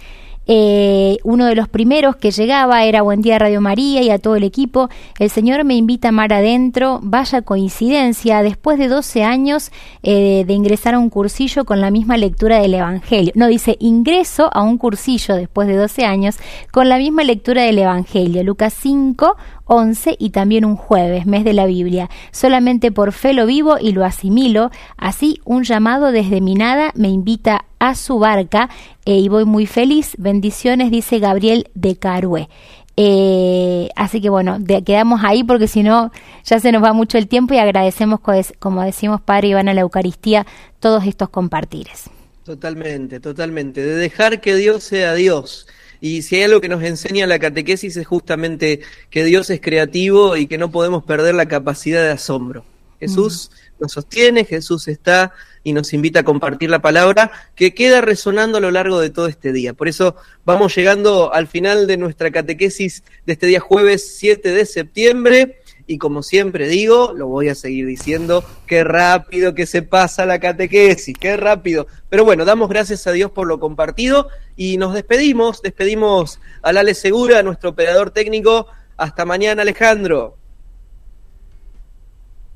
Eh, 0.52 1.20
uno 1.24 1.45
de 1.45 1.54
los 1.54 1.68
primeros 1.68 2.16
que 2.16 2.32
llegaba 2.32 2.84
era 2.84 3.04
Buen 3.04 3.22
Día 3.22 3.38
Radio 3.38 3.62
María 3.62 4.02
y 4.02 4.10
a 4.10 4.18
todo 4.18 4.36
el 4.36 4.43
equipo. 4.43 4.89
El 5.20 5.30
Señor 5.30 5.64
me 5.64 5.76
invita 5.76 6.10
a 6.10 6.12
mar 6.12 6.34
adentro. 6.34 7.00
Vaya 7.04 7.43
coincidencia, 7.43 8.41
después 8.41 8.80
de 8.80 8.88
12 8.88 9.24
años 9.24 9.72
eh, 10.02 10.45
de 10.47 10.54
ingresar 10.54 10.95
a 10.95 11.00
un 11.00 11.12
cursillo 11.12 11.66
con 11.66 11.82
la 11.82 11.91
misma 11.91 12.18
lectura 12.18 12.60
del 12.60 12.74
Evangelio. 12.74 13.32
No, 13.36 13.45
dice 13.45 13.78
ingreso 13.80 14.50
a 14.52 14.64
un 14.64 14.80
cursillo 14.80 15.36
después 15.36 15.68
de 15.68 15.76
12 15.76 16.06
años 16.06 16.38
con 16.72 16.89
la 16.89 16.97
misma 16.97 17.24
lectura 17.24 17.62
del 17.62 17.78
Evangelio. 17.78 18.43
Lucas 18.43 18.74
5, 18.74 19.38
11 19.70 20.16
y 20.20 20.32
también 20.32 20.66
un 20.66 20.76
jueves, 20.76 21.26
mes 21.26 21.46
de 21.46 21.54
la 21.54 21.68
Biblia. 21.68 22.10
Solamente 22.32 22.92
por 22.92 23.14
fe 23.14 23.34
lo 23.34 23.46
vivo 23.46 23.78
y 23.80 23.92
lo 23.92 24.04
asimilo. 24.04 24.72
Así 24.98 25.40
un 25.46 25.64
llamado 25.64 26.12
desde 26.12 26.42
mi 26.42 26.56
nada 26.56 26.92
me 26.96 27.08
invita 27.08 27.66
a 27.78 27.96
su 27.96 28.20
barca 28.20 28.70
eh, 29.06 29.20
y 29.20 29.30
voy 29.30 29.46
muy 29.46 29.68
feliz. 29.68 30.16
Bendiciones, 30.18 30.92
dice 30.92 31.20
Gabriel 31.20 31.70
de 31.76 31.96
Carué. 31.96 32.50
Eh, 32.98 33.90
así 33.96 34.20
que 34.20 34.30
bueno, 34.30 34.58
quedamos 34.86 35.22
ahí 35.24 35.46
porque 35.46 35.68
si 35.68 35.84
no 35.84 36.12
ya 36.44 36.60
se 36.60 36.72
nos 36.74 36.84
va 36.84 36.92
mucho 36.92 37.18
el 37.18 37.28
tiempo 37.28 37.54
y 37.54 37.58
agradecemos, 37.58 38.20
como 38.60 38.82
decimos 38.82 39.22
Padre 39.22 39.50
Iván 39.50 39.70
a 39.70 39.74
la 39.74 39.82
Eucaristía, 39.82 40.46
todos 40.80 41.06
estos 41.06 41.30
compartires. 41.30 42.10
Totalmente, 42.44 43.20
totalmente. 43.20 43.82
De 43.86 43.96
dejar 43.96 44.42
que 44.42 44.56
Dios 44.56 44.84
sea 44.84 45.14
Dios 45.14 45.68
y 46.02 46.22
si 46.22 46.38
hay 46.38 46.43
algo 46.43 46.62
que 46.62 46.70
nos 46.70 46.84
enseña 46.84 47.28
la 47.28 47.39
catequesis 47.39 47.97
es 47.97 48.08
justamente 48.08 48.80
que 49.10 49.24
Dios 49.24 49.50
es 49.50 49.60
creativo 49.60 50.38
y 50.38 50.47
que 50.47 50.58
no 50.58 50.72
podemos 50.72 51.04
perder 51.04 51.36
la 51.36 51.47
capacidad 51.47 52.02
de 52.02 52.12
asombro. 52.12 52.64
Jesús 53.00 53.52
nos 53.80 53.93
sostiene, 53.93 54.43
Jesús 54.43 54.88
está 54.88 55.34
y 55.64 55.74
nos 55.74 55.93
invita 55.93 56.22
a 56.22 56.24
compartir 56.24 56.70
la 56.70 56.82
palabra 56.82 57.32
que 57.56 57.74
queda 57.74 58.02
resonando 58.02 58.58
a 58.58 58.62
lo 58.62 58.72
largo 58.72 59.00
de 59.00 59.10
todo 59.10 59.28
este 59.28 59.54
día. 59.54 59.74
Por 59.74 59.88
eso 59.88 60.16
vamos 60.45 60.76
llegando 60.76 61.34
al 61.34 61.47
final 61.47 61.88
de 61.88 61.97
nuestra 61.97 62.32
catequesis 62.32 63.04
de 63.26 63.34
este 63.34 63.47
día 63.47 63.60
jueves 63.60 64.18
7 64.18 64.52
de 64.52 64.66
septiembre 64.66 65.59
y 65.90 65.98
como 65.98 66.22
siempre 66.22 66.68
digo, 66.68 67.14
lo 67.16 67.26
voy 67.26 67.50
a 67.50 67.56
seguir 67.56 67.88
diciendo, 67.88 68.44
qué 68.68 68.84
rápido 68.84 69.56
que 69.56 69.66
se 69.66 69.82
pasa 69.82 70.28
la 70.28 70.38
catequesis, 70.40 71.18
qué 71.18 71.36
rápido. 71.36 71.88
Pero 72.10 72.24
bueno, 72.24 72.46
damos 72.46 72.70
gracias 72.70 73.08
a 73.08 73.12
Dios 73.12 73.32
por 73.32 73.48
lo 73.48 73.60
compartido 73.60 74.28
y 74.56 74.78
nos 74.78 74.94
despedimos, 74.94 75.64
despedimos 75.64 76.40
a 76.62 76.74
Lale 76.74 76.94
Segura, 76.94 77.42
nuestro 77.42 77.72
operador 77.72 78.12
técnico. 78.12 78.68
Hasta 78.98 79.26
mañana, 79.26 79.64
Alejandro. 79.64 80.38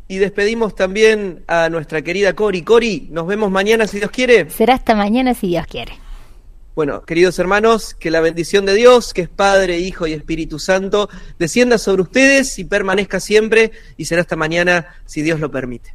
Y 0.07 0.17
despedimos 0.17 0.75
también 0.75 1.43
a 1.47 1.69
nuestra 1.69 2.03
querida 2.03 2.34
Cori. 2.34 2.61
Cori, 2.61 3.07
nos 3.09 3.25
vemos 3.25 3.49
mañana 3.49 3.88
si 3.88 3.97
Dios 3.97 4.11
quiere. 4.11 4.47
Será 4.51 4.75
hasta 4.75 4.93
mañana 4.93 5.34
si 5.34 5.47
Dios 5.47 5.65
quiere. 5.65 6.02
Bueno, 6.76 7.03
queridos 7.03 7.38
hermanos, 7.38 7.93
que 7.93 8.09
la 8.09 8.19
bendición 8.19 8.65
de 8.65 8.74
Dios, 8.74 9.13
que 9.13 9.21
es 9.21 9.30
Padre, 9.30 9.78
Hijo 9.78 10.07
y 10.07 10.13
Espíritu 10.13 10.57
Santo, 10.57 11.07
descienda 11.38 11.78
sobre 11.78 12.01
ustedes 12.01 12.57
y 12.57 12.63
permanezca 12.63 13.19
siempre 13.19 13.71
y 13.95 14.05
será 14.05 14.21
hasta 14.21 14.36
mañana 14.36 14.88
si 15.05 15.21
Dios 15.21 15.39
lo 15.39 15.51
permite. 15.51 15.93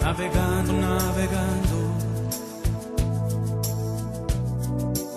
Navegando, 0.00 0.72
navegando, 0.72 1.94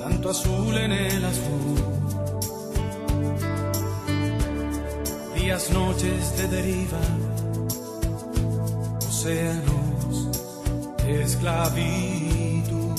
tanto 0.01 0.29
azul 0.29 0.77
en 0.77 0.91
el 0.91 1.23
azul 1.23 1.46
noches 5.57 6.37
de 6.37 6.47
deriva, 6.47 6.99
océanos 9.07 10.15
de 11.03 11.23
esclavitud, 11.23 12.95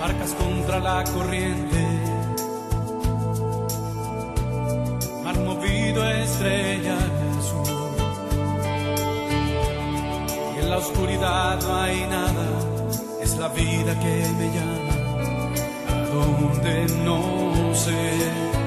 barcas 0.00 0.32
contra 0.34 0.80
la 0.80 1.04
corriente, 1.04 1.82
mar 5.24 5.38
movido 5.38 6.04
estrella 6.04 6.98
sur, 7.48 7.90
y 10.56 10.58
en 10.62 10.70
la 10.70 10.78
oscuridad 10.78 11.62
no 11.62 11.76
hay 11.76 12.00
nada, 12.08 12.46
es 13.22 13.38
la 13.38 13.48
vida 13.48 13.92
que 14.00 14.14
me 14.38 14.46
llama, 14.56 14.94
a 15.90 15.96
donde 16.12 16.74
no 17.04 17.74
sé 17.74 18.59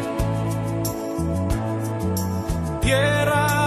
tierra 2.84 3.63